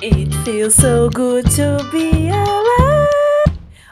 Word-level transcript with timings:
It 0.00 0.32
feels 0.44 0.76
so 0.76 1.10
good 1.10 1.50
to 1.52 1.84
be 1.90 2.28
alive. 2.28 2.87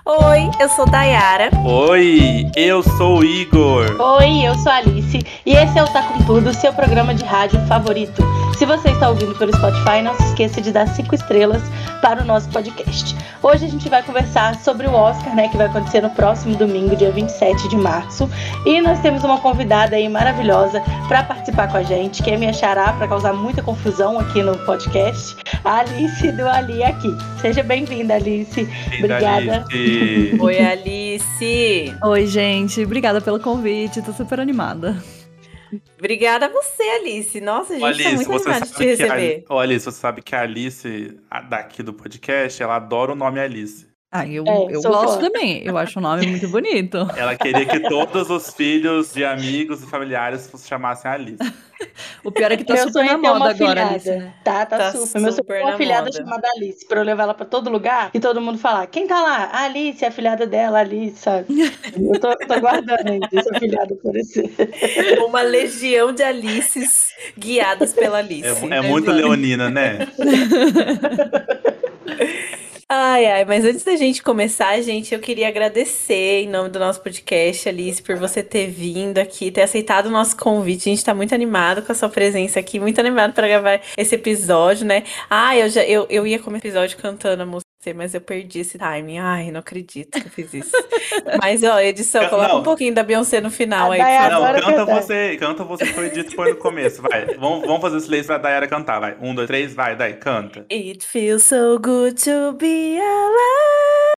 Oi, 0.08 0.48
eu 0.60 0.68
sou 0.68 0.86
Dayara. 0.86 1.50
Oi, 1.64 2.48
eu 2.54 2.80
sou 2.80 3.18
o 3.18 3.24
Igor. 3.24 4.00
Oi, 4.00 4.46
eu 4.46 4.54
sou 4.54 4.70
a 4.70 4.76
Alice 4.76 5.18
e 5.44 5.52
esse 5.52 5.76
é 5.76 5.82
o 5.82 5.88
Tá 5.88 6.00
Com 6.04 6.22
Tudo, 6.24 6.54
seu 6.54 6.72
programa 6.72 7.12
de 7.12 7.24
rádio 7.24 7.58
favorito. 7.66 8.22
Se 8.56 8.64
você 8.64 8.90
está 8.90 9.08
ouvindo 9.08 9.34
pelo 9.34 9.54
Spotify, 9.54 10.00
não 10.02 10.14
se 10.14 10.22
esqueça 10.28 10.62
de 10.62 10.70
dar 10.70 10.86
cinco 10.86 11.14
estrelas 11.14 11.60
para 12.00 12.22
o 12.22 12.24
nosso 12.24 12.48
podcast. 12.50 13.16
Hoje 13.42 13.66
a 13.66 13.68
gente 13.68 13.88
vai 13.88 14.02
conversar 14.02 14.54
sobre 14.56 14.86
o 14.86 14.92
Oscar, 14.92 15.34
né, 15.34 15.48
que 15.48 15.56
vai 15.56 15.66
acontecer 15.66 16.00
no 16.00 16.10
próximo 16.10 16.56
domingo, 16.56 16.96
dia 16.96 17.10
27 17.10 17.68
de 17.68 17.76
março. 17.76 18.30
E 18.64 18.80
nós 18.80 18.98
temos 19.00 19.24
uma 19.24 19.38
convidada 19.40 19.96
aí 19.96 20.08
maravilhosa 20.08 20.82
para 21.06 21.22
participar 21.24 21.68
com 21.68 21.76
a 21.76 21.82
gente, 21.82 22.22
que 22.22 22.30
é 22.30 22.36
minha 22.36 22.52
xará, 22.52 22.92
para 22.94 23.06
causar 23.06 23.34
muita 23.34 23.62
confusão 23.62 24.18
aqui 24.18 24.42
no 24.42 24.56
podcast, 24.60 25.36
a 25.64 25.80
Alice 25.80 26.32
do 26.32 26.48
Ali 26.48 26.82
aqui. 26.82 27.14
Seja 27.40 27.62
bem-vinda, 27.62 28.14
Alice. 28.14 28.68
Obrigada. 28.98 29.64
Alice. 29.70 29.95
Oi, 30.40 30.58
Alice. 30.58 31.94
Oi, 32.04 32.26
gente. 32.26 32.82
Obrigada 32.82 33.20
pelo 33.20 33.40
convite. 33.40 34.02
Tô 34.02 34.12
super 34.12 34.40
animada. 34.40 34.96
Obrigada 35.98 36.46
a 36.46 36.48
você, 36.48 36.82
Alice. 36.82 37.40
Nossa, 37.40 37.74
a 37.74 37.78
gente 37.78 38.02
tá 38.02 38.10
muito 38.12 38.28
você 38.28 38.48
animado 38.48 38.68
de 38.68 38.74
te 38.74 38.84
receber. 38.84 39.44
a, 39.48 39.58
Alice, 39.58 39.84
você 39.84 39.98
sabe 39.98 40.22
que 40.22 40.34
a 40.34 40.42
Alice, 40.42 41.16
daqui 41.48 41.82
do 41.82 41.92
podcast, 41.92 42.62
ela 42.62 42.76
adora 42.76 43.12
o 43.12 43.16
nome 43.16 43.40
Alice. 43.40 43.85
Ah, 44.10 44.26
eu, 44.26 44.44
É, 44.46 44.66
eu 44.70 44.80
gosto 44.82 45.20
fã. 45.20 45.30
também. 45.30 45.62
Eu 45.64 45.76
acho 45.76 45.98
o 45.98 46.02
nome 46.02 46.26
muito 46.26 46.48
bonito. 46.48 46.98
Ela 47.18 47.34
queria 47.36 47.66
que 47.66 47.80
todos 47.80 48.30
os 48.30 48.54
filhos 48.54 49.12
de 49.12 49.24
amigos 49.24 49.82
e 49.82 49.86
familiares 49.86 50.42
se 50.54 50.66
chamassem 50.68 51.10
Alice. 51.10 51.38
O 52.24 52.30
pior 52.32 52.50
é 52.52 52.56
que 52.56 52.64
tá 52.64 52.74
Meu 52.74 52.84
super 52.84 53.04
na 53.04 53.10
é 53.12 53.16
uma 53.16 53.34
moda 53.38 53.50
agora. 53.50 53.86
Alice, 53.88 54.08
né? 54.08 54.32
Tá, 54.44 54.64
tá, 54.64 54.78
Tá 54.78 54.92
super. 54.92 54.98
Meu 54.98 55.06
sonho 55.08 55.28
é 55.28 55.32
super 55.32 55.62
uma 55.62 55.76
filhada 55.76 56.04
moda. 56.04 56.16
chamada 56.16 56.48
Alice, 56.56 56.86
pra 56.86 57.00
eu 57.00 57.04
levar 57.04 57.24
ela 57.24 57.34
pra 57.34 57.44
todo 57.44 57.68
lugar 57.68 58.10
e 58.14 58.20
todo 58.20 58.40
mundo 58.40 58.58
falar: 58.58 58.86
quem 58.86 59.06
tá 59.06 59.20
lá? 59.20 59.50
A 59.52 59.64
Alice, 59.64 60.02
a 60.04 60.10
filhada 60.10 60.46
dela, 60.46 60.78
a 60.78 60.80
Alice, 60.82 61.18
sabe? 61.18 61.46
Eu 61.96 62.18
tô, 62.20 62.34
tô 62.36 62.60
guardando 62.60 63.06
ainda 63.08 63.28
essa 63.32 63.58
filhada 63.58 63.92
aparecer. 63.92 64.50
Uma 65.26 65.42
legião 65.42 66.12
de 66.12 66.22
Alices 66.22 67.08
guiadas 67.36 67.92
pela 67.92 68.18
Alice. 68.18 68.46
É, 68.70 68.76
é 68.76 68.80
muito 68.80 69.10
leonina, 69.10 69.68
né? 69.68 70.06
Ai, 72.88 73.26
ai, 73.26 73.44
mas 73.44 73.64
antes 73.64 73.82
da 73.82 73.96
gente 73.96 74.22
começar, 74.22 74.80
gente, 74.80 75.12
eu 75.12 75.18
queria 75.18 75.48
agradecer 75.48 76.44
em 76.44 76.48
nome 76.48 76.68
do 76.68 76.78
nosso 76.78 77.02
podcast, 77.02 77.68
Alice, 77.68 78.00
por 78.00 78.14
você 78.16 78.44
ter 78.44 78.68
vindo 78.68 79.18
aqui, 79.18 79.50
ter 79.50 79.62
aceitado 79.62 80.06
o 80.06 80.10
nosso 80.10 80.36
convite. 80.36 80.88
A 80.88 80.94
gente 80.94 81.04
tá 81.04 81.12
muito 81.12 81.34
animado 81.34 81.82
com 81.82 81.90
a 81.90 81.94
sua 81.96 82.08
presença 82.08 82.60
aqui, 82.60 82.78
muito 82.78 83.00
animado 83.00 83.32
para 83.32 83.48
gravar 83.48 83.80
esse 83.96 84.14
episódio, 84.14 84.86
né? 84.86 85.02
Ah, 85.28 85.56
eu 85.56 85.68
já 85.68 85.84
eu, 85.84 86.06
eu 86.08 86.24
ia 86.28 86.38
começar 86.38 86.62
o 86.64 86.68
episódio 86.68 86.96
cantando 86.98 87.42
a 87.42 87.46
música, 87.46 87.65
mas 87.94 88.14
eu 88.14 88.20
perdi 88.20 88.60
esse 88.60 88.78
timing. 88.78 89.18
Ai, 89.18 89.50
não 89.50 89.60
acredito 89.60 90.20
que 90.20 90.26
eu 90.26 90.30
fiz 90.30 90.52
isso. 90.54 90.72
Mas, 91.40 91.62
ó, 91.62 91.78
edição, 91.80 92.22
Não. 92.22 92.30
coloca 92.30 92.56
um 92.56 92.62
pouquinho 92.62 92.94
da 92.94 93.02
Beyoncé 93.02 93.40
no 93.40 93.50
final 93.50 93.92
aí. 93.92 94.00
A 94.00 94.04
por 94.04 94.10
Dayara. 94.10 94.34
Não, 94.60 94.66
canta 94.66 94.76
cantar. 94.86 95.02
você, 95.02 95.36
canta 95.38 95.64
você 95.64 95.86
que 95.86 95.92
foi 95.92 96.10
dito 96.10 96.34
foi 96.34 96.50
no 96.50 96.56
começo, 96.56 97.02
vai. 97.02 97.26
Vamos, 97.36 97.66
vamos 97.66 97.80
fazer 97.80 98.00
silêncio 98.00 98.26
pra 98.26 98.38
Dayara 98.38 98.66
cantar, 98.66 99.00
vai. 99.00 99.16
Um, 99.20 99.34
dois, 99.34 99.46
três, 99.46 99.74
vai, 99.74 99.96
daí, 99.96 100.14
canta. 100.14 100.66
It 100.70 101.04
feels 101.06 101.42
so 101.44 101.78
good 101.78 102.22
to 102.24 102.52
be 102.54 102.98
alive. 102.98 104.15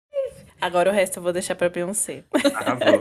Agora 0.61 0.91
o 0.91 0.93
resto 0.93 1.19
eu 1.19 1.23
vou 1.23 1.33
deixar 1.33 1.55
pra 1.55 1.69
Beyoncé. 1.69 2.25
Arrasou. 2.55 2.99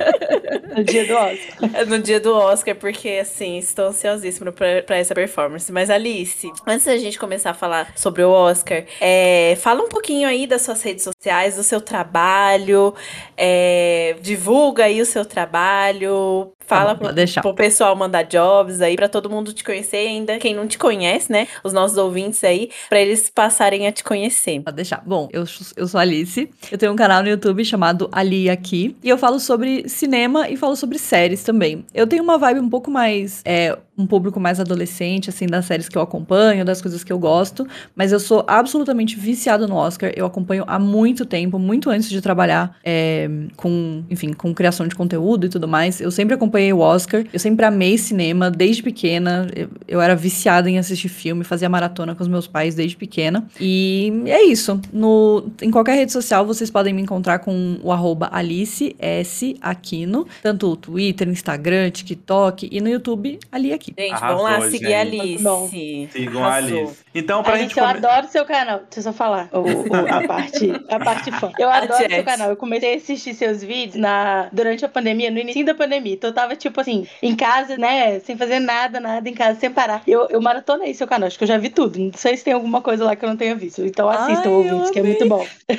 No 0.77 0.83
dia 0.83 1.05
do 1.07 1.13
Oscar. 1.15 1.87
No 1.87 1.99
dia 1.99 2.19
do 2.19 2.33
Oscar, 2.33 2.75
porque 2.75 3.09
assim, 3.21 3.57
estou 3.57 3.87
ansiosíssima 3.87 4.51
pra, 4.51 4.81
pra 4.83 4.97
essa 4.97 5.15
performance. 5.15 5.71
Mas, 5.71 5.89
Alice, 5.89 6.51
antes 6.67 6.85
da 6.85 6.97
gente 6.97 7.17
começar 7.17 7.51
a 7.51 7.53
falar 7.53 7.91
sobre 7.95 8.23
o 8.23 8.29
Oscar, 8.29 8.83
é, 8.99 9.57
fala 9.59 9.81
um 9.81 9.89
pouquinho 9.89 10.27
aí 10.27 10.45
das 10.45 10.61
suas 10.63 10.81
redes 10.83 11.03
sociais, 11.03 11.55
do 11.55 11.63
seu 11.63 11.79
trabalho, 11.79 12.93
é, 13.35 14.15
divulga 14.21 14.85
aí 14.85 15.01
o 15.01 15.05
seu 15.05 15.25
trabalho. 15.25 16.51
Fala 16.67 16.95
Tá 16.95 17.13
bom, 17.13 17.13
pro, 17.13 17.41
pro 17.41 17.53
pessoal 17.53 17.95
mandar 17.95 18.23
jobs 18.23 18.81
aí, 18.81 18.97
pra 18.97 19.07
todo 19.07 19.29
mundo 19.29 19.53
te 19.53 19.63
conhecer, 19.63 20.05
ainda 20.05 20.37
quem 20.37 20.53
não 20.53 20.67
te 20.67 20.77
conhece, 20.77 21.31
né? 21.31 21.47
Os 21.63 21.71
nossos 21.71 21.97
ouvintes 21.97 22.43
aí, 22.43 22.69
pra 22.89 22.99
eles 22.99 23.29
passarem 23.29 23.87
a 23.87 23.91
te 23.91 24.03
conhecer. 24.03 24.61
Pode 24.61 24.75
deixar. 24.75 25.01
Bom, 25.05 25.29
eu, 25.31 25.45
eu 25.77 25.87
sou 25.87 25.97
Alice. 25.97 26.49
Eu 26.69 26.77
tenho 26.77 26.91
um 26.91 26.95
canal 26.97 27.23
no 27.23 27.29
YouTube 27.29 27.46
chamado 27.65 28.09
Ali 28.11 28.49
Aqui. 28.49 28.95
E 29.03 29.09
eu 29.09 29.17
falo 29.17 29.39
sobre 29.39 29.87
cinema 29.87 30.49
e 30.49 30.57
falo 30.57 30.75
sobre 30.75 30.97
séries 30.97 31.43
também. 31.43 31.85
Eu 31.93 32.07
tenho 32.07 32.23
uma 32.23 32.37
vibe 32.37 32.59
um 32.59 32.69
pouco 32.69 32.89
mais. 32.89 33.41
É, 33.45 33.77
um 33.97 34.05
público 34.05 34.39
mais 34.39 34.59
adolescente, 34.59 35.29
assim, 35.29 35.47
das 35.47 35.65
séries 35.65 35.89
que 35.89 35.97
eu 35.97 36.01
acompanho, 36.01 36.63
das 36.63 36.81
coisas 36.81 37.03
que 37.03 37.11
eu 37.11 37.17
gosto. 37.17 37.67
Mas 37.95 38.11
eu 38.11 38.19
sou 38.19 38.45
absolutamente 38.47 39.15
viciada 39.15 39.67
no 39.67 39.75
Oscar. 39.75 40.11
Eu 40.15 40.25
acompanho 40.25 40.63
há 40.67 40.77
muito 40.77 41.25
tempo, 41.25 41.57
muito 41.57 41.89
antes 41.89 42.09
de 42.09 42.21
trabalhar 42.21 42.77
é, 42.83 43.29
com, 43.55 44.03
enfim, 44.09 44.33
com 44.33 44.53
criação 44.53 44.87
de 44.87 44.95
conteúdo 44.95 45.47
e 45.47 45.49
tudo 45.49 45.67
mais. 45.67 45.99
Eu 45.99 46.11
sempre 46.11 46.35
acompanhei 46.35 46.71
o 46.71 46.79
Oscar. 46.79 47.23
Eu 47.33 47.39
sempre 47.39 47.65
amei 47.65 47.97
cinema 47.97 48.51
desde 48.51 48.83
pequena. 48.83 49.47
Eu, 49.55 49.69
eu 49.87 50.01
era 50.01 50.15
viciada 50.15 50.69
em 50.69 50.77
assistir 50.77 51.09
filme, 51.09 51.43
fazia 51.43 51.67
maratona 51.67 52.13
com 52.13 52.21
os 52.21 52.29
meus 52.29 52.45
pais 52.45 52.75
desde 52.75 52.95
pequena. 52.95 53.47
E 53.59 54.13
é 54.27 54.43
isso. 54.43 54.79
No, 54.93 55.49
em 55.61 55.71
qualquer 55.71 55.95
rede 55.95 56.11
social 56.11 56.45
vocês 56.45 56.69
podem 56.69 56.93
me 56.93 57.01
encontrar 57.01 57.39
com 57.39 57.79
o 57.81 57.91
arroba 57.91 58.29
Alice 58.31 58.95
S 58.99 59.55
Aquino. 59.59 60.27
Tanto 60.43 60.75
Twitter, 60.75 61.27
Instagram, 61.27 61.89
TikTok 61.89 62.69
e 62.71 62.79
no 62.79 62.89
YouTube 62.89 63.39
Ali 63.51 63.73
Aqui. 63.91 63.93
Gente, 63.97 64.13
Arrasou, 64.13 64.45
vamos 64.47 64.63
lá 64.65 64.69
seguir 64.71 64.93
a 64.93 65.05
gente. 65.05 65.19
Alice. 65.21 65.43
Bom. 65.43 65.67
Sigam 66.11 66.43
a. 66.43 66.53
Alice. 66.55 66.97
Então, 67.15 67.41
pra 67.43 67.53
Alice, 67.53 67.69
gente 67.69 67.77
eu 67.79 67.85
come- 67.85 67.97
adoro 67.97 68.27
seu 68.27 68.45
canal. 68.45 68.79
Deixa 68.79 68.99
eu 68.99 69.03
só 69.03 69.13
falar 69.13 69.49
o- 69.51 69.59
o- 69.59 69.95
a, 70.13 70.27
parte, 70.27 70.71
a 70.89 70.99
parte 70.99 71.31
fã. 71.31 71.51
Eu 71.57 71.69
A 71.69 71.77
adoro 71.77 72.09
seu 72.09 72.23
canal. 72.23 72.49
Eu 72.49 72.55
comecei 72.57 72.93
a 72.93 72.97
assistir 72.97 73.33
seus 73.33 73.63
vídeos 73.63 73.95
na, 73.95 74.49
durante 74.51 74.85
a 74.85 74.89
pandemia, 74.89 75.31
no 75.31 75.39
início 75.39 75.65
da 75.65 75.73
pandemia. 75.73 76.13
Então 76.13 76.29
eu 76.29 76.33
tava, 76.33 76.55
tipo 76.55 76.79
assim, 76.81 77.07
em 77.21 77.35
casa, 77.35 77.77
né? 77.77 78.19
Sem 78.19 78.37
fazer 78.37 78.59
nada, 78.59 78.99
nada 78.99 79.27
em 79.27 79.33
casa, 79.33 79.59
sem 79.59 79.71
parar. 79.71 80.01
Eu, 80.07 80.27
eu 80.29 80.41
maratonei 80.41 80.93
seu 80.93 81.07
canal. 81.07 81.27
Acho 81.27 81.37
que 81.37 81.43
eu 81.43 81.47
já 81.47 81.57
vi 81.57 81.69
tudo. 81.69 81.97
Não 81.99 82.11
sei 82.13 82.37
se 82.37 82.43
tem 82.43 82.53
alguma 82.53 82.81
coisa 82.81 83.03
lá 83.05 83.15
que 83.15 83.23
eu 83.25 83.29
não 83.29 83.37
tenha 83.37 83.55
visto. 83.55 83.83
Então 83.85 84.07
assistam, 84.09 84.49
ouvintes, 84.49 84.87
eu 84.87 84.93
que 84.93 84.99
é 84.99 85.03
muito 85.03 85.27
bom. 85.27 85.45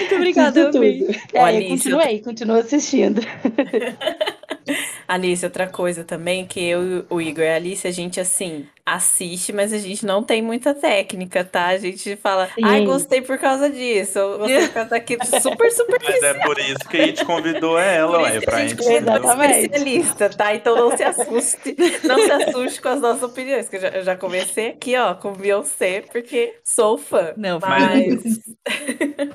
Muito 0.00 0.14
obrigada, 0.16 0.58
eu 0.60 0.70
tudo. 0.72 0.84
É, 1.32 1.40
Alice, 1.40 1.64
eu 1.64 1.70
continuei, 1.98 2.18
continuo 2.20 2.56
assistindo. 2.56 3.20
Alice, 5.10 5.44
outra 5.44 5.66
coisa 5.66 6.04
também, 6.04 6.46
que 6.46 6.60
eu 6.60 6.82
e 6.84 7.04
o 7.10 7.20
Igor 7.20 7.42
e 7.42 7.48
a 7.48 7.56
Alice, 7.56 7.84
a 7.84 7.90
gente 7.90 8.20
assim, 8.20 8.64
assiste, 8.86 9.52
mas 9.52 9.72
a 9.72 9.78
gente 9.78 10.06
não 10.06 10.22
tem 10.22 10.40
muita 10.40 10.72
técnica, 10.72 11.44
tá? 11.44 11.66
A 11.66 11.78
gente 11.78 12.14
fala, 12.14 12.48
ai, 12.62 12.80
Sim. 12.80 12.86
gostei 12.86 13.20
por 13.20 13.36
causa 13.36 13.68
disso, 13.68 14.20
eu 14.20 14.38
gostei 14.38 14.66
por 14.68 14.74
causa 14.74 14.90
daquilo, 14.90 15.24
super, 15.42 15.70
super 15.74 16.00
Mas 16.02 16.22
é 16.22 16.34
por 16.34 16.58
isso 16.60 16.88
que 16.88 16.96
a 16.96 17.06
gente 17.06 17.24
convidou 17.24 17.76
ela, 17.76 18.18
Por 18.18 18.22
ué, 18.22 18.40
pra 18.40 18.56
a 18.58 18.60
gente 18.68 18.82
gente. 18.82 19.00
especialista, 19.00 20.28
tá? 20.30 20.54
Então 20.54 20.76
não 20.76 20.96
se 20.96 21.02
assuste, 21.02 21.76
não 22.04 22.18
se 22.18 22.30
assuste 22.30 22.80
com 22.80 22.88
as 22.88 23.00
nossas 23.00 23.22
opiniões, 23.24 23.68
que 23.68 23.76
eu 23.76 23.80
já, 23.80 23.88
eu 23.88 24.04
já 24.04 24.16
comecei 24.16 24.68
aqui, 24.68 24.96
ó, 24.96 25.14
com 25.14 25.32
Beyoncé, 25.32 26.02
porque 26.12 26.54
sou 26.64 26.96
fã. 26.96 27.32
Não, 27.36 27.58
mas... 27.60 28.40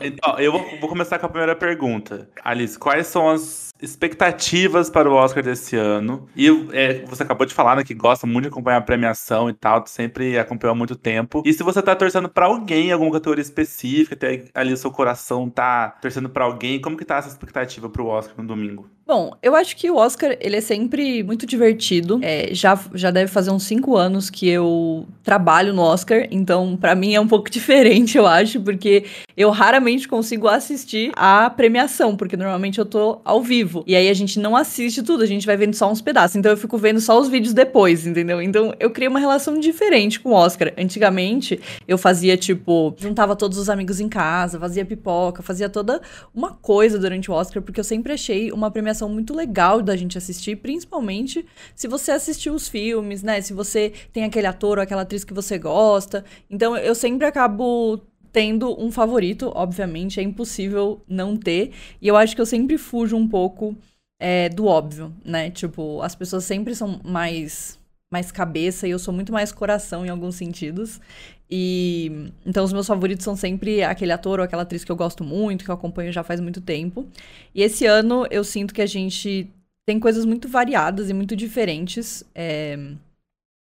Então, 0.08 0.40
eu 0.40 0.52
vou, 0.52 0.80
vou 0.80 0.90
começar 0.90 1.20
com 1.20 1.26
a 1.26 1.30
primeira 1.30 1.56
pergunta. 1.56 2.30
Alice, 2.44 2.78
quais 2.78 3.08
são 3.08 3.30
as 3.30 3.74
expectativas 3.82 4.90
para 4.90 5.10
o 5.10 5.14
Oscar 5.14 5.44
desse 5.44 5.76
ano? 5.76 6.28
E 6.36 6.48
é, 6.72 7.06
você 7.06 7.24
acabou 7.24 7.46
de 7.46 7.54
falar 7.54 7.76
né, 7.76 7.84
que 7.84 7.94
gosta 7.94 8.26
muito 8.26 8.44
de 8.44 8.50
acompanhar 8.50 8.78
a 8.78 8.82
premiação 8.82 9.50
e 9.50 9.54
tal, 9.54 9.82
tu 9.84 9.90
sempre 9.90 10.38
acompanhou 10.38 10.74
há 10.74 10.78
muito 10.78 10.96
tempo. 10.96 11.44
E 11.46 11.54
se 11.54 11.64
você 11.64 11.82
tá 11.82 11.96
torcendo 11.96 12.30
pra 12.30 12.46
alguém, 12.46 12.92
alguma 12.92 13.12
categoria 13.12 13.42
específica, 13.42 14.16
tem 14.16 14.46
ali 14.54 14.74
o 14.74 14.78
seu 14.78 14.92
coração 14.92 15.50
tá 15.50 15.90
torcendo 16.02 16.30
pra 16.30 16.46
alguém, 16.46 16.80
como 16.80 16.98
que 16.98 17.06
tá 17.06 17.18
essa 17.18 17.30
expectativa 17.30 17.90
pro 17.90 18.08
Oscar 18.08 18.36
no 18.38 18.48
domingo? 18.48 18.90
Bom, 19.08 19.34
eu 19.44 19.56
acho 19.56 19.78
que 19.78 19.92
o 19.92 19.98
Oscar, 19.98 20.36
ele 20.42 20.56
é 20.56 20.62
sempre 20.62 21.22
muito 21.22 21.46
divertido. 21.46 22.20
É, 22.24 22.50
já, 22.56 22.80
já 22.96 23.12
deve 23.12 23.32
fazer 23.32 23.52
uns 23.52 23.62
cinco 23.62 23.96
anos 23.96 24.32
que 24.32 24.50
eu 24.50 25.06
trabalho 25.22 25.76
no 25.76 25.84
Oscar, 25.84 26.28
então 26.32 26.76
pra 26.76 26.96
mim 26.96 27.14
é 27.14 27.22
um 27.22 27.28
pouco 27.28 27.48
diferente, 27.52 28.18
eu 28.18 28.26
acho, 28.26 28.60
porque 28.62 29.06
eu 29.38 29.52
raramente 29.52 30.08
consigo 30.08 30.48
assistir 30.48 31.12
a 31.16 31.52
premiação, 31.52 32.16
porque 32.16 32.36
normalmente 32.36 32.80
eu 32.80 32.86
tô 32.86 33.22
ao 33.24 33.44
vivo. 33.44 33.84
E 33.86 33.96
aí 33.96 34.10
a 34.10 34.14
gente 34.14 34.40
não 34.40 34.56
assiste 34.56 35.04
tudo, 35.04 35.22
a 35.22 35.28
gente 35.28 35.46
vai 35.46 35.56
vendo 35.56 35.76
só 35.76 35.92
uns 35.92 36.02
pedaços. 36.02 36.36
Então 36.36 36.52
eu 36.52 36.58
fico 36.58 36.76
vendo 36.76 37.00
só 37.00 37.20
os 37.20 37.28
vídeos 37.28 37.54
depois, 37.54 38.08
entendeu? 38.08 38.42
Então 38.42 38.74
eu 38.80 38.90
criei 38.90 39.08
uma 39.08 39.20
relação 39.20 39.60
diferente 39.60 40.20
com 40.20 40.30
o 40.30 40.34
Oscar. 40.34 40.74
Antigamente, 40.76 41.62
eu 41.88 42.00
fazia 42.00 42.36
tipo, 42.36 42.96
juntava 42.98 43.36
todos 43.36 43.60
os 43.60 43.70
amigos 43.70 44.00
em 44.00 44.10
casa, 44.10 44.60
fazia 44.60 44.84
pipoca, 44.84 45.44
fazia 45.44 45.70
toda 45.70 46.02
uma 46.34 46.54
coisa 46.54 46.98
durante 46.98 47.30
o 47.30 47.36
Oscar, 47.36 47.62
porque 47.62 47.80
eu 47.80 47.84
sempre 47.84 48.12
achei 48.12 48.52
uma 48.52 48.72
premiação 48.72 48.95
muito 49.04 49.34
legal 49.34 49.82
da 49.82 49.96
gente 49.96 50.18
assistir, 50.18 50.56
principalmente 50.58 51.46
se 51.76 51.88
você 51.88 52.12
assistiu 52.12 52.54
os 52.54 52.68
filmes, 52.68 53.22
né? 53.22 53.42
Se 53.42 53.54
você 53.54 53.92
tem 54.14 54.24
aquele 54.24 54.48
ator 54.48 54.78
ou 54.78 54.84
aquela 54.84 55.02
atriz 55.02 55.24
que 55.24 55.34
você 55.34 55.58
gosta. 55.58 56.24
Então 56.50 56.78
eu 56.78 56.96
sempre 56.96 57.28
acabo 57.28 58.02
tendo 58.32 58.80
um 58.82 58.92
favorito, 58.92 59.52
obviamente, 59.56 60.20
é 60.20 60.24
impossível 60.24 61.02
não 61.08 61.38
ter. 61.38 61.72
E 62.02 62.08
eu 62.08 62.18
acho 62.18 62.36
que 62.36 62.42
eu 62.42 62.46
sempre 62.46 62.78
fujo 62.78 63.16
um 63.16 63.28
pouco 63.28 63.76
é, 64.20 64.50
do 64.50 64.66
óbvio, 64.66 65.14
né? 65.24 65.50
Tipo, 65.52 66.02
as 66.02 66.16
pessoas 66.16 66.44
sempre 66.44 66.76
são 66.76 67.00
mais 67.04 67.80
mais 68.12 68.32
cabeça 68.32 68.88
e 68.88 68.92
eu 68.92 69.00
sou 69.00 69.14
muito 69.14 69.34
mais 69.34 69.52
coração 69.52 70.06
em 70.06 70.10
alguns 70.10 70.36
sentidos. 70.36 71.02
E 71.50 72.32
então 72.46 72.64
os 72.64 72.74
meus 72.74 72.88
favoritos 72.88 73.24
são 73.24 73.36
sempre 73.36 73.84
aquele 73.84 74.12
ator 74.12 74.40
ou 74.40 74.46
aquela 74.46 74.64
atriz 74.64 74.84
que 74.84 74.92
eu 74.92 74.96
gosto 74.96 75.24
muito, 75.24 75.64
que 75.64 75.70
eu 75.70 75.76
acompanho 75.76 76.12
já 76.12 76.24
faz 76.24 76.40
muito 76.40 76.62
tempo. 76.62 77.08
E 77.54 77.62
esse 77.62 77.86
ano 77.86 78.26
eu 78.32 78.44
sinto 78.44 78.74
que 78.74 78.82
a 78.82 78.86
gente 78.86 79.50
tem 79.86 80.00
coisas 80.00 80.26
muito 80.26 80.48
variadas 80.48 81.10
e 81.10 81.14
muito 81.14 81.36
diferentes. 81.36 82.24
É... 82.34 82.78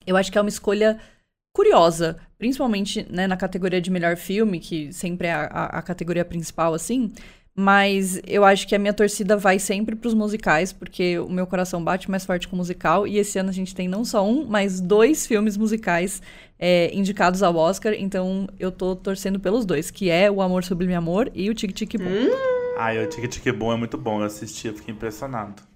Eu 0.06 0.16
acho 0.18 0.32
que 0.32 0.38
é 0.38 0.42
uma 0.42 0.50
escolha 0.50 1.00
curiosa, 1.54 2.18
principalmente 2.38 3.06
né, 3.10 3.28
na 3.28 3.36
categoria 3.36 3.82
de 3.82 3.92
melhor 3.92 4.16
filme, 4.16 4.60
que 4.60 4.92
sempre 4.94 5.28
é 5.28 5.34
a, 5.34 5.46
a, 5.46 5.82
categoria 5.82 6.24
principal, 6.24 6.74
assim. 6.74 7.12
Mas 7.56 8.22
eu 8.26 8.46
acho 8.46 8.66
que 8.68 8.74
a 8.74 8.80
minha 8.80 8.94
torcida 8.94 9.36
vai 9.36 9.60
sempre 9.60 9.96
pros 9.96 10.14
musicais, 10.14 10.72
porque 10.72 11.20
o 11.20 11.30
meu 11.30 11.46
coração 11.46 11.84
bate 11.84 12.10
mais 12.10 12.26
forte 12.26 12.48
com 12.48 12.56
musical. 12.56 13.06
E 13.06 13.18
esse 13.18 13.38
ano 13.38 13.50
a 13.50 13.54
gente 13.54 13.76
tem 13.76 13.88
não 13.88 14.06
só 14.06 14.26
um, 14.26 14.46
mas 14.46 14.80
dois 14.80 15.28
filmes 15.28 15.58
musicais 15.58 16.22
é, 16.58 16.90
indicados 16.94 17.44
ao 17.44 17.56
Oscar. 17.56 17.94
Então 17.94 18.48
eu 18.58 18.72
tô 18.72 18.96
torcendo 18.96 19.40
pelos 19.40 19.66
dois, 19.66 19.92
que 19.92 20.10
é 20.10 20.32
O 20.32 20.42
Amor 20.42 20.64
Sublime 20.64 20.96
Amor 20.96 21.30
e 21.36 21.50
o 21.50 21.54
Tic 21.54 21.74
Tic 21.74 21.98
Boom. 21.98 22.10
Hum. 22.10 22.30
Ai, 22.78 23.04
o 23.04 23.08
Tic 23.08 23.28
Tic 23.28 23.54
Boom 23.54 23.74
é 23.74 23.78
muito 23.78 23.98
bom. 23.98 24.22
Eu 24.22 24.26
assisti, 24.26 24.68
eu 24.68 24.74
fiquei 24.74 24.94
impressionado. 24.94 25.71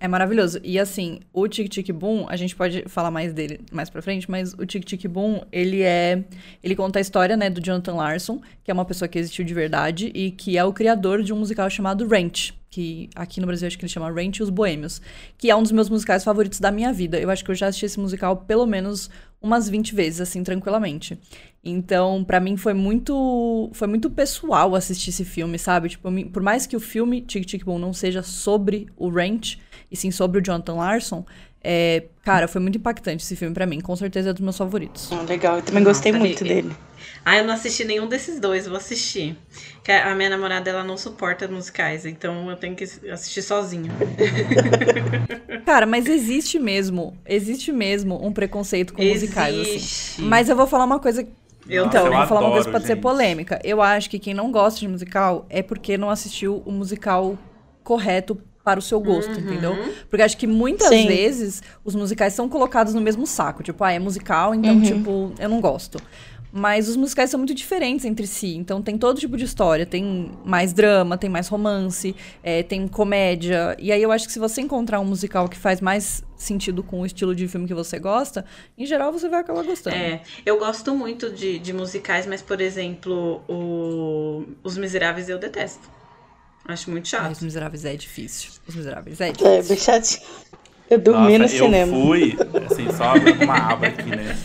É 0.00 0.06
maravilhoso. 0.06 0.60
E 0.62 0.78
assim, 0.78 1.20
o 1.32 1.48
Tic 1.48 1.68
Tic 1.68 1.90
Boom, 1.90 2.26
a 2.28 2.36
gente 2.36 2.54
pode 2.54 2.84
falar 2.86 3.10
mais 3.10 3.32
dele 3.32 3.60
mais 3.72 3.90
pra 3.90 4.00
frente, 4.00 4.30
mas 4.30 4.54
o 4.54 4.64
Tic 4.64 4.84
Tic 4.84 5.06
Boom, 5.08 5.42
ele 5.50 5.82
é. 5.82 6.24
Ele 6.62 6.76
conta 6.76 7.00
a 7.00 7.02
história, 7.02 7.36
né, 7.36 7.50
do 7.50 7.60
Jonathan 7.60 7.94
Larson, 7.94 8.40
que 8.62 8.70
é 8.70 8.74
uma 8.74 8.84
pessoa 8.84 9.08
que 9.08 9.18
existiu 9.18 9.44
de 9.44 9.52
verdade 9.52 10.12
e 10.14 10.30
que 10.30 10.56
é 10.56 10.64
o 10.64 10.72
criador 10.72 11.22
de 11.22 11.32
um 11.32 11.38
musical 11.38 11.68
chamado 11.68 12.06
Ranch. 12.06 12.54
Que 12.70 13.08
aqui 13.14 13.40
no 13.40 13.46
Brasil 13.46 13.66
acho 13.66 13.78
que 13.78 13.84
ele 13.84 13.92
chama 13.92 14.10
Ranch 14.10 14.38
e 14.38 14.42
os 14.42 14.50
Boêmios. 14.50 15.02
Que 15.36 15.50
é 15.50 15.56
um 15.56 15.62
dos 15.62 15.72
meus 15.72 15.88
musicais 15.88 16.22
favoritos 16.22 16.60
da 16.60 16.70
minha 16.70 16.92
vida. 16.92 17.18
Eu 17.18 17.28
acho 17.30 17.44
que 17.44 17.50
eu 17.50 17.54
já 17.54 17.66
assisti 17.66 17.86
esse 17.86 17.98
musical 17.98 18.36
pelo 18.36 18.66
menos 18.66 19.10
umas 19.40 19.68
20 19.68 19.94
vezes, 19.94 20.20
assim, 20.20 20.44
tranquilamente. 20.44 21.18
Então, 21.64 22.22
para 22.24 22.38
mim 22.38 22.56
foi 22.56 22.74
muito 22.74 23.70
foi 23.72 23.88
muito 23.88 24.08
pessoal 24.10 24.74
assistir 24.74 25.10
esse 25.10 25.24
filme, 25.24 25.58
sabe? 25.58 25.88
Tipo, 25.88 26.08
por 26.30 26.42
mais 26.42 26.66
que 26.66 26.76
o 26.76 26.80
filme 26.80 27.20
Tic 27.20 27.44
Tic 27.44 27.64
Boom 27.64 27.78
não 27.78 27.92
seja 27.92 28.22
sobre 28.22 28.86
o 28.96 29.08
Ranch, 29.08 29.58
e 29.90 29.96
sim 29.96 30.10
sobre 30.10 30.38
o 30.38 30.42
Jonathan 30.44 30.74
Larson, 30.74 31.24
é, 31.62 32.04
cara, 32.22 32.46
foi 32.46 32.60
muito 32.60 32.78
impactante 32.78 33.24
esse 33.24 33.34
filme 33.34 33.52
para 33.52 33.66
mim. 33.66 33.80
Com 33.80 33.96
certeza 33.96 34.30
é 34.30 34.32
dos 34.32 34.40
meus 34.40 34.56
favoritos. 34.56 35.10
Ah, 35.12 35.22
legal, 35.22 35.56
eu 35.56 35.62
também 35.62 35.82
gostei 35.82 36.12
Nossa, 36.12 36.24
muito 36.24 36.44
dele. 36.44 36.70
Ah, 37.24 37.36
eu 37.36 37.44
não 37.44 37.52
assisti 37.52 37.84
nenhum 37.84 38.06
desses 38.06 38.38
dois, 38.38 38.66
vou 38.66 38.76
assistir. 38.76 39.36
Porque 39.74 39.92
a 39.92 40.14
minha 40.14 40.30
namorada, 40.30 40.70
ela 40.70 40.84
não 40.84 40.96
suporta 40.96 41.48
musicais, 41.48 42.06
então 42.06 42.48
eu 42.48 42.56
tenho 42.56 42.76
que 42.76 42.84
assistir 42.84 43.42
sozinho. 43.42 43.92
Cara, 45.66 45.84
mas 45.84 46.06
existe 46.06 46.58
mesmo, 46.58 47.16
existe 47.26 47.72
mesmo 47.72 48.24
um 48.24 48.32
preconceito 48.32 48.94
com 48.94 49.02
existe. 49.02 49.26
musicais, 49.26 49.58
assim. 49.58 50.22
Mas 50.22 50.48
eu 50.48 50.56
vou 50.56 50.66
falar 50.66 50.84
uma 50.84 51.00
coisa 51.00 51.26
eu, 51.68 51.84
então, 51.84 52.06
eu 52.06 52.12
vou 52.12 52.26
falar 52.26 52.40
uma 52.40 52.50
coisa 52.52 52.66
que 52.66 52.72
pode 52.72 52.86
ser 52.86 52.96
polêmica. 52.96 53.60
Eu 53.62 53.82
acho 53.82 54.08
que 54.08 54.18
quem 54.18 54.32
não 54.32 54.50
gosta 54.50 54.80
de 54.80 54.88
musical 54.88 55.44
é 55.50 55.62
porque 55.62 55.98
não 55.98 56.08
assistiu 56.08 56.62
o 56.64 56.72
musical 56.72 57.36
correto 57.84 58.40
para 58.68 58.78
o 58.78 58.82
seu 58.82 59.00
gosto, 59.00 59.30
uhum. 59.30 59.38
entendeu? 59.38 59.94
Porque 60.10 60.22
acho 60.22 60.36
que 60.36 60.46
muitas 60.46 60.88
Sim. 60.88 61.06
vezes 61.06 61.62
os 61.82 61.94
musicais 61.94 62.34
são 62.34 62.50
colocados 62.50 62.92
no 62.92 63.00
mesmo 63.00 63.26
saco. 63.26 63.62
Tipo, 63.62 63.82
ah, 63.82 63.92
é 63.92 63.98
musical, 63.98 64.54
então, 64.54 64.74
uhum. 64.74 64.82
tipo, 64.82 65.32
eu 65.38 65.48
não 65.48 65.58
gosto. 65.58 65.98
Mas 66.52 66.86
os 66.86 66.96
musicais 66.96 67.30
são 67.30 67.38
muito 67.38 67.54
diferentes 67.54 68.04
entre 68.04 68.26
si. 68.26 68.56
Então 68.56 68.82
tem 68.82 68.98
todo 68.98 69.18
tipo 69.18 69.38
de 69.38 69.44
história. 69.44 69.86
Tem 69.86 70.32
mais 70.44 70.74
drama, 70.74 71.16
tem 71.16 71.30
mais 71.30 71.48
romance, 71.48 72.14
é, 72.42 72.62
tem 72.62 72.86
comédia. 72.86 73.74
E 73.78 73.90
aí 73.90 74.02
eu 74.02 74.12
acho 74.12 74.26
que 74.26 74.32
se 74.34 74.38
você 74.38 74.60
encontrar 74.60 75.00
um 75.00 75.04
musical 75.06 75.48
que 75.48 75.56
faz 75.56 75.80
mais 75.80 76.22
sentido 76.36 76.82
com 76.82 77.00
o 77.00 77.06
estilo 77.06 77.34
de 77.34 77.48
filme 77.48 77.66
que 77.66 77.74
você 77.74 77.98
gosta, 77.98 78.44
em 78.76 78.84
geral 78.84 79.10
você 79.10 79.30
vai 79.30 79.40
acabar 79.40 79.64
gostando. 79.64 79.96
É, 79.96 80.20
eu 80.44 80.58
gosto 80.58 80.94
muito 80.94 81.30
de, 81.30 81.58
de 81.58 81.72
musicais, 81.72 82.26
mas, 82.26 82.42
por 82.42 82.60
exemplo, 82.60 83.42
o 83.48 84.44
Os 84.62 84.76
Miseráveis 84.76 85.30
eu 85.30 85.38
detesto. 85.38 85.97
Acho 86.68 86.90
muito 86.90 87.08
chato. 87.08 87.32
Os 87.32 87.40
Miseráveis 87.40 87.86
é 87.86 87.96
difícil. 87.96 88.50
Os 88.68 88.74
Miseráveis 88.74 89.18
é, 89.22 89.30
é 89.30 89.32
difícil. 89.32 89.52
É, 89.52 89.62
bem 89.62 89.76
chato. 89.78 90.20
Eu 90.90 90.98
dormi 90.98 91.38
Nossa, 91.38 91.54
no 91.54 91.64
cinema. 91.64 91.96
Eu 91.96 92.06
fui, 92.06 92.36
assim, 92.70 92.92
só 92.92 93.04
abrindo 93.04 93.42
uma 93.42 93.56
aba 93.56 93.86
aqui, 93.86 94.10
né? 94.10 94.36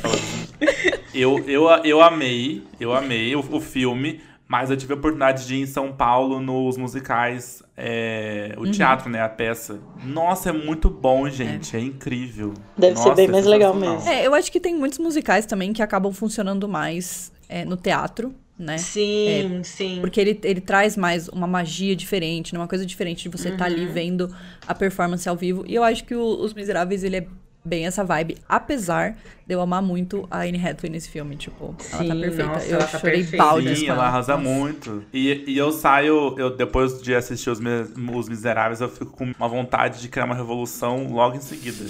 Eu, 1.14 1.40
eu, 1.48 1.68
eu 1.84 2.02
amei, 2.02 2.64
eu 2.80 2.94
amei 2.94 3.36
o, 3.36 3.40
o 3.40 3.60
filme, 3.60 4.22
mas 4.48 4.70
eu 4.70 4.78
tive 4.78 4.94
a 4.94 4.96
oportunidade 4.96 5.46
de 5.46 5.56
ir 5.56 5.62
em 5.62 5.66
São 5.66 5.92
Paulo 5.92 6.40
nos 6.40 6.78
musicais, 6.78 7.62
é, 7.76 8.54
o 8.58 8.62
uhum. 8.62 8.72
teatro, 8.72 9.10
né? 9.10 9.22
A 9.22 9.30
peça. 9.30 9.80
Nossa, 10.04 10.50
é 10.50 10.54
muito 10.54 10.90
bom, 10.90 11.30
gente. 11.30 11.76
É, 11.76 11.80
é 11.80 11.84
incrível. 11.84 12.54
Deve 12.78 12.96
Nossa, 12.96 13.10
ser 13.10 13.16
bem 13.16 13.28
é 13.28 13.32
mais 13.32 13.46
legal 13.46 13.74
mesmo. 13.74 14.08
É, 14.08 14.26
eu 14.26 14.34
acho 14.34 14.50
que 14.50 14.60
tem 14.62 14.74
muitos 14.76 14.98
musicais 14.98 15.46
também 15.46 15.74
que 15.74 15.82
acabam 15.82 16.14
funcionando 16.14 16.70
mais 16.70 17.34
é, 17.50 17.66
no 17.66 17.76
teatro 17.76 18.34
né? 18.58 18.78
Sim, 18.78 19.60
é, 19.60 19.64
sim. 19.64 19.98
Porque 20.00 20.20
ele, 20.20 20.40
ele 20.44 20.62
traz 20.62 20.96
mais 20.96 21.28
uma 21.28 21.48
magia 21.48 21.96
diferente, 21.96 22.54
né? 22.54 22.60
uma 22.60 22.68
coisa 22.68 22.86
diferente 22.86 23.24
de 23.24 23.30
você 23.30 23.50
estar 23.50 23.70
uhum. 23.70 23.76
tá 23.76 23.82
ali 23.82 23.86
vendo 23.88 24.34
a 24.68 24.76
performance 24.76 25.28
ao 25.28 25.36
vivo. 25.36 25.64
E 25.68 25.76
eu 25.76 25.84
acho 25.84 26.04
que 26.04 26.16
o, 26.16 26.42
Os 26.42 26.54
Miseráveis, 26.54 27.04
ele 27.04 27.18
é 27.18 27.28
bem 27.66 27.86
essa 27.86 28.04
vibe, 28.04 28.38
apesar 28.48 29.16
de 29.48 29.56
eu 29.56 29.62
amar 29.62 29.82
muito 29.82 30.28
a 30.30 30.42
Anne 30.42 30.58
Hathaway 30.58 30.92
nesse 30.92 31.10
filme, 31.10 31.38
tipo, 31.38 31.74
Sim, 31.80 31.96
ela 31.96 32.08
tá 32.08 32.16
perfeita. 32.16 32.52
Nossa, 32.52 32.68
eu 32.68 32.80
tá 32.80 32.88
chorei 32.88 33.22
perfeita. 33.22 33.46
balde. 33.46 33.76
Sim, 33.76 33.88
ela 33.88 34.06
arrasa 34.06 34.38
nossa. 34.38 34.50
muito. 34.50 35.04
E, 35.14 35.44
e 35.48 35.58
eu 35.58 35.72
saio, 35.72 36.36
eu 36.38 36.56
depois 36.56 37.02
de 37.02 37.16
assistir 37.16 37.50
os, 37.50 37.60
os 37.60 38.30
Miseráveis, 38.30 38.82
eu 38.82 38.90
fico 38.90 39.12
com 39.12 39.32
uma 39.38 39.48
vontade 39.48 40.02
de 40.02 40.10
criar 40.10 40.26
uma 40.26 40.36
revolução 40.36 41.08
logo 41.08 41.38
em 41.38 41.42
seguida. 41.42 41.86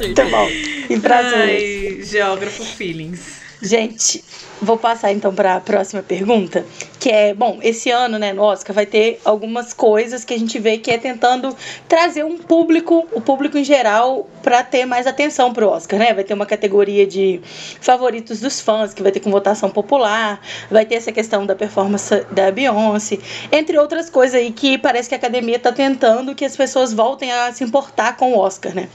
Muito 0.00 0.30
bom. 0.30 0.48
E 0.48 1.00
Ai, 1.04 2.02
geógrafo 2.02 2.64
feelings. 2.64 3.41
Gente, 3.64 4.24
vou 4.60 4.76
passar 4.76 5.12
então 5.12 5.32
para 5.32 5.54
a 5.54 5.60
próxima 5.60 6.02
pergunta, 6.02 6.66
que 6.98 7.08
é, 7.08 7.32
bom, 7.32 7.60
esse 7.62 7.92
ano, 7.92 8.18
né, 8.18 8.32
no 8.32 8.42
Oscar 8.42 8.74
vai 8.74 8.84
ter 8.84 9.20
algumas 9.24 9.72
coisas 9.72 10.24
que 10.24 10.34
a 10.34 10.38
gente 10.38 10.58
vê 10.58 10.78
que 10.78 10.90
é 10.90 10.98
tentando 10.98 11.56
trazer 11.86 12.24
um 12.24 12.36
público, 12.38 13.06
o 13.12 13.20
público 13.20 13.56
em 13.56 13.62
geral, 13.62 14.28
para 14.42 14.64
ter 14.64 14.84
mais 14.84 15.06
atenção 15.06 15.52
pro 15.52 15.68
Oscar, 15.68 15.96
né? 15.96 16.12
Vai 16.12 16.24
ter 16.24 16.34
uma 16.34 16.44
categoria 16.44 17.06
de 17.06 17.40
favoritos 17.80 18.40
dos 18.40 18.60
fãs, 18.60 18.92
que 18.92 19.00
vai 19.00 19.12
ter 19.12 19.20
com 19.20 19.30
votação 19.30 19.70
popular, 19.70 20.40
vai 20.68 20.84
ter 20.84 20.96
essa 20.96 21.12
questão 21.12 21.46
da 21.46 21.54
performance 21.54 22.26
da 22.32 22.50
Beyoncé, 22.50 23.20
entre 23.52 23.78
outras 23.78 24.10
coisas 24.10 24.34
aí 24.34 24.50
que 24.50 24.76
parece 24.76 25.08
que 25.08 25.14
a 25.14 25.18
academia 25.18 25.54
está 25.54 25.70
tentando 25.70 26.34
que 26.34 26.44
as 26.44 26.56
pessoas 26.56 26.92
voltem 26.92 27.30
a 27.30 27.52
se 27.52 27.62
importar 27.62 28.16
com 28.16 28.32
o 28.32 28.38
Oscar, 28.38 28.74
né? 28.74 28.88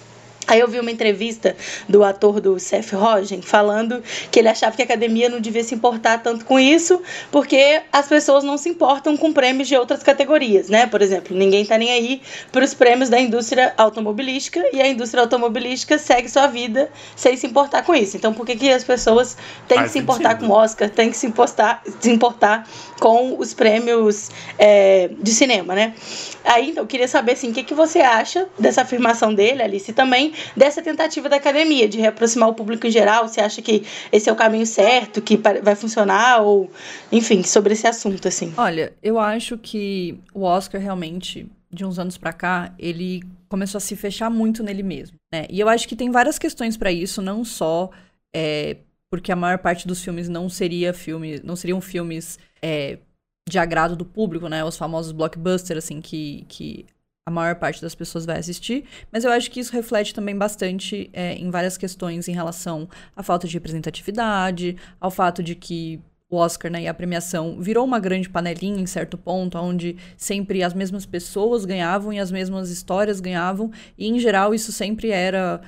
Aí 0.48 0.62
eu 0.62 0.68
vi 0.68 0.80
uma 0.80 0.90
entrevista 0.90 1.56
do 1.90 2.04
ator 2.04 2.40
do 2.40 2.58
Seth 2.58 2.94
Rogen 2.94 3.42
falando 3.42 4.02
que 4.32 4.40
ele 4.40 4.48
achava 4.48 4.76
que 4.76 4.82
a 4.82 4.86
academia 4.86 5.28
não 5.28 5.42
devia 5.42 5.64
se 5.64 5.76
importar 5.76 6.24
tanto 6.24 6.46
com 6.46 6.58
isso, 6.58 7.02
porque 7.32 7.82
as 7.92 8.08
pessoas 8.08 8.44
não 8.44 8.58
se 8.58 8.70
importam 8.70 9.18
com 9.18 9.34
prêmios 9.34 9.68
de 9.68 9.76
outras 9.76 10.02
categorias, 10.02 10.70
né? 10.70 10.88
Por 10.88 11.02
exemplo, 11.02 11.36
ninguém 11.36 11.66
tá 11.66 11.78
nem 11.78 11.92
aí 11.92 12.22
para 12.52 12.64
os 12.64 12.74
prêmios 12.74 13.10
da 13.10 13.20
indústria 13.20 13.74
automobilística 13.78 14.64
e 14.72 14.82
a 14.82 14.88
indústria 14.88 15.22
automobilística 15.22 15.98
segue 15.98 16.30
sua 16.30 16.48
vida 16.48 16.90
sem 17.16 17.36
se 17.36 17.46
importar 17.46 17.84
com 17.84 17.94
isso. 17.94 18.16
Então, 18.16 18.34
por 18.34 18.46
que, 18.46 18.56
que 18.56 18.72
as 18.72 18.84
pessoas 18.84 19.38
têm 19.68 19.78
Faz 19.78 19.88
que 19.88 19.94
se 19.94 20.00
importar 20.00 20.32
sentido. 20.32 20.48
com 20.48 20.54
o 20.54 20.56
Oscar, 20.56 20.90
têm 20.90 21.10
que 21.10 21.18
se 21.18 21.28
importar, 21.28 21.84
se 22.00 22.10
importar 22.10 22.66
com 23.00 23.38
os 23.38 23.54
prêmios 23.54 24.32
é, 24.58 25.10
de 25.20 25.32
cinema, 25.32 25.76
né? 25.76 25.94
Aí, 26.44 26.70
então, 26.70 26.84
eu 26.84 26.88
queria 26.88 27.08
saber, 27.08 27.34
assim, 27.34 27.52
o 27.52 27.54
que, 27.54 27.64
que 27.64 27.74
você 27.74 28.00
acha 28.00 28.48
dessa 28.58 28.82
afirmação 28.82 29.34
dele, 29.34 29.62
Alice, 29.62 29.92
e 29.92 29.94
também 29.94 30.34
dessa 30.56 30.82
tentativa 30.82 31.30
da 31.30 31.36
academia 31.36 31.88
de 31.88 32.00
reaproximar 32.00 32.50
o 32.50 32.54
público 32.54 32.88
em 32.88 32.92
geral? 32.92 33.28
Você 33.28 33.42
acha 33.42 33.62
que 33.62 33.86
esse 34.12 34.30
é 34.30 34.34
o 34.34 34.36
caminho 34.36 34.66
certo, 34.66 35.22
que 35.22 35.38
vai 35.38 35.76
funcionar? 35.76 36.42
Ou, 36.42 36.70
enfim, 37.12 37.44
sobre 37.44 37.74
esse 37.74 37.88
assunto, 37.88 38.28
assim. 38.28 38.54
Olha, 38.58 38.94
eu 39.02 39.20
acho 39.20 39.58
que 39.58 40.20
o 40.34 40.44
Oscar 40.44 40.82
realmente, 40.82 41.48
de 41.72 41.86
uns 41.86 42.00
anos 42.00 42.18
para 42.18 42.34
cá, 42.34 42.74
ele 42.78 43.24
começou 43.50 43.78
a 43.78 43.82
se 43.82 43.96
fechar 43.96 44.30
muito 44.30 44.64
nele 44.64 44.84
mesmo, 44.84 45.18
né? 45.34 45.46
E 45.50 45.60
eu 45.60 45.70
acho 45.70 45.88
que 45.88 45.96
tem 45.96 46.12
várias 46.12 46.38
questões 46.38 46.76
para 46.76 46.92
isso, 46.92 47.22
não 47.22 47.46
só 47.46 47.90
é, 48.36 48.78
porque 49.10 49.32
a 49.32 49.36
maior 49.36 49.58
parte 49.60 49.88
dos 49.88 50.04
filmes 50.04 50.28
não 50.28 50.50
seria 50.50 50.94
filme, 50.94 51.40
não 51.44 51.56
seriam 51.56 51.80
filmes 51.80 52.38
é, 52.62 52.98
de 53.48 53.58
agrado 53.58 53.96
do 53.96 54.06
público, 54.06 54.50
né? 54.50 54.64
Os 54.64 54.78
famosos 54.78 55.12
blockbusters, 55.12 55.86
assim, 55.86 56.02
que, 56.02 56.46
que 56.50 56.86
a 57.28 57.30
maior 57.30 57.56
parte 57.56 57.82
das 57.82 57.94
pessoas 57.94 58.26
vai 58.26 58.40
assistir, 58.40 58.86
mas 59.12 59.26
eu 59.26 59.32
acho 59.32 59.52
que 59.52 59.60
isso 59.60 59.74
reflete 59.74 60.14
também 60.14 60.34
bastante 60.34 61.10
é, 61.12 61.34
em 61.34 61.52
várias 61.52 61.78
questões 61.78 62.30
em 62.30 62.32
relação 62.32 62.88
à 63.14 63.22
falta 63.22 63.46
de 63.46 63.54
representatividade, 63.54 64.78
ao 64.98 65.12
fato 65.12 65.44
de 65.44 65.54
que 65.54 66.00
o 66.30 66.38
Oscar 66.38 66.72
né, 66.72 66.84
e 66.84 66.88
a 66.88 66.94
premiação 66.94 67.60
virou 67.60 67.84
uma 67.84 68.00
grande 68.00 68.30
panelinha 68.30 68.80
em 68.82 68.86
certo 68.86 69.18
ponto, 69.18 69.58
onde 69.58 69.98
sempre 70.16 70.64
as 70.64 70.74
mesmas 70.74 71.06
pessoas 71.06 71.66
ganhavam 71.66 72.14
e 72.14 72.20
as 72.20 72.32
mesmas 72.32 72.70
histórias 72.70 73.20
ganhavam, 73.20 73.74
e 73.98 74.08
em 74.08 74.18
geral 74.20 74.56
isso 74.56 74.72
sempre 74.72 75.10
era 75.10 75.60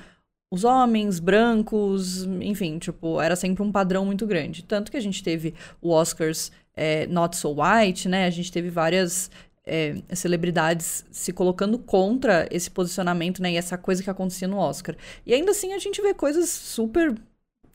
os 0.50 0.64
homens 0.64 1.20
brancos, 1.20 2.24
enfim, 2.40 2.78
tipo, 2.78 3.20
era 3.20 3.36
sempre 3.36 3.62
um 3.62 3.70
padrão 3.70 4.06
muito 4.06 4.26
grande. 4.26 4.64
Tanto 4.64 4.90
que 4.90 4.96
a 4.96 5.00
gente 5.00 5.22
teve 5.22 5.54
o 5.80 5.90
Oscars 5.90 6.50
é, 6.74 7.06
Not 7.06 7.36
So 7.36 7.54
White, 7.60 8.08
né? 8.08 8.24
A 8.24 8.30
gente 8.30 8.50
teve 8.50 8.70
várias 8.70 9.30
é, 9.70 9.94
celebridades 10.16 11.04
se 11.12 11.32
colocando 11.32 11.78
contra 11.78 12.48
esse 12.50 12.68
posicionamento, 12.68 13.40
né? 13.40 13.52
E 13.52 13.56
essa 13.56 13.78
coisa 13.78 14.02
que 14.02 14.10
acontecia 14.10 14.48
no 14.48 14.58
Oscar. 14.58 14.96
E 15.24 15.32
ainda 15.32 15.52
assim 15.52 15.72
a 15.72 15.78
gente 15.78 16.02
vê 16.02 16.12
coisas 16.12 16.48
super 16.50 17.14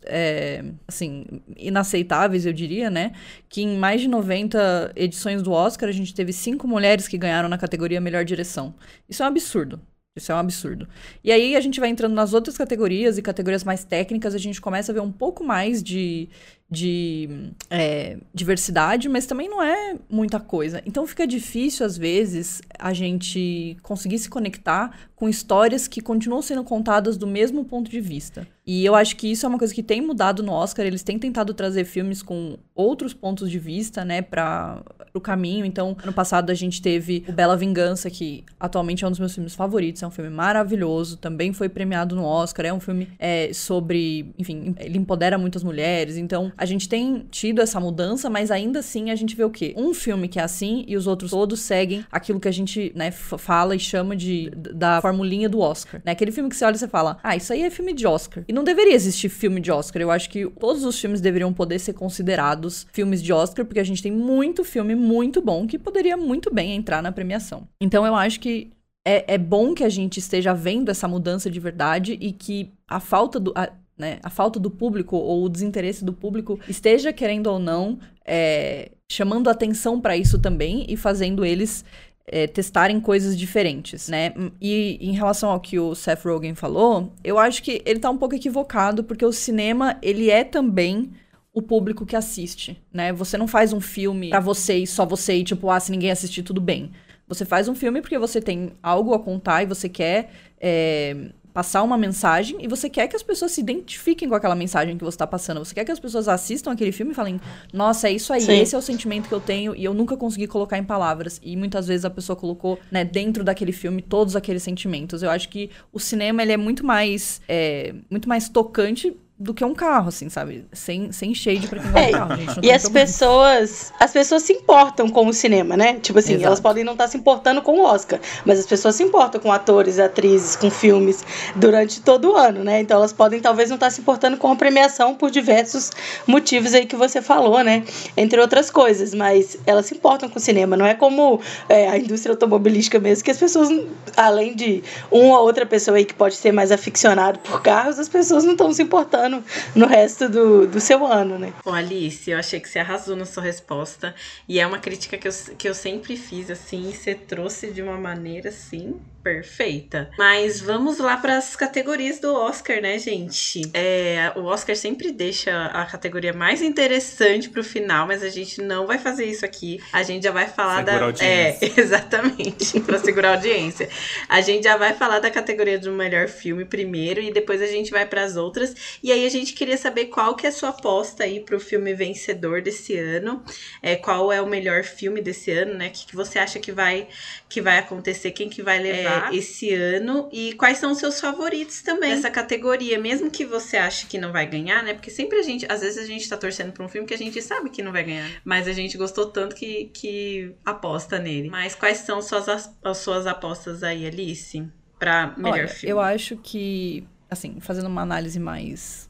é, 0.03 0.63
assim, 0.87 1.25
inaceitáveis, 1.55 2.45
eu 2.45 2.51
diria, 2.51 2.89
né? 2.89 3.13
Que 3.47 3.61
em 3.61 3.77
mais 3.77 4.01
de 4.01 4.09
90 4.09 4.91
edições 4.95 5.41
do 5.41 5.51
Oscar, 5.51 5.87
a 5.87 5.93
gente 5.93 6.13
teve 6.13 6.33
cinco 6.33 6.67
mulheres 6.67 7.07
que 7.07 7.17
ganharam 7.17 7.47
na 7.47 7.57
categoria 7.57 8.01
Melhor 8.01 8.25
Direção. 8.25 8.75
Isso 9.09 9.23
é 9.23 9.25
um 9.25 9.29
absurdo. 9.29 9.79
Isso 10.15 10.31
é 10.31 10.35
um 10.35 10.37
absurdo. 10.37 10.87
E 11.21 11.29
aí 11.31 11.57
a 11.57 11.59
gente 11.59 11.79
vai 11.79 11.89
entrando 11.89 12.13
nas 12.13 12.33
outras 12.33 12.57
categorias 12.57 13.17
e 13.17 13.21
categorias 13.21 13.65
mais 13.65 13.83
técnicas, 13.83 14.33
a 14.33 14.37
gente 14.37 14.61
começa 14.61 14.91
a 14.91 14.95
ver 14.95 15.01
um 15.01 15.11
pouco 15.11 15.43
mais 15.43 15.83
de, 15.83 16.29
de 16.69 17.51
é, 17.69 18.17
diversidade, 18.33 19.07
mas 19.07 19.25
também 19.25 19.47
não 19.47 19.61
é 19.61 19.95
muita 20.09 20.39
coisa. 20.39 20.81
Então 20.85 21.05
fica 21.05 21.27
difícil, 21.27 21.85
às 21.85 21.97
vezes, 21.97 22.61
a 22.79 22.93
gente 22.93 23.77
conseguir 23.83 24.17
se 24.17 24.29
conectar 24.29 24.91
com 25.15 25.29
histórias 25.29 25.87
que 25.87 26.01
continuam 26.01 26.41
sendo 26.41 26.63
contadas 26.63 27.17
do 27.17 27.27
mesmo 27.27 27.63
ponto 27.63 27.89
de 27.89 28.01
vista. 28.01 28.47
E 28.67 28.83
eu 28.83 28.95
acho 28.95 29.15
que 29.15 29.31
isso 29.31 29.45
é 29.45 29.49
uma 29.49 29.59
coisa 29.59 29.73
que 29.73 29.83
tem 29.83 30.01
mudado 30.01 30.41
no 30.41 30.51
Oscar. 30.51 30.85
Eles 30.85 31.03
têm 31.03 31.19
tentado 31.19 31.53
trazer 31.53 31.85
filmes 31.85 32.23
com 32.23 32.57
outros 32.73 33.13
pontos 33.13 33.49
de 33.49 33.59
vista, 33.59 34.03
né, 34.03 34.23
para 34.23 34.81
o 35.13 35.21
caminho. 35.21 35.65
Então, 35.65 35.95
ano 36.01 36.11
passado 36.11 36.49
a 36.49 36.53
gente 36.53 36.81
teve 36.81 37.23
o 37.27 37.31
Bela 37.31 37.55
Vingança, 37.55 38.09
que 38.09 38.43
atualmente 38.59 39.05
é 39.05 39.07
um 39.07 39.11
dos 39.11 39.19
meus 39.19 39.35
filmes 39.35 39.53
favoritos. 39.53 40.01
É 40.01 40.07
um 40.07 40.11
filme 40.11 40.31
maravilhoso, 40.31 41.15
também 41.17 41.53
foi 41.53 41.69
premiado 41.69 42.15
no 42.15 42.25
Oscar. 42.25 42.65
É 42.65 42.73
um 42.73 42.79
filme 42.79 43.07
é, 43.19 43.53
sobre, 43.53 44.33
enfim, 44.37 44.75
ele 44.79 44.97
empodera 44.97 45.37
muitas 45.37 45.63
mulheres. 45.63 46.17
Então, 46.17 46.51
a 46.57 46.65
gente 46.65 46.87
tem 46.87 47.25
tido 47.29 47.61
essa 47.61 47.79
mudança, 47.79 48.29
mas 48.29 48.51
ainda 48.51 48.79
assim 48.79 49.11
a 49.11 49.15
gente 49.15 49.35
vê 49.35 49.43
o 49.43 49.49
quê? 49.49 49.73
Um 49.77 49.93
filme 49.93 50.27
que 50.27 50.39
é 50.39 50.43
assim 50.43 50.83
e 50.87 50.95
os 50.95 51.07
outros 51.07 51.31
todos 51.31 51.59
seguem 51.59 52.05
aquilo 52.11 52.39
que 52.39 52.47
a 52.47 52.51
gente, 52.51 52.91
né, 52.95 53.11
fala 53.11 53.75
e 53.75 53.79
chama 53.79 54.15
de 54.15 54.49
da 54.55 55.01
formulinha 55.01 55.49
do 55.49 55.59
Oscar. 55.59 56.01
Né? 56.05 56.11
Aquele 56.11 56.31
filme 56.31 56.49
que 56.49 56.55
você 56.55 56.65
olha 56.65 56.75
e 56.75 56.79
você 56.79 56.87
fala, 56.87 57.17
ah, 57.23 57.35
isso 57.35 57.51
aí 57.53 57.63
é 57.63 57.69
filme 57.69 57.93
de 57.93 58.05
Oscar. 58.07 58.43
E 58.47 58.53
não 58.53 58.63
deveria 58.63 58.93
existir 58.93 59.29
filme 59.29 59.59
de 59.59 59.71
Oscar. 59.71 60.01
Eu 60.01 60.11
acho 60.11 60.29
que 60.29 60.49
todos 60.59 60.83
os 60.83 60.99
filmes 60.99 61.21
deveriam 61.21 61.53
poder 61.53 61.79
ser 61.79 61.93
considerados 61.93 62.85
filmes 62.91 63.21
de 63.21 63.31
Oscar, 63.33 63.65
porque 63.65 63.79
a 63.79 63.83
gente 63.83 64.01
tem 64.01 64.11
muito 64.11 64.63
filme 64.63 64.95
muito 64.95 65.41
bom 65.41 65.67
que 65.67 65.77
poderia 65.77 66.17
muito 66.17 66.53
bem 66.53 66.75
entrar 66.75 67.01
na 67.01 67.11
premiação. 67.11 67.67
Então 67.79 68.05
eu 68.05 68.15
acho 68.15 68.39
que 68.39 68.71
é, 69.05 69.35
é 69.35 69.37
bom 69.37 69.73
que 69.73 69.83
a 69.83 69.89
gente 69.89 70.17
esteja 70.17 70.53
vendo 70.53 70.89
essa 70.89 71.07
mudança 71.07 71.49
de 71.49 71.59
verdade 71.59 72.17
e 72.19 72.31
que 72.31 72.73
a 72.87 72.99
falta 72.99 73.39
do. 73.39 73.53
A, 73.55 73.71
né, 73.97 74.19
a 74.23 74.29
falta 74.29 74.59
do 74.59 74.69
público 74.69 75.15
ou 75.15 75.45
o 75.45 75.49
desinteresse 75.49 76.03
do 76.03 76.11
público 76.11 76.59
esteja 76.67 77.13
querendo 77.13 77.47
ou 77.47 77.59
não 77.59 77.97
é, 78.25 78.91
chamando 79.09 79.49
atenção 79.49 80.01
para 80.01 80.17
isso 80.17 80.39
também 80.39 80.85
e 80.89 80.97
fazendo 80.97 81.45
eles 81.45 81.85
é, 82.27 82.47
testarem 82.47 82.99
coisas 82.99 83.37
diferentes, 83.37 84.09
né? 84.09 84.33
E 84.59 84.97
em 84.99 85.11
relação 85.11 85.51
ao 85.51 85.59
que 85.59 85.77
o 85.79 85.93
Seth 85.93 86.23
Rogen 86.23 86.55
falou, 86.55 87.13
eu 87.23 87.37
acho 87.37 87.61
que 87.61 87.81
ele 87.85 87.99
tá 87.99 88.09
um 88.09 88.17
pouco 88.17 88.35
equivocado, 88.35 89.03
porque 89.03 89.23
o 89.23 89.31
cinema, 89.31 89.97
ele 90.01 90.31
é 90.31 90.43
também 90.43 91.11
o 91.53 91.61
público 91.61 92.05
que 92.05 92.15
assiste, 92.15 92.81
né? 92.91 93.13
Você 93.13 93.37
não 93.37 93.47
faz 93.47 93.71
um 93.71 93.79
filme 93.79 94.29
para 94.29 94.39
você 94.39 94.75
e 94.79 94.87
só 94.87 95.05
você 95.05 95.35
e 95.35 95.43
tipo, 95.43 95.69
ah, 95.69 95.79
se 95.79 95.91
ninguém 95.91 96.11
assistir, 96.11 96.41
tudo 96.43 96.59
bem. 96.59 96.91
Você 97.27 97.45
faz 97.45 97.67
um 97.67 97.75
filme 97.75 98.01
porque 98.01 98.17
você 98.17 98.41
tem 98.41 98.71
algo 98.83 99.13
a 99.13 99.19
contar 99.19 99.63
e 99.63 99.65
você 99.65 99.87
quer 99.87 100.31
é, 100.59 101.29
passar 101.55 101.83
uma 101.83 101.97
mensagem 101.97 102.57
e 102.59 102.67
você 102.67 102.89
quer 102.89 103.07
que 103.07 103.15
as 103.15 103.23
pessoas 103.23 103.53
se 103.53 103.61
identifiquem 103.61 104.27
com 104.27 104.35
aquela 104.35 104.55
mensagem 104.55 104.97
que 104.97 105.05
você 105.05 105.15
está 105.15 105.25
passando. 105.25 105.63
Você 105.63 105.73
quer 105.73 105.85
que 105.85 105.91
as 105.91 106.01
pessoas 106.01 106.27
assistam 106.27 106.73
aquele 106.73 106.91
filme 106.91 107.13
e 107.13 107.15
falem: 107.15 107.39
Nossa, 107.71 108.09
é 108.09 108.11
isso 108.11 108.33
aí, 108.33 108.41
Sim. 108.41 108.59
esse 108.59 108.75
é 108.75 108.77
o 108.77 108.81
sentimento 108.81 109.29
que 109.29 109.33
eu 109.33 109.39
tenho 109.39 109.73
e 109.73 109.85
eu 109.85 109.93
nunca 109.93 110.17
consegui 110.17 110.47
colocar 110.47 110.77
em 110.77 110.83
palavras. 110.83 111.39
E 111.41 111.55
muitas 111.55 111.87
vezes 111.87 112.03
a 112.03 112.09
pessoa 112.09 112.35
colocou, 112.35 112.77
né, 112.91 113.05
dentro 113.05 113.41
daquele 113.41 113.71
filme 113.71 114.01
todos 114.01 114.35
aqueles 114.35 114.63
sentimentos. 114.63 115.23
Eu 115.23 115.29
acho 115.29 115.47
que 115.47 115.69
o 115.93 115.99
cinema 115.99 116.41
ele 116.41 116.51
é 116.51 116.57
muito 116.57 116.85
mais, 116.85 117.41
é, 117.47 117.95
muito 118.09 118.27
mais 118.27 118.49
tocante 118.49 119.15
do 119.37 119.53
que 119.53 119.65
um 119.65 119.75
carro, 119.75 120.07
assim, 120.07 120.29
sabe? 120.29 120.65
Sem, 120.71 121.11
sem 121.11 121.35
shade 121.35 121.67
pra 121.67 121.81
quem 121.81 121.91
gosta 121.91 121.99
é, 121.99 122.05
de 122.05 122.11
carro, 122.13 122.35
gente. 122.37 122.59
E 122.63 122.71
as 122.71 122.87
pessoas, 122.87 123.91
as 123.99 124.11
pessoas 124.11 124.43
se 124.43 124.53
importam 124.53 125.09
com 125.09 125.27
o 125.27 125.33
cinema, 125.33 125.75
né? 125.75 125.95
Tipo 125.95 126.19
assim, 126.19 126.33
Exato. 126.35 126.47
elas 126.47 126.59
podem 126.61 126.85
não 126.85 126.93
estar 126.93 127.03
tá 127.03 127.09
se 127.09 127.17
importando 127.17 127.61
com 127.61 127.73
o 127.73 127.83
Oscar, 127.83 128.17
mas 128.45 128.59
as 128.59 128.65
pessoas 128.65 128.95
se 128.95 129.03
importam 129.03 129.41
com 129.41 129.51
atores, 129.51 129.99
atrizes, 129.99 130.55
com 130.55 130.71
filmes 130.71 131.25
durante 131.53 132.01
todo 132.01 132.31
o 132.31 132.35
ano, 132.37 132.63
né? 132.63 132.79
Então 132.79 132.95
elas 132.95 133.11
podem 133.11 133.41
talvez 133.41 133.69
não 133.69 133.75
estar 133.75 133.87
tá 133.87 133.89
se 133.89 133.99
importando 133.99 134.37
com 134.37 134.49
a 134.49 134.55
premiação 134.55 135.13
por 135.13 135.29
diversos 135.29 135.91
motivos 136.25 136.73
aí 136.73 136.85
que 136.85 136.95
você 136.95 137.21
falou, 137.21 137.61
né? 137.61 137.83
Entre 138.15 138.39
outras 138.39 138.69
coisas, 138.71 139.13
mas 139.13 139.57
elas 139.65 139.87
se 139.87 139.95
importam 139.95 140.29
com 140.29 140.39
o 140.39 140.41
cinema. 140.41 140.77
Não 140.77 140.85
é 140.85 140.93
como 140.93 141.41
é, 141.67 141.89
a 141.89 141.97
indústria 141.97 142.31
automobilística 142.31 142.99
mesmo, 142.99 143.25
que 143.25 143.31
as 143.31 143.37
pessoas, 143.37 143.67
além 144.15 144.55
de 144.55 144.81
uma 145.11 145.39
ou 145.39 145.45
outra 145.45 145.65
pessoa 145.65 145.97
aí 145.97 146.05
que 146.05 146.13
pode 146.13 146.35
ser 146.35 146.53
mais 146.53 146.71
aficionado 146.71 147.39
por 147.39 147.61
carros, 147.61 147.99
as 147.99 148.07
pessoas 148.07 148.45
não 148.45 148.53
estão 148.53 148.71
se 148.71 148.81
importando 148.81 149.24
ano 149.25 149.43
no 149.75 149.87
resto 149.87 150.29
do, 150.29 150.67
do 150.67 150.79
seu 150.79 151.05
ano, 151.05 151.37
né? 151.37 151.53
Bom, 151.63 151.73
Alice, 151.73 152.29
eu 152.29 152.37
achei 152.37 152.59
que 152.59 152.69
você 152.69 152.79
arrasou 152.79 153.15
na 153.15 153.25
sua 153.25 153.43
resposta. 153.43 154.15
E 154.47 154.59
é 154.59 154.67
uma 154.67 154.79
crítica 154.79 155.17
que 155.17 155.27
eu, 155.27 155.31
que 155.57 155.67
eu 155.67 155.73
sempre 155.73 156.15
fiz, 156.15 156.49
assim, 156.49 156.91
você 156.91 157.13
trouxe 157.15 157.71
de 157.71 157.81
uma 157.81 157.97
maneira, 157.97 158.49
assim, 158.49 158.99
perfeita. 159.25 160.11
Mas 160.19 160.61
vamos 160.61 160.99
lá 160.99 161.17
para 161.17 161.35
as 161.35 161.55
categorias 161.55 162.19
do 162.19 162.31
Oscar, 162.31 162.79
né, 162.79 162.99
gente? 162.99 163.63
É, 163.73 164.31
o 164.35 164.43
Oscar 164.43 164.75
sempre 164.75 165.11
deixa 165.11 165.65
a 165.65 165.83
categoria 165.83 166.31
mais 166.31 166.61
interessante 166.61 167.49
pro 167.49 167.63
final, 167.63 168.05
mas 168.05 168.21
a 168.21 168.29
gente 168.29 168.61
não 168.61 168.85
vai 168.85 168.99
fazer 168.99 169.25
isso 169.25 169.43
aqui. 169.43 169.81
A 169.91 170.03
gente 170.03 170.25
já 170.25 170.31
vai 170.31 170.47
falar 170.47 170.85
Segura 170.85 170.99
da. 170.99 171.05
Audiência. 171.05 171.65
É, 171.65 171.73
exatamente, 171.81 172.79
para 172.85 172.99
segurar 172.99 173.29
a 173.29 173.33
audiência. 173.33 173.89
A 174.29 174.41
gente 174.41 174.65
já 174.65 174.77
vai 174.77 174.93
falar 174.93 175.17
da 175.17 175.31
categoria 175.31 175.79
do 175.79 175.91
melhor 175.91 176.27
filme 176.27 176.63
primeiro 176.63 177.19
e 177.19 177.33
depois 177.33 177.63
a 177.63 177.67
gente 177.67 177.89
vai 177.89 178.05
para 178.05 178.23
as 178.23 178.35
outras. 178.35 178.75
E 179.01 179.11
aí 179.11 179.25
a 179.25 179.29
gente 179.29 179.53
queria 179.53 179.77
saber 179.77 180.05
qual 180.05 180.35
que 180.35 180.45
é 180.45 180.49
a 180.49 180.53
sua 180.53 180.69
aposta 180.69 181.23
aí 181.23 181.39
pro 181.39 181.59
filme 181.59 181.95
vencedor 181.95 182.61
desse 182.61 182.95
ano. 182.95 183.43
É, 183.81 183.95
qual 183.95 184.31
é 184.31 184.39
o 184.39 184.45
melhor 184.45 184.83
filme 184.83 185.19
desse 185.19 185.49
ano, 185.49 185.73
né? 185.73 185.87
O 185.87 185.91
que, 185.91 186.05
que 186.05 186.15
você 186.15 186.37
acha 186.37 186.59
que 186.59 186.71
vai 186.71 187.07
que 187.47 187.61
vai 187.61 187.77
acontecer, 187.77 188.31
quem 188.31 188.49
que 188.49 188.61
vai 188.61 188.79
levar 188.79 189.31
é, 189.31 189.37
esse 189.37 189.73
ano 189.73 190.27
e 190.31 190.53
quais 190.53 190.77
são 190.77 190.91
os 190.91 190.97
seus 190.97 191.19
favoritos 191.19 191.81
também 191.81 192.09
nessa 192.09 192.29
categoria, 192.29 192.99
mesmo 192.99 193.29
que 193.29 193.45
você 193.45 193.77
ache 193.77 194.07
que 194.07 194.17
não 194.17 194.31
vai 194.31 194.45
ganhar, 194.47 194.83
né? 194.83 194.93
Porque 194.93 195.11
sempre 195.11 195.37
a 195.39 195.43
gente, 195.43 195.65
às 195.71 195.81
vezes 195.81 196.03
a 196.03 196.05
gente 196.05 196.27
tá 196.27 196.35
torcendo 196.35 196.71
pra 196.71 196.83
um 196.83 196.89
filme 196.89 197.07
que 197.07 197.13
a 197.13 197.17
gente 197.17 197.41
sabe 197.41 197.69
que 197.69 197.83
não 197.83 197.91
vai 197.91 198.03
ganhar, 198.03 198.29
mas 198.43 198.67
a 198.67 198.73
gente 198.73 198.97
gostou 198.97 199.27
tanto 199.27 199.55
que, 199.55 199.85
que 199.93 200.55
aposta 200.65 201.19
nele. 201.19 201.49
Mas 201.49 201.75
quais 201.75 201.99
são 201.99 202.21
suas, 202.21 202.47
as 202.49 202.97
suas 202.97 203.27
apostas 203.27 203.83
aí, 203.83 204.05
Alice, 204.05 204.67
pra 204.97 205.33
melhor 205.37 205.53
Olha, 205.53 205.67
filme? 205.67 205.91
Eu 205.91 205.99
acho 205.99 206.37
que, 206.37 207.07
assim, 207.29 207.59
fazendo 207.59 207.87
uma 207.87 208.01
análise 208.01 208.39
mais 208.39 209.09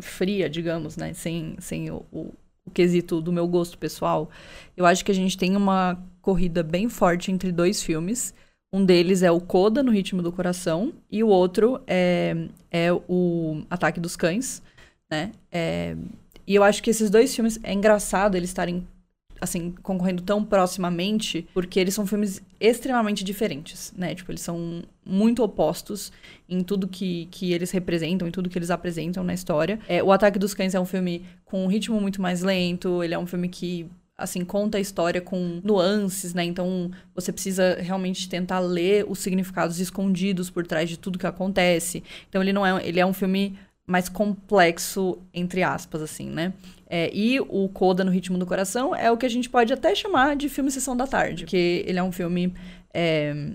fria, 0.00 0.48
digamos, 0.48 0.96
né? 0.96 1.12
Sem, 1.14 1.56
sem 1.58 1.90
o, 1.90 2.06
o, 2.12 2.32
o 2.66 2.70
quesito 2.70 3.20
do 3.20 3.32
meu 3.32 3.46
gosto 3.46 3.78
pessoal, 3.78 4.28
eu 4.76 4.84
acho 4.84 5.04
que 5.04 5.12
a 5.12 5.14
gente 5.14 5.38
tem 5.38 5.56
uma 5.56 5.98
corrida 6.20 6.62
bem 6.62 6.88
forte 6.88 7.30
entre 7.30 7.52
dois 7.52 7.82
filmes. 7.82 8.34
Um 8.72 8.84
deles 8.84 9.22
é 9.22 9.30
o 9.30 9.40
Coda, 9.40 9.82
no 9.82 9.92
Ritmo 9.92 10.22
do 10.22 10.32
Coração, 10.32 10.92
e 11.10 11.22
o 11.22 11.28
outro 11.28 11.80
é, 11.86 12.48
é 12.70 12.92
o 12.92 13.62
Ataque 13.70 14.00
dos 14.00 14.16
Cães, 14.16 14.60
né? 15.10 15.30
É, 15.50 15.96
e 16.46 16.54
eu 16.54 16.62
acho 16.62 16.82
que 16.82 16.90
esses 16.90 17.08
dois 17.08 17.34
filmes, 17.34 17.58
é 17.62 17.72
engraçado 17.72 18.36
eles 18.36 18.50
estarem, 18.50 18.86
assim, 19.40 19.74
concorrendo 19.82 20.22
tão 20.22 20.44
proximamente, 20.44 21.46
porque 21.52 21.78
eles 21.78 21.94
são 21.94 22.06
filmes 22.06 22.42
extremamente 22.60 23.22
diferentes, 23.22 23.92
né? 23.96 24.14
Tipo, 24.14 24.32
eles 24.32 24.40
são 24.40 24.82
muito 25.04 25.42
opostos 25.42 26.12
em 26.48 26.62
tudo 26.62 26.88
que, 26.88 27.26
que 27.30 27.52
eles 27.52 27.70
representam, 27.70 28.26
em 28.26 28.30
tudo 28.30 28.48
que 28.48 28.58
eles 28.58 28.70
apresentam 28.70 29.22
na 29.22 29.34
história. 29.34 29.78
É, 29.88 30.02
o 30.02 30.10
Ataque 30.12 30.38
dos 30.38 30.54
Cães 30.54 30.74
é 30.74 30.80
um 30.80 30.86
filme 30.86 31.24
com 31.44 31.64
um 31.64 31.68
ritmo 31.68 32.00
muito 32.00 32.20
mais 32.20 32.42
lento, 32.42 33.02
ele 33.02 33.14
é 33.14 33.18
um 33.18 33.26
filme 33.26 33.48
que 33.48 33.88
assim, 34.18 34.44
conta 34.44 34.78
a 34.78 34.80
história 34.80 35.20
com 35.20 35.60
nuances, 35.62 36.32
né? 36.32 36.42
Então, 36.42 36.90
você 37.14 37.30
precisa 37.30 37.76
realmente 37.78 38.28
tentar 38.28 38.60
ler 38.60 39.04
os 39.06 39.18
significados 39.18 39.78
escondidos 39.78 40.48
por 40.48 40.66
trás 40.66 40.88
de 40.88 40.98
tudo 40.98 41.18
que 41.18 41.26
acontece. 41.26 42.02
Então, 42.28 42.40
ele 42.40 42.52
não 42.52 42.64
é, 42.64 42.86
ele 42.86 42.98
é 42.98 43.04
um 43.04 43.12
filme 43.12 43.58
mais 43.86 44.08
complexo, 44.08 45.18
entre 45.32 45.62
aspas, 45.62 46.02
assim, 46.02 46.28
né? 46.28 46.52
É, 46.88 47.10
e 47.14 47.40
o 47.40 47.68
Coda 47.68 48.04
no 48.04 48.10
Ritmo 48.10 48.38
do 48.38 48.46
Coração 48.46 48.94
é 48.94 49.10
o 49.10 49.16
que 49.16 49.26
a 49.26 49.30
gente 49.30 49.48
pode 49.48 49.72
até 49.72 49.94
chamar 49.94 50.36
de 50.36 50.48
filme 50.48 50.70
Sessão 50.70 50.96
da 50.96 51.06
Tarde, 51.06 51.44
porque 51.44 51.84
ele 51.86 51.98
é 51.98 52.02
um 52.02 52.12
filme 52.12 52.52
é, 52.92 53.52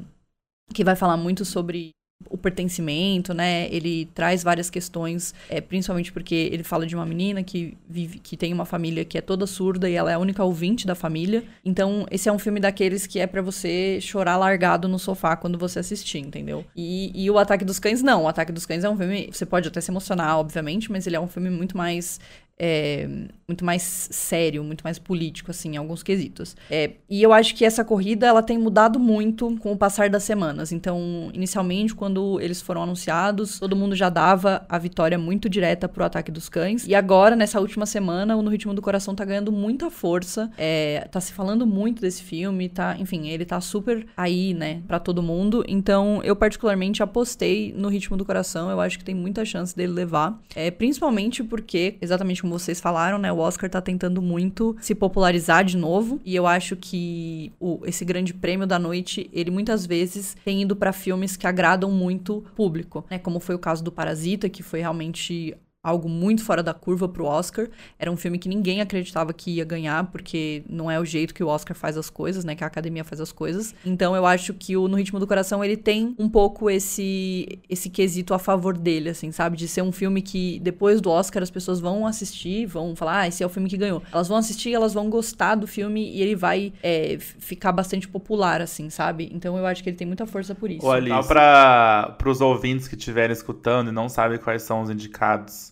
que 0.74 0.84
vai 0.84 0.96
falar 0.96 1.18
muito 1.18 1.44
sobre 1.46 1.92
o 2.30 2.38
pertencimento, 2.38 3.34
né? 3.34 3.68
Ele 3.70 4.06
traz 4.14 4.44
várias 4.44 4.70
questões, 4.70 5.34
é, 5.50 5.62
principalmente 5.62 6.12
porque 6.12 6.50
ele 6.52 6.64
fala 6.64 6.86
de 6.86 6.96
uma 6.96 7.06
menina 7.06 7.44
que 7.44 7.78
vive, 7.90 8.20
que 8.20 8.36
tem 8.38 8.54
uma 8.54 8.66
família 8.66 9.06
que 9.06 9.18
é 9.18 9.22
toda 9.22 9.46
surda 9.46 9.90
e 9.90 9.94
ela 9.94 10.12
é 10.12 10.16
a 10.16 10.20
única 10.20 10.44
ouvinte 10.44 10.86
da 10.86 10.96
família. 10.96 11.44
Então, 11.64 12.06
esse 12.12 12.30
é 12.30 12.32
um 12.32 12.40
filme 12.40 12.60
daqueles 12.60 13.06
que 13.08 13.20
é 13.20 13.28
para 13.28 13.42
você 13.42 14.00
chorar 14.02 14.38
largado 14.38 14.88
no 14.88 15.00
sofá 15.00 15.36
quando 15.36 15.58
você 15.58 15.80
assistir, 15.80 16.20
entendeu? 16.20 16.66
E, 16.76 17.12
e 17.14 17.30
o 17.30 17.38
Ataque 17.38 17.66
dos 17.66 17.80
Cães, 17.80 18.02
não. 18.02 18.24
O 18.24 18.28
Ataque 18.28 18.52
dos 18.52 18.66
Cães 18.66 18.84
é 18.84 18.90
um 18.90 18.98
filme. 18.98 19.30
Você 19.32 19.46
pode 19.46 19.68
até 19.68 19.82
se 19.82 19.92
emocionar, 19.92 20.38
obviamente, 20.38 20.92
mas 20.92 21.08
ele 21.08 21.16
é 21.16 21.20
um 21.20 21.28
filme 21.28 21.50
muito 21.50 21.78
mais 21.78 22.20
é, 22.58 23.08
muito 23.48 23.66
mais 23.66 24.08
sério, 24.12 24.64
muito 24.64 24.84
mais 24.84 25.00
político, 25.00 25.50
assim, 25.52 25.74
em 25.74 25.78
alguns 25.78 26.04
quesitos. 26.04 26.56
É, 26.70 26.92
e 27.10 27.22
eu 27.22 27.34
acho 27.34 27.56
que 27.56 27.66
essa 27.66 27.84
corrida, 27.84 28.28
ela 28.28 28.44
tem 28.44 28.58
mudado 28.58 29.00
muito 29.00 29.58
com 29.58 29.72
o 29.72 29.78
passar 29.78 30.10
das 30.10 30.24
semanas. 30.24 30.72
Então, 30.72 31.32
inicialmente, 31.34 31.96
quando 31.96 32.40
eles 32.40 32.62
foram 32.62 32.84
anunciados, 32.84 33.60
todo 33.60 33.76
mundo 33.76 33.96
já 33.96 34.10
dava 34.10 34.64
a 34.70 34.78
vitória 34.78 35.18
muito 35.18 35.50
direta 35.50 35.90
pro 35.90 36.04
Ataque 36.06 36.32
dos 36.32 36.48
Cães. 36.50 36.88
E 36.88 36.94
agora, 36.94 37.36
nessa 37.36 37.60
última 37.60 37.86
semana, 37.86 38.38
o 38.38 38.42
No 38.42 38.52
Ritmo 38.52 38.74
do 38.74 38.82
Coração 38.82 39.16
tá 39.16 39.26
ganhando 39.26 39.52
muita 39.52 39.90
força. 39.90 40.50
É, 40.58 41.08
tá 41.12 41.20
se 41.20 41.34
falando 41.34 41.66
muito 41.66 42.02
desse 42.02 42.22
filme, 42.22 42.70
tá, 42.70 42.96
enfim, 43.00 43.28
ele 43.28 43.44
tá 43.44 43.60
super 43.60 44.06
aí, 44.16 44.54
né, 44.54 44.82
para 44.88 45.00
todo 45.00 45.24
mundo. 45.24 45.66
Então, 45.68 46.22
eu 46.24 46.36
particularmente 46.36 47.02
apostei 47.02 47.74
no 47.76 47.90
Ritmo 47.90 48.16
do 48.16 48.24
Coração. 48.24 48.70
Eu 48.70 48.80
acho 48.80 49.00
que 49.00 49.04
tem 49.04 49.16
muita 49.16 49.44
chance 49.44 49.76
dele 49.76 49.94
levar. 49.94 50.40
É, 50.56 50.70
principalmente 50.70 51.44
porque, 51.44 51.98
exatamente 52.00 52.42
como 52.42 52.51
como 52.52 52.60
vocês 52.60 52.82
falaram, 52.82 53.18
né? 53.18 53.32
O 53.32 53.38
Oscar 53.38 53.70
tá 53.70 53.80
tentando 53.80 54.22
muito 54.22 54.76
se 54.82 54.94
popularizar 54.94 55.64
de 55.64 55.78
novo. 55.78 56.20
E 56.26 56.36
eu 56.36 56.46
acho 56.46 56.76
que 56.76 57.54
o, 57.60 57.80
esse 57.86 58.04
grande 58.04 58.34
prêmio 58.34 58.68
da 58.68 58.78
noite, 58.78 59.30
ele 59.32 59.50
muitas 59.50 59.86
vezes 59.86 60.36
tem 60.44 60.62
ido 60.62 60.76
para 60.76 60.92
filmes 60.92 61.38
que 61.38 61.48
agradam 61.48 61.90
muito 61.90 62.40
o 62.40 62.42
público, 62.42 63.06
né? 63.10 63.18
Como 63.18 63.40
foi 63.40 63.56
o 63.56 63.60
caso 63.60 63.82
do 63.82 63.92
Parasita, 63.92 64.50
que 64.50 64.62
foi 64.62 64.82
realmente 64.82 65.56
algo 65.84 66.08
muito 66.08 66.44
fora 66.44 66.62
da 66.62 66.74
curva 66.74 67.10
pro 67.10 67.26
Oscar. 67.26 67.68
Era 67.98 68.12
um 68.12 68.16
filme 68.16 68.38
que 68.38 68.48
ninguém 68.48 68.82
acreditava 68.82 69.34
que 69.34 69.52
ia 69.52 69.66
ganhar, 69.66 70.06
porque 70.12 70.64
não 70.70 70.92
é 70.92 71.00
o 71.00 71.06
jeito 71.06 71.34
que 71.34 71.44
o 71.44 71.48
Oscar 71.48 71.76
faz 71.76 71.98
as 71.98 72.10
coisas, 72.10 72.46
né? 72.46 72.56
Que 72.56 72.64
a 72.64 72.68
academia 72.68 73.04
faz 73.04 73.20
as 73.20 73.32
coisas. 73.32 73.74
Então 73.86 74.16
eu 74.16 74.26
acho 74.26 74.54
que 74.54 74.78
o 74.78 74.88
No 74.88 74.98
Ritmo 74.98 75.20
do 75.20 75.26
Coração, 75.26 75.64
ele 75.64 75.78
tem 75.78 76.16
um 76.20 76.30
pouco 76.30 76.70
esse 76.70 77.60
esse 77.70 77.90
quesito 77.90 78.34
a 78.34 78.40
favor 78.40 78.78
dele, 78.78 79.10
assim, 79.10 79.32
sabe? 79.32 79.58
De 79.58 79.68
ser 79.68 79.82
um 79.82 79.92
filme 79.92 80.22
que 80.22 80.60
depois 80.60 81.02
do 81.02 81.10
Oscar 81.10 81.42
as 81.42 81.50
pessoas 81.50 81.80
vão 81.80 82.06
assistir, 82.06 82.66
vão 82.68 82.96
falar, 82.96 83.22
ah, 83.22 83.28
esse 83.28 83.42
é 83.42 83.46
o 83.46 83.50
filme 83.50 83.68
que 83.68 83.78
ganhou. 83.78 84.04
Elas 84.12 84.28
vão 84.28 84.38
assistir, 84.38 84.74
elas 84.74 84.94
vão 84.94 85.10
gostar 85.10 85.56
do 85.56 85.66
filme 85.66 86.12
e 86.12 86.22
ele 86.22 86.36
vai 86.36 86.74
é, 86.84 87.18
ficar 87.20 87.72
bastante 87.72 88.08
popular, 88.08 88.62
assim, 88.62 88.90
sabe? 88.90 89.30
Então 89.34 89.58
eu 89.58 89.66
acho 89.66 89.82
que 89.82 89.90
ele 89.90 89.98
tem 89.98 90.06
muita 90.06 90.28
força 90.28 90.54
por 90.54 90.70
isso. 90.70 90.86
Olha, 90.86 91.22
só 91.22 91.28
para 91.28 92.30
os 92.30 92.40
ouvintes 92.40 92.88
que 92.88 92.96
estiverem 92.96 93.34
escutando 93.34 93.90
e 93.90 93.92
não 93.92 94.08
sabem 94.08 94.38
quais 94.38 94.62
são 94.62 94.82
os 94.82 94.90
indicados 94.90 95.71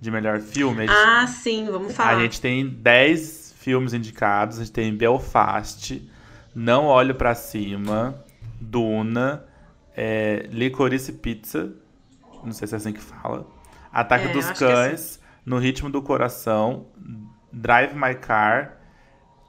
de 0.00 0.10
melhor 0.10 0.40
filme. 0.40 0.86
Gente, 0.86 0.96
ah, 0.96 1.26
sim, 1.26 1.66
vamos 1.70 1.94
falar. 1.94 2.16
A 2.16 2.20
gente 2.20 2.40
tem 2.40 2.68
10 2.68 3.54
filmes 3.58 3.92
indicados. 3.92 4.58
A 4.58 4.64
gente 4.64 4.72
tem 4.72 4.94
Belfast, 4.94 6.00
Não 6.54 6.86
Olho 6.86 7.14
para 7.14 7.34
Cima, 7.34 8.24
Duna, 8.60 9.44
é, 9.96 10.46
Licorice 10.52 11.14
Pizza, 11.14 11.72
não 12.44 12.52
sei 12.52 12.68
se 12.68 12.74
é 12.74 12.76
assim 12.76 12.92
que 12.92 13.00
fala, 13.00 13.46
Ataque 13.92 14.28
é, 14.28 14.32
dos 14.32 14.48
é 14.50 14.54
Cães, 14.54 15.16
é 15.16 15.20
No 15.44 15.58
Ritmo 15.58 15.90
do 15.90 16.02
Coração, 16.02 16.86
Drive 17.52 17.94
My 17.94 18.14
Car, 18.14 18.76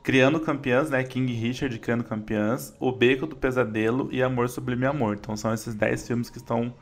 Criando 0.02 0.40
Campeãs, 0.40 0.90
né? 0.90 1.04
King 1.04 1.34
Richard 1.34 1.78
Criando 1.80 2.06
Campeãs, 2.06 2.74
O 2.80 2.94
Beco 2.94 3.28
do 3.28 3.36
Pesadelo 3.36 4.08
e 4.10 4.24
Amor 4.24 4.48
Sublime 4.48 4.86
Amor. 4.86 5.18
Então 5.20 5.36
são 5.36 5.54
esses 5.54 5.76
10 5.76 6.08
filmes 6.08 6.30
que 6.30 6.38
estão 6.38 6.74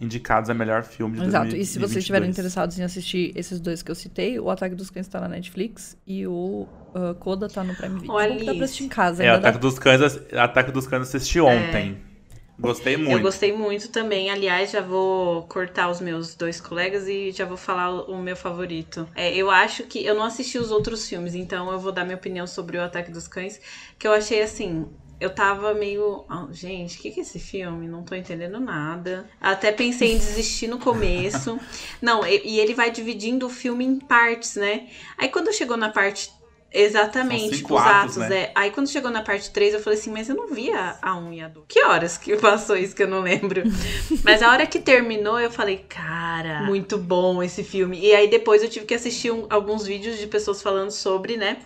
indicados 0.00 0.50
a 0.50 0.54
melhor 0.54 0.82
filme 0.82 1.18
de 1.18 1.24
Exato. 1.24 1.50
2022. 1.50 1.68
E 1.68 1.72
se 1.72 1.78
vocês 1.78 1.98
estiverem 1.98 2.28
interessados 2.28 2.78
em 2.78 2.82
assistir 2.82 3.32
esses 3.34 3.58
dois 3.58 3.82
que 3.82 3.90
eu 3.90 3.94
citei, 3.94 4.38
o 4.38 4.50
Ataque 4.50 4.74
dos 4.74 4.90
Cães 4.90 5.06
está 5.06 5.20
na 5.20 5.28
Netflix 5.28 5.96
e 6.06 6.26
o 6.26 6.68
uh, 6.94 7.14
Coda 7.18 7.48
tá 7.48 7.64
no 7.64 7.74
Prime 7.74 8.00
Video. 8.00 8.12
Olha 8.12 8.44
dá 8.44 8.54
pra 8.54 8.64
assistir 8.64 8.84
em 8.84 8.88
casa. 8.88 9.24
É, 9.24 9.32
o 9.32 9.36
Ataque, 9.36 9.58
dá... 9.58 9.60
dos 9.60 9.78
Cães, 9.78 10.00
Ataque 10.32 10.70
dos 10.70 10.86
Cães 10.86 11.02
assisti 11.02 11.40
ontem. 11.40 11.98
É. 12.12 12.16
Gostei 12.58 12.96
muito. 12.96 13.12
Eu 13.12 13.20
gostei 13.20 13.52
muito 13.52 13.90
também. 13.90 14.30
Aliás, 14.30 14.70
já 14.70 14.80
vou 14.80 15.42
cortar 15.42 15.90
os 15.90 16.00
meus 16.00 16.34
dois 16.34 16.58
colegas 16.58 17.06
e 17.06 17.30
já 17.30 17.44
vou 17.44 17.56
falar 17.56 17.90
o, 17.90 18.12
o 18.12 18.22
meu 18.22 18.34
favorito. 18.34 19.06
É, 19.14 19.34
eu 19.34 19.50
acho 19.50 19.82
que. 19.82 20.02
Eu 20.04 20.14
não 20.14 20.24
assisti 20.24 20.56
os 20.56 20.70
outros 20.70 21.06
filmes, 21.06 21.34
então 21.34 21.70
eu 21.70 21.78
vou 21.78 21.92
dar 21.92 22.04
minha 22.04 22.16
opinião 22.16 22.46
sobre 22.46 22.78
o 22.78 22.82
Ataque 22.82 23.10
dos 23.10 23.28
Cães. 23.28 23.60
Que 23.98 24.08
eu 24.08 24.12
achei 24.12 24.42
assim 24.42 24.86
eu 25.20 25.30
tava 25.30 25.72
meio. 25.74 26.24
Oh, 26.30 26.52
gente, 26.52 26.98
o 26.98 27.02
que, 27.02 27.10
que 27.10 27.20
é 27.20 27.22
esse 27.22 27.38
filme? 27.38 27.88
Não 27.88 28.02
tô 28.02 28.14
entendendo 28.14 28.60
nada. 28.60 29.28
Até 29.40 29.72
pensei 29.72 30.12
em 30.12 30.18
desistir 30.18 30.68
no 30.68 30.78
começo. 30.78 31.58
Não, 32.02 32.26
e, 32.26 32.42
e 32.44 32.60
ele 32.60 32.74
vai 32.74 32.90
dividindo 32.90 33.46
o 33.46 33.50
filme 33.50 33.84
em 33.84 33.98
partes, 33.98 34.56
né? 34.56 34.88
Aí 35.16 35.28
quando 35.28 35.52
chegou 35.52 35.76
na 35.76 35.88
parte 35.88 36.30
Exatamente, 36.72 37.64
os 37.64 37.80
atos, 37.80 38.16
né? 38.16 38.42
é. 38.42 38.52
Aí 38.54 38.70
quando 38.70 38.88
chegou 38.88 39.10
na 39.10 39.22
parte 39.22 39.50
3, 39.50 39.74
eu 39.74 39.80
falei 39.80 39.98
assim, 39.98 40.10
mas 40.10 40.28
eu 40.28 40.34
não 40.34 40.48
vi 40.48 40.70
a, 40.70 40.98
a 41.00 41.16
1 41.16 41.32
e 41.32 41.40
a 41.40 41.48
2. 41.48 41.64
Que 41.66 41.82
horas 41.82 42.18
que 42.18 42.36
passou 42.36 42.76
isso 42.76 42.94
que 42.94 43.02
eu 43.02 43.08
não 43.08 43.20
lembro? 43.20 43.62
mas 44.22 44.42
a 44.42 44.50
hora 44.50 44.66
que 44.66 44.78
terminou, 44.78 45.40
eu 45.40 45.50
falei, 45.50 45.78
cara, 45.88 46.64
muito 46.64 46.98
bom 46.98 47.42
esse 47.42 47.64
filme. 47.64 47.98
E 47.98 48.14
aí 48.14 48.28
depois 48.28 48.62
eu 48.62 48.68
tive 48.68 48.84
que 48.84 48.94
assistir 48.94 49.30
um, 49.30 49.46
alguns 49.48 49.86
vídeos 49.86 50.18
de 50.18 50.26
pessoas 50.26 50.60
falando 50.60 50.90
sobre, 50.90 51.38
né? 51.38 51.58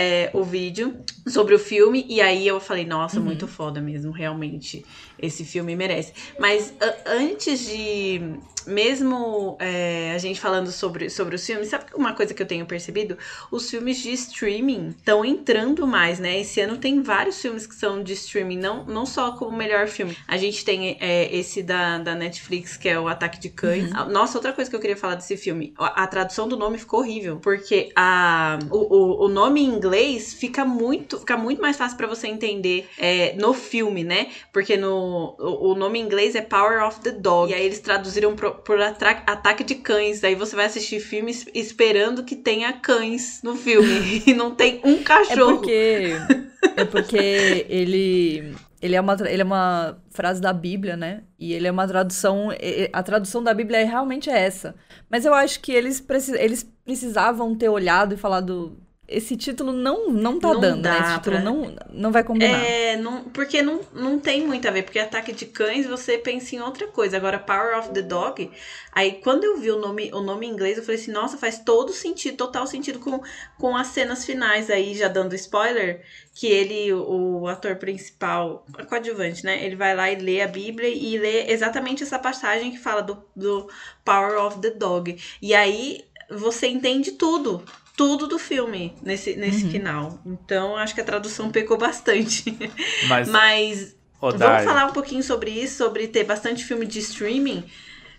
É, 0.00 0.30
o 0.32 0.44
vídeo 0.44 0.96
sobre 1.26 1.54
o 1.54 1.58
filme. 1.58 2.06
E 2.08 2.20
aí 2.20 2.46
eu 2.46 2.60
falei, 2.60 2.86
nossa, 2.86 3.18
uhum. 3.18 3.24
muito 3.24 3.48
foda 3.48 3.80
mesmo, 3.80 4.12
realmente. 4.12 4.84
Esse 5.18 5.44
filme 5.44 5.74
merece. 5.74 6.12
Mas 6.38 6.72
antes 7.04 7.66
de 7.66 8.38
mesmo 8.68 9.56
é, 9.58 10.12
a 10.14 10.18
gente 10.18 10.38
falando 10.38 10.70
sobre, 10.70 11.08
sobre 11.08 11.34
os 11.34 11.44
filmes, 11.44 11.68
sabe 11.68 11.86
uma 11.94 12.12
coisa 12.12 12.34
que 12.34 12.42
eu 12.42 12.46
tenho 12.46 12.66
percebido? 12.66 13.16
Os 13.50 13.68
filmes 13.68 13.98
de 13.98 14.12
streaming 14.12 14.88
estão 14.88 15.24
entrando 15.24 15.86
mais, 15.86 16.18
né? 16.18 16.40
Esse 16.40 16.60
ano 16.60 16.76
tem 16.76 17.02
vários 17.02 17.40
filmes 17.40 17.66
que 17.66 17.74
são 17.74 18.02
de 18.02 18.12
streaming, 18.12 18.58
não, 18.58 18.84
não 18.84 19.06
só 19.06 19.32
como 19.32 19.56
melhor 19.56 19.88
filme. 19.88 20.16
A 20.26 20.36
gente 20.36 20.64
tem 20.64 20.96
é, 21.00 21.34
esse 21.34 21.62
da, 21.62 21.98
da 21.98 22.14
Netflix, 22.14 22.76
que 22.76 22.88
é 22.88 23.00
o 23.00 23.08
Ataque 23.08 23.40
de 23.40 23.48
Cães. 23.48 23.90
Uhum. 23.90 24.10
Nossa, 24.10 24.36
outra 24.38 24.52
coisa 24.52 24.70
que 24.70 24.76
eu 24.76 24.80
queria 24.80 24.96
falar 24.96 25.14
desse 25.14 25.36
filme, 25.36 25.72
a, 25.78 26.04
a 26.04 26.06
tradução 26.06 26.46
do 26.46 26.56
nome 26.56 26.78
ficou 26.78 27.00
horrível, 27.00 27.38
porque 27.38 27.90
a, 27.96 28.58
o, 28.70 28.76
o, 28.76 29.24
o, 29.26 29.28
nome 29.28 29.62
em 29.62 29.66
inglês 29.66 29.87
fica 30.34 30.64
muito, 30.64 31.18
fica 31.18 31.36
muito 31.36 31.60
mais 31.60 31.76
fácil 31.76 31.96
para 31.96 32.06
você 32.06 32.28
entender 32.28 32.88
é, 32.98 33.34
no 33.34 33.52
filme, 33.54 34.04
né? 34.04 34.28
Porque 34.52 34.76
no, 34.76 35.36
o, 35.38 35.72
o 35.72 35.74
nome 35.74 35.98
em 35.98 36.02
inglês 36.02 36.34
é 36.34 36.42
Power 36.42 36.86
of 36.86 37.00
the 37.00 37.12
Dog, 37.12 37.50
e 37.50 37.54
aí 37.54 37.64
eles 37.64 37.80
traduziram 37.80 38.34
pro, 38.34 38.54
por 38.56 38.80
ataque 38.80 39.64
de 39.64 39.76
cães. 39.76 40.20
Daí 40.20 40.34
você 40.34 40.54
vai 40.54 40.66
assistir 40.66 41.00
filmes 41.00 41.46
esperando 41.54 42.24
que 42.24 42.36
tenha 42.36 42.72
cães 42.72 43.40
no 43.42 43.54
filme. 43.56 44.22
e 44.26 44.34
não 44.34 44.54
tem 44.54 44.80
um 44.84 45.02
cachorro. 45.02 45.50
É 45.50 45.54
porque. 45.54 46.12
É 46.76 46.84
porque 46.84 47.66
ele. 47.68 48.54
Ele 48.80 48.94
é, 48.94 49.00
uma, 49.00 49.16
ele 49.28 49.42
é 49.42 49.44
uma 49.44 49.98
frase 50.08 50.40
da 50.40 50.52
Bíblia, 50.52 50.96
né? 50.96 51.24
E 51.36 51.52
ele 51.52 51.66
é 51.66 51.70
uma 51.70 51.86
tradução. 51.88 52.50
A 52.92 53.02
tradução 53.02 53.42
da 53.42 53.52
Bíblia 53.52 53.80
é, 53.80 53.84
realmente 53.84 54.30
é 54.30 54.38
essa. 54.38 54.76
Mas 55.10 55.24
eu 55.24 55.34
acho 55.34 55.58
que 55.58 55.72
eles, 55.72 56.00
precis, 56.00 56.32
eles 56.34 56.62
precisavam 56.84 57.56
ter 57.56 57.68
olhado 57.68 58.14
e 58.14 58.16
falado 58.16 58.78
esse 59.08 59.38
título 59.38 59.72
não, 59.72 60.10
não 60.10 60.38
tá 60.38 60.52
não 60.52 60.60
dando, 60.60 60.82
né? 60.82 61.00
Esse 61.00 61.14
título 61.14 61.36
pra... 61.36 61.44
não, 61.44 61.74
não 61.90 62.12
vai 62.12 62.22
combinar. 62.22 62.62
É, 62.62 62.94
não, 62.94 63.24
porque 63.24 63.62
não, 63.62 63.80
não 63.94 64.18
tem 64.18 64.46
muito 64.46 64.68
a 64.68 64.70
ver. 64.70 64.82
Porque 64.82 64.98
ataque 64.98 65.32
de 65.32 65.46
cães, 65.46 65.86
você 65.86 66.18
pensa 66.18 66.54
em 66.54 66.60
outra 66.60 66.86
coisa. 66.88 67.16
Agora, 67.16 67.38
Power 67.38 67.78
of 67.78 67.88
the 67.94 68.02
Dog, 68.02 68.50
aí 68.92 69.12
quando 69.22 69.44
eu 69.44 69.56
vi 69.56 69.70
o 69.70 69.78
nome, 69.78 70.10
o 70.12 70.20
nome 70.20 70.46
em 70.46 70.50
inglês, 70.50 70.76
eu 70.76 70.84
falei 70.84 71.00
assim, 71.00 71.10
nossa, 71.10 71.38
faz 71.38 71.58
todo 71.58 71.90
sentido, 71.90 72.36
total 72.36 72.66
sentido 72.66 72.98
com, 72.98 73.22
com 73.58 73.74
as 73.74 73.86
cenas 73.86 74.26
finais 74.26 74.68
aí, 74.68 74.94
já 74.94 75.08
dando 75.08 75.34
spoiler, 75.34 76.04
que 76.34 76.46
ele, 76.46 76.92
o, 76.92 77.40
o 77.40 77.48
ator 77.48 77.76
principal, 77.76 78.66
coadjuvante, 78.90 79.42
né? 79.42 79.64
Ele 79.64 79.74
vai 79.74 79.96
lá 79.96 80.10
e 80.10 80.16
lê 80.16 80.42
a 80.42 80.46
Bíblia 80.46 80.90
e 80.90 81.16
lê 81.16 81.50
exatamente 81.50 82.02
essa 82.02 82.18
passagem 82.18 82.72
que 82.72 82.78
fala 82.78 83.02
do, 83.02 83.24
do 83.34 83.70
Power 84.04 84.38
of 84.44 84.60
the 84.60 84.70
Dog. 84.70 85.18
E 85.40 85.54
aí 85.54 86.04
você 86.30 86.66
entende 86.66 87.12
tudo 87.12 87.64
tudo 87.98 88.28
do 88.28 88.38
filme 88.38 88.94
nesse, 89.02 89.34
nesse 89.34 89.64
uhum. 89.64 89.70
final. 89.72 90.22
Então, 90.24 90.76
acho 90.76 90.94
que 90.94 91.00
a 91.00 91.04
tradução 91.04 91.50
pecou 91.50 91.76
bastante. 91.76 92.56
Mas, 93.08 93.26
Mas 93.28 93.96
vamos 94.20 94.64
falar 94.64 94.86
um 94.86 94.92
pouquinho 94.92 95.22
sobre 95.22 95.50
isso, 95.50 95.78
sobre 95.78 96.06
ter 96.06 96.22
bastante 96.22 96.64
filme 96.64 96.86
de 96.86 97.00
streaming. 97.00 97.64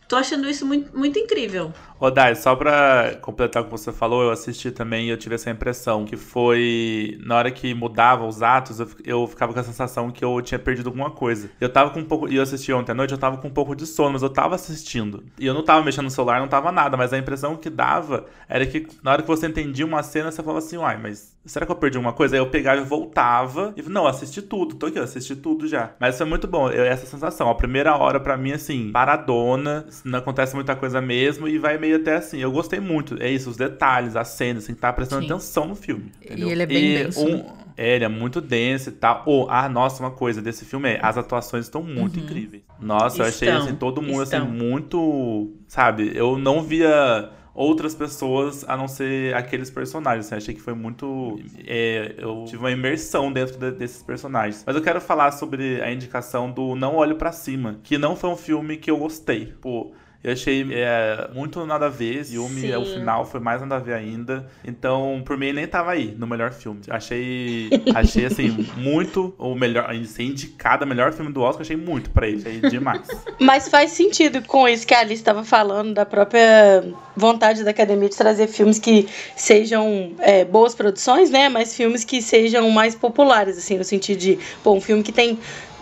Tô 0.09 0.15
achando 0.15 0.49
isso 0.49 0.65
muito, 0.65 0.97
muito 0.97 1.19
incrível. 1.19 1.71
Ô, 1.99 2.09
Dai, 2.09 2.33
só 2.33 2.55
pra 2.55 3.15
completar 3.21 3.61
o 3.61 3.65
que 3.65 3.71
você 3.71 3.91
falou, 3.91 4.23
eu 4.23 4.31
assisti 4.31 4.71
também 4.71 5.05
e 5.05 5.09
eu 5.11 5.17
tive 5.17 5.35
essa 5.35 5.51
impressão 5.51 6.03
que 6.03 6.17
foi. 6.17 7.19
Na 7.23 7.35
hora 7.35 7.51
que 7.51 7.75
mudava 7.75 8.25
os 8.25 8.41
atos, 8.41 8.79
eu, 8.79 8.89
eu 9.05 9.27
ficava 9.27 9.53
com 9.53 9.59
a 9.59 9.63
sensação 9.63 10.09
que 10.09 10.25
eu 10.25 10.41
tinha 10.41 10.57
perdido 10.57 10.87
alguma 10.87 11.11
coisa. 11.11 11.51
Eu 11.61 11.69
tava 11.69 11.91
com 11.91 11.99
um 11.99 12.05
pouco. 12.05 12.27
E 12.27 12.37
eu 12.37 12.41
assisti 12.41 12.73
ontem 12.73 12.91
à 12.91 12.95
noite, 12.95 13.11
eu 13.11 13.19
tava 13.19 13.37
com 13.37 13.49
um 13.49 13.51
pouco 13.51 13.75
de 13.75 13.85
sono, 13.85 14.13
mas 14.13 14.23
eu 14.23 14.31
tava 14.31 14.55
assistindo. 14.55 15.23
E 15.37 15.45
eu 15.45 15.53
não 15.53 15.61
tava 15.61 15.85
mexendo 15.85 16.05
no 16.05 16.09
celular, 16.09 16.39
não 16.39 16.47
tava 16.47 16.71
nada, 16.71 16.97
mas 16.97 17.13
a 17.13 17.17
impressão 17.17 17.55
que 17.55 17.69
dava 17.69 18.25
era 18.47 18.65
que 18.65 18.87
na 19.03 19.11
hora 19.11 19.21
que 19.21 19.27
você 19.27 19.45
entendia 19.45 19.85
uma 19.85 20.01
cena, 20.01 20.31
você 20.31 20.41
falava 20.41 20.57
assim, 20.57 20.77
uai, 20.77 20.97
mas 20.97 21.37
será 21.45 21.65
que 21.65 21.71
eu 21.71 21.75
perdi 21.75 21.97
alguma 21.97 22.13
coisa? 22.13 22.35
Aí 22.35 22.39
eu 22.41 22.49
pegava 22.49 22.81
e 22.81 22.85
voltava 22.85 23.73
e 23.75 23.81
não, 23.83 24.07
assisti 24.07 24.41
tudo, 24.41 24.75
tô 24.75 24.85
aqui, 24.85 24.97
eu 24.97 25.03
assisti 25.03 25.35
tudo 25.35 25.67
já. 25.67 25.91
Mas 25.99 26.17
foi 26.17 26.25
muito 26.25 26.47
bom, 26.47 26.69
eu, 26.69 26.83
essa 26.83 27.05
sensação. 27.05 27.49
A 27.49 27.55
primeira 27.55 27.95
hora 27.95 28.19
para 28.19 28.37
mim, 28.37 28.53
assim, 28.53 28.91
paradona, 28.91 29.85
não 30.03 30.19
acontece 30.19 30.55
muita 30.55 30.75
coisa 30.75 31.01
mesmo 31.01 31.47
e 31.47 31.57
vai 31.57 31.77
meio 31.77 31.97
até 31.97 32.15
assim. 32.15 32.39
Eu 32.39 32.51
gostei 32.51 32.79
muito. 32.79 33.21
É 33.21 33.29
isso, 33.29 33.49
os 33.49 33.57
detalhes, 33.57 34.15
as 34.15 34.29
cenas, 34.29 34.63
assim, 34.63 34.73
tá 34.73 34.91
prestando 34.91 35.25
Sim. 35.25 35.31
atenção 35.31 35.67
no 35.67 35.75
filme. 35.75 36.11
Entendeu? 36.21 36.49
E 36.49 36.51
ele 36.51 36.63
é 36.63 36.65
bem 36.65 36.85
e 36.85 37.03
denso. 37.03 37.25
Um, 37.25 37.45
é, 37.77 37.95
ele 37.95 38.03
é 38.03 38.09
muito 38.09 38.41
denso 38.41 38.89
e 38.89 38.91
tal. 38.91 39.23
Oh, 39.25 39.47
ah, 39.49 39.69
nossa, 39.69 40.03
uma 40.03 40.11
coisa 40.11 40.41
desse 40.41 40.65
filme 40.65 40.89
é, 40.89 40.99
as 41.01 41.17
atuações 41.17 41.65
estão 41.65 41.81
muito 41.81 42.17
uhum. 42.17 42.25
incríveis. 42.25 42.63
Nossa, 42.79 43.07
estão, 43.07 43.25
eu 43.25 43.29
achei 43.29 43.49
assim, 43.49 43.75
todo 43.75 44.01
mundo 44.01 44.21
assim, 44.21 44.35
estão. 44.35 44.49
assim, 44.49 44.57
muito. 44.57 45.53
Sabe, 45.67 46.11
eu 46.13 46.37
não 46.37 46.61
via 46.61 47.29
outras 47.59 47.93
pessoas 47.93 48.63
a 48.69 48.77
não 48.77 48.87
ser 48.87 49.35
aqueles 49.35 49.69
personagens. 49.69 50.27
Assim, 50.27 50.35
achei 50.35 50.55
que 50.55 50.61
foi 50.61 50.73
muito. 50.73 51.37
É, 51.67 52.15
eu 52.17 52.45
tive 52.45 52.57
uma 52.57 52.71
imersão 52.71 53.33
dentro 53.33 53.57
de, 53.57 53.71
desses 53.71 54.01
personagens. 54.01 54.63
Mas 54.65 54.75
eu 54.77 54.81
quero 54.81 55.01
falar 55.01 55.31
sobre 55.31 55.81
a 55.81 55.91
indicação 55.91 56.49
do 56.49 56.73
Não 56.73 56.95
Olho 56.95 57.17
para 57.17 57.33
Cima, 57.33 57.77
que 57.83 57.97
não 57.97 58.15
foi 58.15 58.29
um 58.29 58.37
filme 58.37 58.77
que 58.77 58.89
eu 58.89 58.97
gostei. 58.97 59.47
Pô. 59.59 59.91
Eu 60.21 60.33
achei 60.33 60.67
é, 60.73 61.29
muito 61.33 61.65
nada 61.65 61.85
a 61.85 61.89
ver. 61.89 62.25
Yumi, 62.29 62.75
o 62.75 62.85
final 62.85 63.25
foi 63.25 63.39
mais 63.39 63.61
nada 63.61 63.77
a 63.77 63.79
ver 63.79 63.93
ainda. 63.93 64.45
Então, 64.65 65.21
por 65.25 65.37
mim, 65.37 65.53
nem 65.53 65.65
tava 65.65 65.91
aí 65.91 66.13
no 66.17 66.27
melhor 66.27 66.51
filme. 66.51 66.81
Achei, 66.89 67.69
achei 67.95 68.25
assim, 68.25 68.49
muito 68.75 69.33
o 69.37 69.55
melhor. 69.55 69.89
Ser 70.05 70.23
indicado 70.23 70.83
o 70.83 70.87
melhor 70.87 71.13
filme 71.13 71.31
do 71.31 71.41
Oscar, 71.41 71.61
achei 71.61 71.77
muito 71.77 72.09
pra 72.09 72.27
ele. 72.27 72.39
Achei 72.39 72.59
demais. 72.69 73.07
Mas 73.39 73.69
faz 73.69 73.91
sentido 73.91 74.41
com 74.41 74.67
isso 74.67 74.85
que 74.85 74.93
a 74.93 74.99
Alice 74.99 75.21
estava 75.21 75.43
falando, 75.43 75.93
da 75.93 76.05
própria 76.05 76.83
vontade 77.15 77.63
da 77.63 77.71
academia 77.71 78.09
de 78.09 78.17
trazer 78.17 78.47
filmes 78.47 78.77
que 78.77 79.07
sejam 79.37 80.13
é, 80.19 80.43
boas 80.43 80.75
produções, 80.75 81.29
né? 81.29 81.47
Mas 81.47 81.75
filmes 81.75 82.03
que 82.03 82.21
sejam 82.21 82.69
mais 82.71 82.93
populares, 82.93 83.57
assim, 83.57 83.77
no 83.77 83.85
sentido 83.85 84.19
de, 84.19 84.39
pô, 84.63 84.73
um 84.73 84.81
filme 84.81 85.01
que 85.01 85.13
tem 85.13 85.39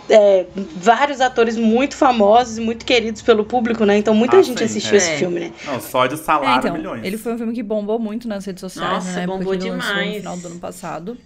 é, 0.08 0.46
vários 0.76 1.20
atores 1.20 1.56
muito 1.56 1.96
famosos 1.96 2.58
e 2.58 2.60
muito 2.60 2.84
queridos 2.84 3.22
pelo 3.22 3.44
público, 3.44 3.84
né? 3.84 3.98
Então 3.98 4.14
muita 4.14 4.38
ah, 4.38 4.42
gente 4.42 4.58
sim, 4.58 4.64
assistiu 4.64 4.94
é. 4.94 4.96
esse 4.96 5.10
filme, 5.12 5.40
né? 5.40 5.52
Não, 5.66 5.80
só 5.80 6.06
de 6.06 6.16
salário, 6.16 6.54
é, 6.54 6.58
então, 6.58 6.72
milhões. 6.72 7.04
Ele 7.04 7.18
foi 7.18 7.34
um 7.34 7.38
filme 7.38 7.52
que 7.52 7.62
bombou 7.62 7.98
muito 7.98 8.26
nas 8.26 8.44
redes 8.44 8.60
sociais, 8.60 9.04
Nossa, 9.04 9.20
né? 9.20 9.26
bombou 9.26 9.54
demais. 9.56 10.08
no 10.08 10.14
final 10.14 10.36
do 10.36 10.46
ano 10.48 10.58
passado. 10.58 11.18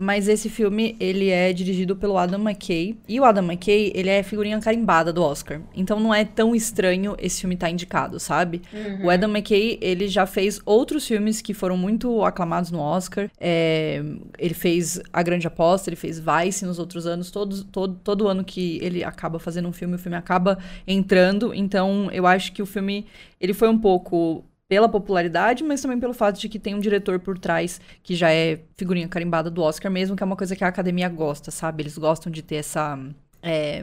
Mas 0.00 0.28
esse 0.28 0.48
filme, 0.48 0.96
ele 1.00 1.28
é 1.28 1.52
dirigido 1.52 1.96
pelo 1.96 2.16
Adam 2.16 2.40
McKay. 2.40 2.96
E 3.08 3.18
o 3.18 3.24
Adam 3.24 3.44
McKay, 3.44 3.90
ele 3.96 4.08
é 4.08 4.22
figurinha 4.22 4.60
carimbada 4.60 5.12
do 5.12 5.22
Oscar. 5.22 5.60
Então 5.74 5.98
não 5.98 6.14
é 6.14 6.24
tão 6.24 6.54
estranho 6.54 7.16
esse 7.18 7.40
filme 7.40 7.56
estar 7.56 7.66
tá 7.66 7.72
indicado, 7.72 8.20
sabe? 8.20 8.62
Uhum. 8.72 9.06
O 9.06 9.10
Adam 9.10 9.28
McKay, 9.28 9.76
ele 9.82 10.06
já 10.06 10.24
fez 10.24 10.60
outros 10.64 11.04
filmes 11.04 11.42
que 11.42 11.52
foram 11.52 11.76
muito 11.76 12.24
aclamados 12.24 12.70
no 12.70 12.78
Oscar. 12.78 13.28
É, 13.40 14.00
ele 14.38 14.54
fez 14.54 15.00
A 15.12 15.20
Grande 15.20 15.48
Aposta, 15.48 15.88
ele 15.90 15.96
fez 15.96 16.20
Vice 16.20 16.64
nos 16.64 16.78
outros 16.78 17.04
anos. 17.04 17.32
Todos, 17.32 17.64
todo, 17.64 17.96
todo 17.96 18.28
ano 18.28 18.44
que 18.44 18.78
ele 18.80 19.02
acaba 19.02 19.40
fazendo 19.40 19.68
um 19.68 19.72
filme, 19.72 19.96
o 19.96 19.98
filme 19.98 20.16
acaba 20.16 20.58
entrando. 20.86 21.52
Então 21.52 22.08
eu 22.12 22.24
acho 22.24 22.52
que 22.52 22.62
o 22.62 22.66
filme, 22.66 23.04
ele 23.40 23.52
foi 23.52 23.68
um 23.68 23.78
pouco 23.78 24.44
pela 24.68 24.88
popularidade, 24.88 25.64
mas 25.64 25.80
também 25.80 25.98
pelo 25.98 26.12
fato 26.12 26.38
de 26.38 26.48
que 26.48 26.58
tem 26.58 26.74
um 26.74 26.78
diretor 26.78 27.18
por 27.18 27.38
trás 27.38 27.80
que 28.02 28.14
já 28.14 28.30
é 28.30 28.60
figurinha 28.76 29.08
carimbada 29.08 29.50
do 29.50 29.62
Oscar 29.62 29.90
mesmo, 29.90 30.14
que 30.14 30.22
é 30.22 30.26
uma 30.26 30.36
coisa 30.36 30.54
que 30.54 30.62
a 30.62 30.68
academia 30.68 31.08
gosta, 31.08 31.50
sabe? 31.50 31.82
Eles 31.82 31.96
gostam 31.96 32.30
de 32.30 32.42
ter 32.42 32.56
essa. 32.56 32.98
É, 33.42 33.82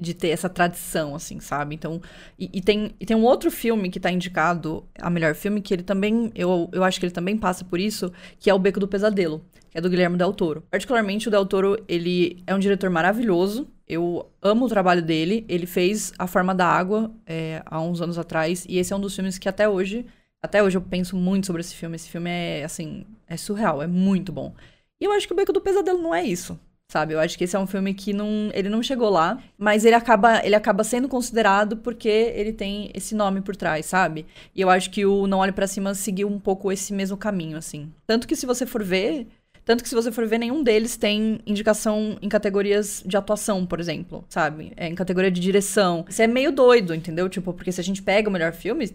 de 0.00 0.14
ter 0.14 0.28
essa 0.28 0.48
tradição, 0.48 1.14
assim, 1.14 1.38
sabe? 1.40 1.74
Então, 1.74 2.00
e, 2.38 2.48
e, 2.54 2.62
tem, 2.62 2.94
e 2.98 3.04
tem 3.04 3.14
um 3.14 3.22
outro 3.22 3.50
filme 3.50 3.90
que 3.90 4.00
tá 4.00 4.10
indicado 4.10 4.82
a 4.98 5.10
melhor 5.10 5.34
filme, 5.34 5.60
que 5.60 5.74
ele 5.74 5.82
também, 5.82 6.32
eu, 6.34 6.70
eu 6.72 6.82
acho 6.82 6.98
que 6.98 7.04
ele 7.04 7.12
também 7.12 7.36
passa 7.36 7.66
por 7.66 7.78
isso, 7.78 8.10
que 8.38 8.48
é 8.48 8.54
O 8.54 8.58
Beco 8.58 8.80
do 8.80 8.88
Pesadelo, 8.88 9.44
que 9.70 9.76
é 9.76 9.80
do 9.80 9.90
Guilherme 9.90 10.16
Del 10.16 10.32
Toro. 10.32 10.64
Particularmente, 10.70 11.28
o 11.28 11.30
Del 11.30 11.44
Toro, 11.44 11.76
ele 11.86 12.42
é 12.46 12.54
um 12.54 12.58
diretor 12.58 12.88
maravilhoso, 12.88 13.68
eu 13.90 14.30
amo 14.40 14.66
o 14.66 14.68
trabalho 14.68 15.02
dele. 15.02 15.44
Ele 15.48 15.66
fez 15.66 16.12
A 16.16 16.28
Forma 16.28 16.54
da 16.54 16.64
Água 16.64 17.10
é, 17.26 17.60
há 17.66 17.80
uns 17.80 18.00
anos 18.00 18.18
atrás. 18.18 18.64
E 18.68 18.78
esse 18.78 18.92
é 18.92 18.96
um 18.96 19.00
dos 19.00 19.14
filmes 19.14 19.36
que 19.36 19.48
até 19.48 19.68
hoje. 19.68 20.06
Até 20.40 20.62
hoje 20.62 20.78
eu 20.78 20.82
penso 20.82 21.16
muito 21.16 21.48
sobre 21.48 21.60
esse 21.60 21.74
filme. 21.74 21.96
Esse 21.96 22.08
filme 22.08 22.30
é, 22.30 22.62
assim, 22.62 23.04
é 23.26 23.36
surreal, 23.36 23.82
é 23.82 23.88
muito 23.88 24.32
bom. 24.32 24.54
E 25.00 25.04
eu 25.04 25.12
acho 25.12 25.26
que 25.26 25.32
o 25.32 25.36
Beco 25.36 25.52
do 25.52 25.60
Pesadelo 25.60 26.00
não 26.00 26.14
é 26.14 26.22
isso. 26.22 26.58
Sabe? 26.90 27.14
Eu 27.14 27.20
acho 27.20 27.38
que 27.38 27.44
esse 27.44 27.54
é 27.54 27.58
um 27.58 27.66
filme 27.66 27.94
que 27.94 28.12
não, 28.12 28.50
ele 28.52 28.68
não 28.68 28.82
chegou 28.82 29.10
lá, 29.10 29.40
mas 29.56 29.84
ele 29.84 29.94
acaba, 29.94 30.44
ele 30.44 30.56
acaba 30.56 30.82
sendo 30.82 31.08
considerado 31.08 31.76
porque 31.76 32.08
ele 32.08 32.52
tem 32.52 32.90
esse 32.94 33.14
nome 33.14 33.40
por 33.40 33.54
trás, 33.54 33.86
sabe? 33.86 34.26
E 34.54 34.60
eu 34.60 34.68
acho 34.68 34.90
que 34.90 35.06
o 35.06 35.28
Não 35.28 35.38
Olhe 35.38 35.52
para 35.52 35.68
Cima 35.68 35.94
seguiu 35.94 36.26
um 36.26 36.40
pouco 36.40 36.72
esse 36.72 36.92
mesmo 36.92 37.16
caminho, 37.16 37.56
assim. 37.56 37.92
Tanto 38.08 38.26
que 38.26 38.34
se 38.34 38.44
você 38.44 38.66
for 38.66 38.82
ver, 38.82 39.28
tanto 39.64 39.82
que 39.82 39.88
se 39.88 39.94
você 39.94 40.10
for 40.10 40.26
ver, 40.26 40.38
nenhum 40.38 40.62
deles 40.62 40.96
tem 40.96 41.40
indicação 41.46 42.16
em 42.20 42.28
categorias 42.28 43.02
de 43.06 43.16
atuação, 43.16 43.66
por 43.66 43.80
exemplo, 43.80 44.24
sabe? 44.28 44.72
É 44.76 44.88
em 44.88 44.94
categoria 44.94 45.30
de 45.30 45.40
direção. 45.40 46.04
Isso 46.08 46.22
é 46.22 46.26
meio 46.26 46.52
doido, 46.52 46.94
entendeu? 46.94 47.28
Tipo, 47.28 47.52
porque 47.52 47.72
se 47.72 47.80
a 47.80 47.84
gente 47.84 48.02
pega 48.02 48.28
o 48.28 48.32
melhor 48.32 48.52
filme, 48.52 48.90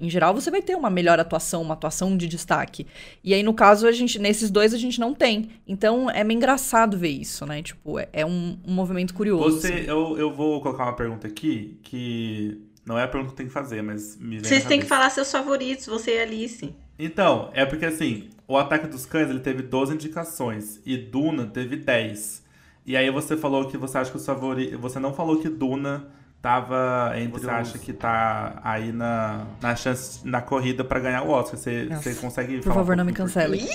em 0.00 0.08
geral, 0.08 0.34
você 0.34 0.50
vai 0.50 0.62
ter 0.62 0.74
uma 0.74 0.88
melhor 0.88 1.20
atuação, 1.20 1.60
uma 1.60 1.74
atuação 1.74 2.16
de 2.16 2.26
destaque. 2.26 2.86
E 3.22 3.34
aí, 3.34 3.42
no 3.42 3.52
caso, 3.52 3.86
a 3.86 3.92
gente, 3.92 4.18
nesses 4.18 4.50
dois 4.50 4.72
a 4.72 4.78
gente 4.78 4.98
não 4.98 5.12
tem. 5.12 5.50
Então, 5.68 6.10
é 6.10 6.24
meio 6.24 6.38
engraçado 6.38 6.96
ver 6.96 7.10
isso, 7.10 7.44
né? 7.44 7.62
Tipo, 7.62 7.98
é, 7.98 8.08
é 8.12 8.24
um, 8.24 8.58
um, 8.66 8.72
movimento 8.72 9.12
curioso. 9.12 9.60
Você, 9.60 9.84
eu, 9.86 10.16
eu 10.16 10.32
vou 10.32 10.60
colocar 10.62 10.84
uma 10.84 10.96
pergunta 10.96 11.26
aqui 11.26 11.78
que 11.82 12.62
não 12.84 12.98
é 12.98 13.04
a 13.04 13.08
pergunta 13.08 13.32
que 13.32 13.36
tem 13.36 13.46
que 13.46 13.52
fazer, 13.52 13.82
mas 13.82 14.16
me 14.16 14.38
vem 14.38 14.44
Vocês 14.44 14.64
têm 14.64 14.80
que 14.80 14.86
falar 14.86 15.10
seus 15.10 15.30
favoritos, 15.30 15.86
você 15.86 16.16
e 16.16 16.22
Alice. 16.22 16.74
Então, 16.98 17.50
é 17.54 17.64
porque 17.64 17.86
assim, 17.86 18.30
o 18.46 18.56
Ataque 18.56 18.86
dos 18.86 19.06
Cães 19.06 19.30
ele 19.30 19.40
teve 19.40 19.62
12 19.62 19.94
indicações 19.94 20.80
e 20.84 20.96
Duna 20.96 21.46
teve 21.46 21.76
10. 21.76 22.42
E 22.84 22.96
aí 22.96 23.10
você 23.10 23.36
falou 23.36 23.68
que 23.68 23.76
você 23.76 23.98
acha 23.98 24.10
que 24.10 24.16
o 24.16 24.20
favorito. 24.20 24.78
Você 24.78 24.98
não 24.98 25.14
falou 25.14 25.38
que 25.38 25.48
Duna 25.48 26.08
tava 26.42 27.12
entre. 27.16 27.40
Você 27.40 27.48
acha 27.50 27.78
que 27.78 27.92
tá 27.92 28.60
aí 28.64 28.90
na, 28.90 29.46
na 29.60 29.76
chance, 29.76 30.26
na 30.26 30.42
corrida 30.42 30.82
para 30.82 30.98
ganhar 30.98 31.22
o 31.22 31.30
Oscar. 31.30 31.58
Você, 31.58 31.86
você 31.86 32.14
consegue 32.14 32.58
Por 32.60 32.74
favor, 32.74 32.94
um 32.94 32.96
não 32.96 33.04
me 33.04 33.12
cancele. 33.12 33.68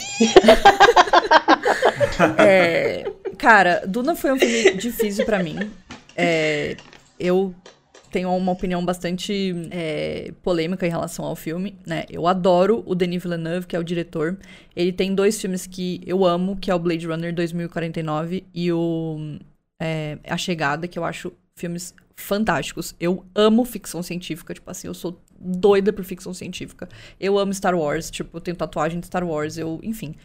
é, 2.37 3.11
cara, 3.37 3.83
Duna 3.87 4.15
foi 4.15 4.33
um 4.33 4.39
filme 4.39 4.73
difícil 4.73 5.25
para 5.25 5.41
mim. 5.41 5.71
É, 6.15 6.75
eu 7.19 7.53
tenho 8.15 8.33
uma 8.33 8.53
opinião 8.53 8.85
bastante 8.85 9.53
é, 9.69 10.31
polêmica 10.41 10.87
em 10.87 10.89
relação 10.89 11.25
ao 11.25 11.35
filme, 11.35 11.77
né? 11.85 12.05
Eu 12.09 12.25
adoro 12.27 12.81
o 12.85 12.95
Denis 12.95 13.21
Villeneuve, 13.21 13.67
que 13.67 13.75
é 13.75 13.79
o 13.79 13.83
diretor. 13.83 14.37
Ele 14.73 14.93
tem 14.93 15.13
dois 15.13 15.39
filmes 15.41 15.67
que 15.67 15.99
eu 16.05 16.23
amo, 16.23 16.55
que 16.55 16.71
é 16.71 16.75
o 16.75 16.79
Blade 16.79 17.05
Runner 17.05 17.35
2049 17.35 18.45
e 18.53 18.71
o 18.71 19.37
é, 19.81 20.17
A 20.29 20.37
Chegada, 20.37 20.87
que 20.87 20.97
eu 20.97 21.03
acho 21.03 21.33
filmes 21.57 21.93
fantásticos. 22.15 22.95
Eu 23.01 23.25
amo 23.35 23.65
ficção 23.65 24.01
científica, 24.01 24.53
tipo 24.53 24.71
assim, 24.71 24.87
eu 24.87 24.93
sou 24.93 25.19
doida 25.37 25.91
por 25.91 26.05
ficção 26.05 26.33
científica. 26.33 26.87
Eu 27.19 27.37
amo 27.37 27.53
Star 27.53 27.77
Wars, 27.77 28.09
tipo, 28.09 28.37
eu 28.37 28.39
tenho 28.39 28.55
tatuagem 28.55 29.01
de 29.01 29.07
Star 29.07 29.27
Wars, 29.27 29.57
eu, 29.57 29.77
enfim. 29.83 30.15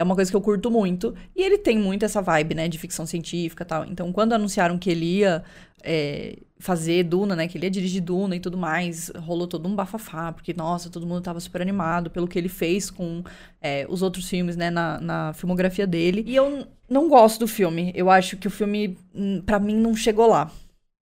É 0.00 0.02
uma 0.02 0.14
coisa 0.14 0.30
que 0.30 0.36
eu 0.36 0.40
curto 0.40 0.70
muito. 0.70 1.14
E 1.36 1.42
ele 1.42 1.58
tem 1.58 1.78
muito 1.78 2.06
essa 2.06 2.22
vibe, 2.22 2.54
né, 2.54 2.68
de 2.68 2.78
ficção 2.78 3.04
científica 3.04 3.64
e 3.64 3.66
tal. 3.66 3.84
Então, 3.84 4.10
quando 4.10 4.32
anunciaram 4.32 4.78
que 4.78 4.88
ele 4.88 5.18
ia 5.18 5.44
é, 5.82 6.38
fazer 6.58 7.04
Duna, 7.04 7.36
né? 7.36 7.46
Que 7.46 7.58
ele 7.58 7.66
ia 7.66 7.70
dirigir 7.70 8.00
Duna 8.02 8.34
e 8.34 8.40
tudo 8.40 8.56
mais. 8.56 9.10
Rolou 9.16 9.46
todo 9.46 9.68
um 9.68 9.74
bafafá, 9.74 10.32
porque, 10.32 10.54
nossa, 10.54 10.88
todo 10.88 11.06
mundo 11.06 11.20
tava 11.20 11.38
super 11.38 11.60
animado 11.60 12.10
pelo 12.10 12.26
que 12.26 12.38
ele 12.38 12.48
fez 12.48 12.90
com 12.90 13.22
é, 13.60 13.86
os 13.90 14.00
outros 14.00 14.28
filmes, 14.28 14.56
né? 14.56 14.70
Na, 14.70 14.98
na 15.00 15.32
filmografia 15.34 15.86
dele. 15.86 16.24
E 16.26 16.34
eu 16.34 16.66
não 16.88 17.06
gosto 17.06 17.40
do 17.40 17.46
filme. 17.46 17.92
Eu 17.94 18.08
acho 18.10 18.38
que 18.38 18.46
o 18.48 18.50
filme, 18.50 18.96
hum, 19.14 19.42
para 19.44 19.58
mim, 19.58 19.76
não 19.76 19.94
chegou 19.94 20.26
lá. 20.26 20.50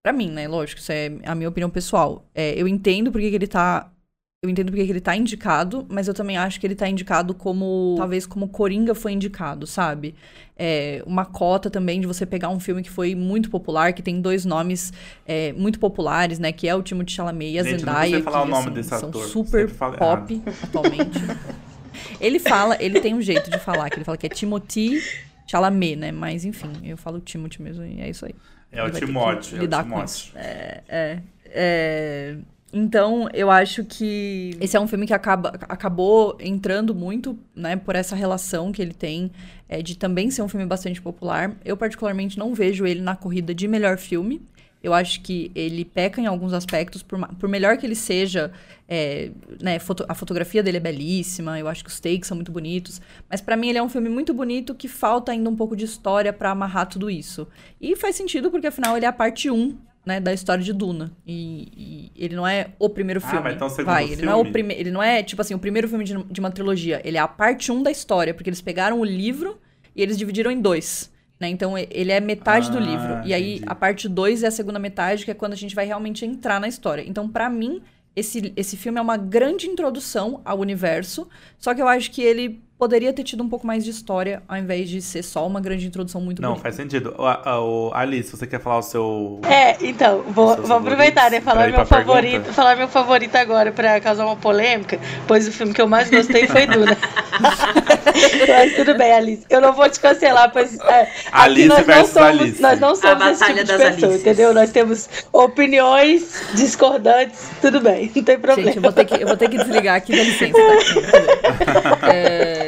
Pra 0.03 0.13
mim, 0.13 0.31
né? 0.31 0.49
Lógico, 0.49 0.81
isso 0.81 0.93
é 0.93 1.19
a 1.25 1.35
minha 1.35 1.49
opinião 1.49 1.71
pessoal. 1.71 2.25
É, 2.35 2.61
eu 2.61 2.67
entendo 2.67 3.13
porque 3.13 3.31
que 3.31 3.37
ele 3.37 3.47
tá 3.47 3.93
eu 4.41 4.49
entendo 4.49 4.71
porque 4.71 4.83
ele 4.83 5.01
tá 5.01 5.17
indicado, 5.17 5.85
mas 5.89 6.07
eu 6.07 6.15
também 6.15 6.37
acho 6.37 6.61
que 6.61 6.67
ele 6.67 6.77
tá 6.77 6.89
indicado 6.89 7.35
como. 7.35 7.97
Talvez 7.99 8.25
como 8.25 8.47
Coringa 8.47 8.95
foi 8.95 9.13
indicado, 9.13 9.67
sabe? 9.67 10.15
É, 10.57 11.03
uma 11.05 11.25
cota 11.25 11.69
também 11.69 12.01
de 12.01 12.07
você 12.07 12.25
pegar 12.25 12.49
um 12.49 12.61
filme 12.61 12.81
que 12.81 12.91
foi 12.91 13.17
muito 13.17 13.51
popular, 13.51 13.93
que 13.93 14.01
tem 14.01 14.21
dois 14.21 14.45
nomes 14.45 14.93
é, 15.27 15.53
muito 15.55 15.81
populares, 15.81 16.39
né? 16.39 16.53
Que 16.53 16.69
é 16.69 16.75
o 16.75 16.83
Timothée 16.83 17.17
Chalamet 17.17 17.55
e 17.55 17.59
a 17.59 17.65
Gente, 17.65 17.81
Zendaya. 17.81 18.17
Não 18.19 18.25
falar 18.25 18.43
que, 18.43 18.47
o 18.47 18.51
nome 18.51 18.65
assim, 18.67 18.75
desse 18.75 18.89
são 18.91 19.09
ator. 19.09 19.27
super 19.27 19.71
pop 19.73 20.35
errado. 20.35 20.57
atualmente. 20.63 21.19
ele 22.21 22.39
fala, 22.39 22.77
ele 22.81 23.01
tem 23.01 23.15
um 23.15 23.23
jeito 23.23 23.51
de 23.51 23.59
falar, 23.59 23.91
que 23.91 23.97
ele 23.97 24.05
fala 24.05 24.17
que 24.17 24.27
é 24.27 24.31
Timothée 24.31 25.03
Chalamet, 25.49 25.97
né? 25.97 26.13
Mas 26.13 26.45
enfim, 26.45 26.71
eu 26.85 26.97
falo 26.97 27.19
Timothy 27.19 27.61
mesmo 27.61 27.85
e 27.85 28.01
é 28.01 28.09
isso 28.09 28.25
aí. 28.25 28.37
É 28.71 28.85
o 28.85 28.91
Timóteo. 28.91 29.65
É 29.65 29.83
com 29.83 30.05
isso. 30.05 30.31
É, 30.37 30.83
é, 30.89 31.23
é... 31.47 32.37
Então, 32.73 33.29
eu 33.33 33.51
acho 33.51 33.83
que 33.85 34.51
esse 34.61 34.77
é 34.77 34.81
um 34.81 34.87
filme 34.87 35.07
que 35.07 35.15
acaba, 35.15 35.55
acabou 35.69 36.37
entrando 36.39 36.95
muito, 36.95 37.39
né, 37.57 37.77
por 37.77 37.97
essa 37.97 38.15
relação 38.15 38.71
que 38.71 38.83
ele 38.83 38.93
tem 38.93 39.31
é, 39.69 39.81
de 39.81 39.97
também 39.97 40.31
ser 40.31 40.43
um 40.43 40.49
filme 40.49 40.67
bastante 40.67 41.01
popular. 41.01 41.57
Eu, 41.65 41.77
particularmente, 41.77 42.39
não 42.39 42.55
vejo 42.55 42.87
ele 42.87 43.01
na 43.01 43.17
corrida 43.17 43.55
de 43.55 43.67
melhor 43.67 43.97
filme. 43.97 44.43
Eu 44.83 44.95
acho 44.95 45.23
que 45.23 45.51
ele 45.55 45.85
peca 45.85 46.21
em 46.21 46.27
alguns 46.27 46.53
aspectos, 46.53 47.03
por, 47.03 47.19
por 47.37 47.49
melhor 47.49 47.79
que 47.79 47.87
ele 47.87 47.97
seja, 47.97 48.53
é, 48.87 49.31
né, 49.61 49.79
foto, 49.79 50.05
a 50.09 50.15
fotografia 50.15 50.63
dele 50.63 50.77
é 50.77 50.81
belíssima, 50.81 51.59
eu 51.59 51.67
acho 51.67 51.83
que 51.83 51.91
os 51.91 51.99
takes 51.99 52.29
são 52.29 52.37
muito 52.37 52.53
bonitos, 52.53 53.01
mas 53.29 53.41
para 53.41 53.57
mim 53.57 53.71
ele 53.71 53.79
é 53.79 53.83
um 53.83 53.89
filme 53.89 54.09
muito 54.09 54.33
bonito 54.33 54.75
que 54.77 54.87
falta 54.87 55.33
ainda 55.33 55.51
um 55.51 55.57
pouco 55.57 55.75
de 55.75 55.85
história 55.85 56.33
para 56.33 56.53
amarrar 56.53 56.89
tudo 56.89 57.11
isso. 57.11 57.49
E 57.81 57.97
faz 57.97 58.15
sentido 58.15 58.53
porque 58.53 58.69
afinal 58.69 58.97
ele 58.97 59.05
é 59.05 59.09
a 59.09 59.13
parte 59.13 59.51
1 59.51 59.88
né, 60.09 60.19
da 60.21 60.33
história 60.33 60.65
de 60.65 60.73
Duna. 60.73 61.13
E, 61.27 61.69
e, 61.77 62.25
ele 62.25 62.35
não 62.35 62.47
é 62.47 62.71
o 62.79 62.89
primeiro 62.89 63.21
filme. 63.21 63.37
Ah, 63.37 63.43
vai, 63.43 63.53
então, 63.53 63.69
vai 63.69 64.05
ele 64.05 64.17
filme. 64.17 64.25
não 64.25 64.33
é 64.33 64.37
o 64.37 64.51
primeiro, 64.51 64.81
ele 64.81 64.91
não 64.91 65.03
é 65.03 65.23
tipo 65.23 65.43
assim, 65.43 65.53
o 65.55 65.59
primeiro 65.59 65.87
filme 65.87 66.03
de, 66.03 66.15
de, 66.25 66.41
uma 66.41 66.51
trilogia, 66.51 67.03
ele 67.05 67.19
é 67.19 67.21
a 67.21 67.29
parte 67.29 67.71
1 67.71 67.83
da 67.83 67.91
história, 67.91 68.33
porque 68.33 68.49
eles 68.49 68.63
pegaram 68.63 68.99
o 68.99 69.05
livro 69.05 69.59
e 69.95 70.01
eles 70.01 70.17
dividiram 70.17 70.51
em 70.51 70.59
dois. 70.63 71.13
Né? 71.39 71.51
Então 71.51 71.77
ele 71.77 72.11
é 72.11 72.21
metade 72.21 72.69
ah, 72.69 72.73
do 72.73 72.79
livro. 72.79 73.21
E 73.27 73.35
aí 73.35 73.61
a 73.67 73.75
parte 73.75 74.09
2 74.09 74.45
é 74.45 74.47
a 74.47 74.51
segunda 74.51 74.79
metade, 74.79 75.27
que 75.27 75.31
é 75.31 75.35
quando 75.35 75.53
a 75.53 75.57
gente 75.57 75.75
vai 75.75 75.85
realmente 75.85 76.25
entrar 76.25 76.59
na 76.59 76.69
história. 76.69 77.05
Então, 77.07 77.29
para 77.29 77.51
mim, 77.51 77.83
esse, 78.17 78.51
esse 78.57 78.79
filme 78.79 78.99
é 78.99 79.03
uma 79.03 79.19
grande 79.19 79.67
introdução 79.67 80.41
ao 80.43 80.59
universo, 80.59 81.29
só 81.59 81.75
que 81.75 81.83
eu 81.83 81.87
acho 81.87 82.11
que 82.11 82.23
ele 82.23 82.63
poderia 82.79 83.13
ter 83.13 83.25
tido 83.25 83.43
um 83.43 83.49
pouco 83.49 83.67
mais 83.67 83.85
de 83.85 83.91
história, 83.91 84.41
ao 84.47 84.57
invés 84.57 84.89
de 84.89 85.03
ser 85.03 85.23
só 85.25 85.45
uma 85.47 85.61
grande 85.61 85.87
introdução 85.87 86.21
muito 86.21 86.41
Não, 86.41 86.51
bonita. 86.51 86.63
faz 86.63 86.77
sentido. 86.77 87.15
O, 87.19 87.89
o, 87.89 87.91
Alice, 87.93 88.31
você 88.31 88.47
quer 88.47 88.61
falar 88.61 88.79
o 88.79 88.83
seu. 88.83 89.41
É, 89.43 89.77
então, 89.85 90.23
vou, 90.29 90.57
vou 90.57 90.77
aproveitar, 90.77 91.31
né? 91.31 91.41
Falar 91.41 91.69
meu 91.71 91.85
favorito, 91.85 92.31
pergunta? 92.31 92.53
falar 92.53 92.77
meu 92.77 92.89
favorito 92.89 93.35
agora 93.35 93.73
pra 93.73 94.01
causar 94.01 94.25
uma 94.25 94.37
polêmica, 94.37 94.99
pois 95.27 95.49
o 95.49 95.53
filme 95.53 95.75
que 95.75 95.83
eu 95.83 95.89
mais 95.89 96.09
gostei 96.09 96.47
foi 96.47 96.67
Duna. 96.67 96.97
Mas 98.49 98.77
tudo 98.77 98.97
bem, 98.97 99.13
Alice. 99.13 99.45
Eu 99.51 99.61
não 99.61 99.73
vou 99.73 99.89
te 99.89 99.99
cancelar, 99.99 100.51
pois 100.53 100.79
é, 100.81 101.03
aqui 101.03 101.11
Alice 101.33 101.69
nós 101.69 101.79
não 101.79 101.85
versus 101.87 102.13
somos, 102.13 102.29
Alice. 102.29 102.63
nós 102.63 102.81
não 102.81 102.95
somos 102.95 103.27
esse 103.27 103.41
batalha 103.41 103.65
tipo 103.65 103.79
de 103.79 103.85
pessoa, 103.85 104.09
Alices. 104.09 104.21
entendeu? 104.21 104.55
Nós 104.55 104.71
temos 104.71 105.09
opiniões 105.33 106.43
discordantes, 106.55 107.51
tudo 107.61 107.81
bem, 107.81 108.11
não 108.15 108.23
tem 108.23 108.39
problema. 108.39 108.63
Gente, 108.71 108.77
eu 108.77 108.83
vou 108.83 108.93
ter 108.93 109.05
que, 109.05 109.15
eu 109.23 109.27
vou 109.27 109.37
ter 109.37 109.49
que 109.49 109.57
desligar 109.59 109.97
aqui, 109.97 110.17
dá 110.17 110.23
licença. 110.23 110.53
Tá? 110.53 111.99
É, 112.11 112.68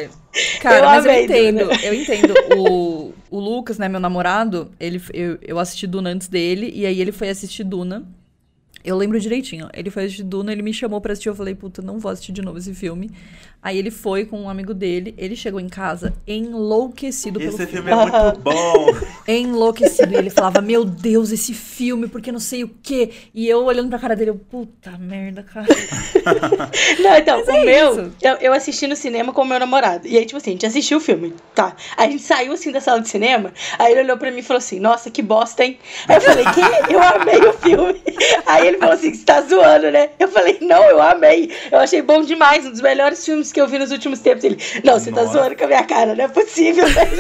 cara, 0.61 0.79
Eu 0.79 0.85
mas 0.87 1.05
amei 1.05 1.21
eu 1.21 1.25
entendo, 1.25 1.59
Duna. 1.59 1.81
eu 1.83 1.95
entendo. 1.95 2.35
O, 2.57 3.15
o 3.31 3.39
Lucas, 3.41 3.79
né, 3.79 3.89
meu 3.89 4.01
namorado, 4.01 4.71
ele, 4.79 5.03
eu, 5.13 5.39
eu 5.43 5.59
assisti 5.59 5.87
Duna 5.87 6.11
antes 6.11 6.29
dele, 6.29 6.71
e 6.75 6.87
aí 6.87 7.01
ele 7.01 7.13
foi 7.13 7.29
assistir 7.29 7.65
Duna. 7.65 8.05
Eu 8.83 8.97
lembro 8.97 9.21
direitinho, 9.21 9.69
ele 9.75 9.91
foi 9.91 10.05
assistir 10.05 10.23
Duna, 10.23 10.53
ele 10.53 10.63
me 10.63 10.73
chamou 10.73 11.01
pra 11.01 11.13
assistir, 11.13 11.29
eu 11.29 11.35
falei, 11.35 11.55
puta, 11.55 11.83
não 11.83 11.99
vou 11.99 12.11
assistir 12.11 12.33
de 12.33 12.41
novo 12.43 12.59
esse 12.59 12.73
filme. 12.75 13.11
Aí 13.63 13.77
ele 13.77 13.91
foi 13.91 14.25
com 14.25 14.41
um 14.41 14.49
amigo 14.49 14.73
dele, 14.73 15.15
ele 15.19 15.37
chegou 15.37 15.61
em 15.61 15.69
casa 15.69 16.15
enlouquecido 16.27 17.39
pelo 17.39 17.51
Esse 17.51 17.67
filme. 17.67 17.89
filme 17.89 17.91
é 17.91 17.95
muito 17.95 18.41
bom. 18.41 18.87
Enlouquecido. 19.29 20.13
E 20.15 20.17
ele 20.17 20.31
falava, 20.31 20.63
meu 20.63 20.83
Deus, 20.83 21.31
esse 21.31 21.53
filme, 21.53 22.09
porque 22.09 22.33
não 22.33 22.39
sei 22.41 22.65
o 22.65 22.71
quê. 22.83 23.11
E 23.35 23.47
eu 23.47 23.63
olhando 23.65 23.91
pra 23.91 23.99
cara 23.99 24.17
dele, 24.17 24.31
eu, 24.31 24.35
puta 24.37 24.93
merda, 24.99 25.43
cara. 25.43 25.67
Não, 27.01 27.17
então, 27.17 27.39
Mas 27.39 27.49
o 27.49 27.51
é 27.53 27.65
meu, 27.65 27.93
isso. 27.93 28.13
eu, 28.23 28.35
eu 28.37 28.53
assisti 28.53 28.87
no 28.87 28.97
cinema 28.97 29.33
com 29.33 29.43
o 29.43 29.45
meu 29.45 29.59
namorado. 29.59 30.07
E 30.07 30.17
aí, 30.17 30.25
tipo 30.25 30.37
assim, 30.39 30.51
a 30.51 30.53
gente 30.55 30.67
assistiu 30.67 30.99
o 30.99 31.01
filme, 31.01 31.35
tá? 31.55 31.77
Aí 31.97 32.09
a 32.09 32.11
gente 32.11 32.23
saiu 32.23 32.53
assim 32.53 32.73
da 32.73 32.81
sala 32.81 33.01
de 33.01 33.09
cinema, 33.09 33.53
aí 33.79 33.93
ele 33.93 34.03
olhou 34.03 34.17
pra 34.17 34.31
mim 34.31 34.39
e 34.39 34.43
falou 34.43 34.59
assim: 34.59 34.81
Nossa, 34.81 35.11
que 35.11 35.23
bosta, 35.23 35.65
hein? 35.65 35.79
Aí 36.09 36.17
eu 36.17 36.21
falei: 36.21 36.45
Que? 36.47 36.93
Eu 36.95 37.03
amei 37.03 37.39
o 37.41 37.53
filme. 37.55 38.01
Aí 38.47 38.67
ele 38.71 38.79
falou 38.79 38.95
assim: 38.95 39.13
Você 39.15 39.25
tá 39.25 39.41
zoando, 39.43 39.91
né? 39.91 40.11
Eu 40.19 40.29
falei: 40.29 40.59
Não, 40.61 40.83
eu 40.85 41.01
amei. 41.01 41.51
Eu 41.71 41.79
achei 41.79 42.03
bom 42.03 42.23
demais, 42.23 42.65
um 42.65 42.71
dos 42.71 42.81
melhores 42.81 43.25
filmes 43.25 43.53
que 43.53 43.61
eu 43.61 43.67
vi 43.69 43.79
nos 43.79 43.91
últimos 43.91 44.21
tempos. 44.21 44.45
Ele: 44.45 44.59
Não, 44.85 44.99
você 44.99 45.11
tá 45.13 45.23
Nossa. 45.23 45.39
zoando 45.39 45.57
com 45.57 45.65
a 45.65 45.67
minha 45.69 45.85
cara, 45.85 46.15
não 46.15 46.25
é 46.25 46.29
possível, 46.29 46.85
né? 46.95 47.11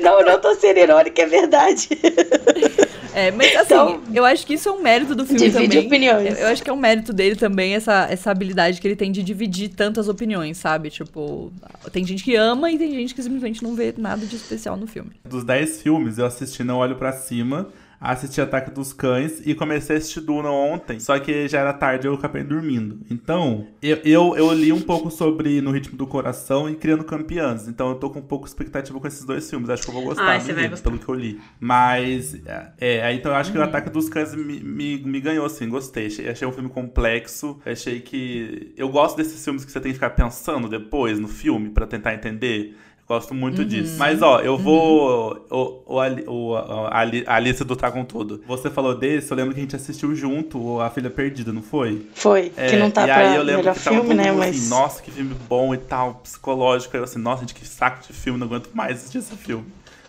Não, 0.00 0.20
eu 0.20 0.26
não 0.26 0.40
tô 0.40 0.54
sendo 0.54 0.78
irônica, 0.78 1.22
é 1.22 1.26
verdade. 1.26 1.88
É, 3.12 3.32
mas 3.32 3.48
assim, 3.56 3.74
Então, 3.74 4.02
eu 4.14 4.24
acho 4.24 4.46
que 4.46 4.54
isso 4.54 4.68
é 4.68 4.72
um 4.72 4.80
mérito 4.80 5.16
do 5.16 5.26
filme 5.26 5.40
divide 5.40 5.66
também. 5.68 5.86
opiniões. 5.86 6.38
Eu, 6.38 6.44
eu 6.44 6.46
acho 6.46 6.62
que 6.62 6.70
é 6.70 6.72
um 6.72 6.76
mérito 6.76 7.12
dele 7.12 7.34
também, 7.34 7.74
essa, 7.74 8.06
essa 8.08 8.30
habilidade 8.30 8.80
que 8.80 8.86
ele 8.86 8.94
tem 8.94 9.10
de 9.10 9.20
dividir 9.22 9.68
tantas 9.70 10.08
opiniões, 10.08 10.58
sabe? 10.58 10.90
Tipo, 10.90 11.52
tem 11.92 12.04
gente 12.04 12.22
que 12.22 12.36
ama 12.36 12.70
e 12.70 12.78
tem 12.78 12.92
gente 12.92 13.12
que 13.12 13.20
simplesmente 13.20 13.64
não 13.64 13.74
vê 13.74 13.92
nada 13.98 14.24
de 14.24 14.36
especial 14.36 14.76
no 14.76 14.86
filme. 14.86 15.10
Dos 15.24 15.42
10 15.42 15.82
filmes, 15.82 16.18
eu 16.18 16.26
assisti 16.26 16.62
Não 16.62 16.78
Olho 16.78 16.94
Pra 16.94 17.10
Cima, 17.12 17.68
assisti 18.00 18.40
Ataque 18.40 18.70
dos 18.70 18.92
Cães 18.92 19.42
e 19.44 19.54
comecei 19.54 19.96
a 19.96 19.98
assistir 19.98 20.20
Duna 20.20 20.50
ontem. 20.50 20.98
Só 20.98 21.18
que 21.18 21.46
já 21.46 21.60
era 21.60 21.72
tarde 21.72 22.06
e 22.06 22.08
eu 22.08 22.14
acabei 22.14 22.42
dormindo. 22.42 23.00
Então, 23.10 23.66
eu, 23.82 23.98
eu, 24.04 24.36
eu 24.36 24.52
li 24.52 24.72
um 24.72 24.80
pouco 24.80 25.10
sobre 25.10 25.60
No 25.60 25.70
Ritmo 25.70 25.96
do 25.96 26.06
Coração 26.06 26.68
e 26.68 26.74
Criando 26.74 27.04
Campeãs. 27.04 27.68
Então 27.68 27.90
eu 27.90 27.96
tô 27.96 28.08
com 28.08 28.20
um 28.20 28.22
pouco 28.22 28.44
de 28.44 28.50
expectativa 28.50 28.98
com 28.98 29.06
esses 29.06 29.24
dois 29.24 29.48
filmes. 29.48 29.68
Acho 29.68 29.82
que 29.82 29.90
eu 29.90 29.94
vou 29.94 30.04
gostar 30.04 30.24
Ai, 30.24 30.38
enredo, 30.38 30.70
gostar. 30.70 30.90
pelo 30.90 31.02
que 31.02 31.08
eu 31.08 31.14
li. 31.14 31.40
Mas, 31.58 32.40
é, 32.78 33.02
aí 33.02 33.16
então 33.16 33.32
eu 33.32 33.36
acho 33.36 33.52
que 33.52 33.58
o 33.58 33.62
Ataque 33.62 33.90
dos 33.90 34.08
Cães 34.08 34.34
me, 34.34 34.60
me, 34.60 34.98
me 34.98 35.20
ganhou, 35.20 35.44
assim, 35.44 35.68
gostei. 35.68 36.06
Achei, 36.06 36.28
achei 36.28 36.48
um 36.48 36.52
filme 36.52 36.70
complexo. 36.70 37.60
Achei 37.66 38.00
que. 38.00 38.72
Eu 38.76 38.88
gosto 38.88 39.16
desses 39.16 39.44
filmes 39.44 39.64
que 39.64 39.70
você 39.70 39.80
tem 39.80 39.90
que 39.92 39.94
ficar 39.94 40.10
pensando 40.10 40.68
depois 40.68 41.18
no 41.18 41.28
filme 41.28 41.70
pra 41.70 41.86
tentar 41.86 42.14
entender. 42.14 42.76
Gosto 43.10 43.34
muito 43.34 43.64
disso. 43.64 43.96
Mas, 43.98 44.22
ó, 44.22 44.38
eu 44.38 44.56
vou. 44.56 45.44
O, 45.50 45.82
o, 45.94 45.98
Ali- 45.98 46.22
o, 46.28 46.54
a, 46.54 46.90
a 47.26 47.34
Alice 47.34 47.64
do 47.64 47.74
Tá 47.74 47.90
Com 47.90 48.04
Tudo. 48.04 48.40
Você 48.46 48.70
falou 48.70 48.94
desse, 48.94 49.32
eu 49.32 49.36
lembro 49.36 49.52
que 49.52 49.58
a 49.58 49.62
gente 49.64 49.74
assistiu 49.74 50.14
junto 50.14 50.56
o 50.62 50.80
A 50.80 50.88
Filha 50.90 51.10
Perdida, 51.10 51.52
não 51.52 51.60
foi? 51.60 52.06
Foi, 52.14 52.52
É, 52.56 52.68
que 52.68 52.76
não 52.76 52.88
tá 52.88 53.02
e 53.02 53.06
pra 53.06 53.30
aí 53.30 53.34
eu 53.34 53.42
lembro 53.42 53.62
melhor 53.62 53.74
que 53.74 53.82
tava 53.82 53.96
filme, 53.96 54.10
todo 54.10 54.16
né? 54.24 54.30
Mas. 54.30 54.56
assim, 54.56 54.68
nossa, 54.68 55.02
que 55.02 55.10
filme 55.10 55.34
bom 55.48 55.74
e 55.74 55.78
tal, 55.78 56.20
psicológico. 56.22 56.96
Aí 56.96 57.00
eu 57.00 57.04
assim, 57.04 57.18
nossa, 57.18 57.40
gente, 57.40 57.52
que 57.52 57.66
saco 57.66 58.06
de 58.06 58.12
filme, 58.12 58.38
não 58.38 58.46
aguento 58.46 58.70
mais 58.72 58.98
assistir 58.98 59.18
esse 59.18 59.34
filme. 59.34 59.64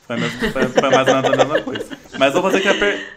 Foi, 0.06 0.16
a 0.16 0.20
mesma- 0.20 0.52
foi, 0.52 0.68
foi 0.68 0.90
mais 0.92 1.08
ou 1.08 1.16
menos 1.16 1.32
a 1.32 1.38
mesma 1.38 1.62
coisa. 1.64 1.86
Mas 2.20 2.36
eu 2.36 2.42
vou 2.44 2.52
fazer 2.52 2.58
aqui 2.60 2.68
a 2.68 2.76
per... 2.76 3.08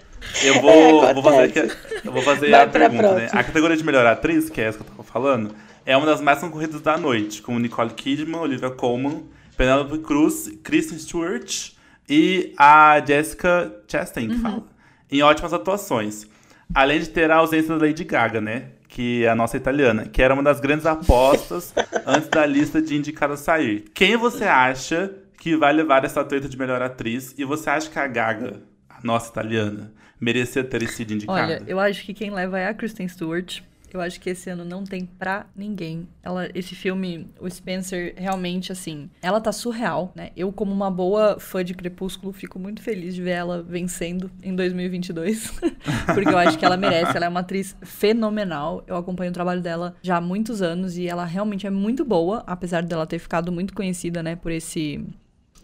Eu 0.43 0.63
vou, 0.63 1.05
É, 1.05 1.13
vou 1.13 1.23
fazer 1.23 1.59
a- 1.61 1.99
eu 2.07 2.11
vou 2.13 2.23
fazer 2.23 2.51
Vai 2.51 2.63
a 2.63 2.67
pergunta, 2.69 3.15
né? 3.17 3.29
A 3.33 3.45
categoria 3.45 3.77
de 3.77 3.85
melhor 3.85 4.07
atriz, 4.07 4.49
que 4.49 4.63
é 4.63 4.65
essa 4.65 4.79
que 4.79 4.85
eu 4.85 4.89
tava 4.89 5.03
falando, 5.03 5.55
é 5.85 5.95
uma 5.95 6.07
das 6.07 6.23
mais 6.23 6.39
concorridas 6.39 6.81
da 6.81 6.97
noite, 6.97 7.43
com 7.43 7.59
Nicole 7.59 7.91
Kidman, 7.91 8.41
Olivia 8.41 8.71
Colman, 8.71 9.23
Penelope 9.57 9.99
Cruz, 9.99 10.51
Kristen 10.63 10.99
Stewart 10.99 11.73
e 12.09 12.53
a 12.59 13.03
Jessica 13.05 13.75
Chastain, 13.89 14.29
que 14.29 14.39
fala. 14.39 14.65
Em 15.11 15.23
ótimas 15.23 15.53
atuações. 15.53 16.27
Além 16.75 17.01
de 17.01 17.09
ter 17.09 17.31
a 17.31 17.37
ausência 17.37 17.77
da 17.77 17.87
Lady 17.87 18.05
Gaga, 18.05 18.41
né? 18.41 18.71
Que 18.89 19.25
é 19.25 19.29
a 19.29 19.35
nossa 19.35 19.57
italiana, 19.57 20.07
que 20.07 20.23
era 20.23 20.33
uma 20.35 20.43
das 20.43 20.61
grandes 20.61 20.87
apostas 20.87 21.75
antes 22.07 22.29
da 22.29 22.47
lista 22.47 22.81
de 22.81 22.97
indicadas 22.97 23.41
sair. 23.41 23.85
Quem 23.95 24.17
você 24.17 24.45
acha 24.45 25.13
que 25.39 25.57
vai 25.57 25.73
levar 25.73 25.99
essa 25.99 26.21
estatueta 26.21 26.49
de 26.49 26.57
melhor 26.57 26.81
atriz? 26.81 27.35
E 27.37 27.45
você 27.45 27.71
acha 27.71 27.91
que 27.91 27.99
a 27.99 28.07
Gaga, 28.07 28.63
a 28.89 28.99
nossa 29.03 29.31
italiana, 29.31 29.93
merecia 30.21 30.65
ter 30.65 30.87
sido 30.89 31.13
indicada? 31.13 31.43
Olha, 31.43 31.63
eu 31.67 31.79
acho 31.79 32.05
que 32.05 32.15
quem 32.15 32.31
leva 32.31 32.59
é 32.59 32.69
a 32.69 32.75
Kristen 32.75 33.09
Stewart. 33.09 33.61
Eu 33.95 34.01
acho 34.01 34.21
que 34.21 34.31
esse 34.31 34.51
ano 34.51 34.65
não 34.65 34.83
tem 34.83 35.07
pra 35.07 35.47
ninguém. 35.55 36.09
Ela, 36.21 36.49
esse 36.53 36.75
filme, 36.75 37.31
o 37.41 37.49
Spencer, 37.49 38.13
realmente, 38.17 38.73
assim, 38.73 39.09
ela 39.23 39.41
tá 39.41 39.53
surreal, 39.53 40.13
né? 40.17 40.31
Eu, 40.37 40.51
como 40.53 40.73
uma 40.73 40.91
boa 40.91 41.39
fã 41.39 41.65
de 41.65 41.75
Crepúsculo, 41.75 42.33
fico 42.33 42.59
muito 42.59 42.83
feliz 42.83 43.15
de 43.15 43.23
ver 43.23 43.31
ela 43.31 43.63
vencendo 43.63 44.29
em 44.43 44.55
2022. 44.57 45.53
porque 46.13 46.29
eu 46.29 46.37
acho 46.37 46.59
que 46.59 46.65
ela 46.65 46.77
merece. 46.77 47.17
Ela 47.17 47.27
é 47.27 47.29
uma 47.29 47.39
atriz 47.39 47.77
fenomenal. 47.83 48.83
Eu 48.89 48.97
acompanho 48.97 49.31
o 49.31 49.35
trabalho 49.35 49.63
dela 49.63 49.95
já 50.03 50.17
há 50.17 50.21
muitos 50.21 50.61
anos 50.61 50.99
e 50.99 51.07
ela 51.07 51.25
realmente 51.25 51.65
é 51.65 51.71
muito 51.71 52.05
boa, 52.05 52.43
apesar 52.49 52.83
dela 52.83 53.07
ter 53.07 53.21
ficado 53.21 53.53
muito 53.53 53.73
conhecida, 53.75 54.25
né, 54.25 54.35
por 54.35 54.51
esse 54.51 55.07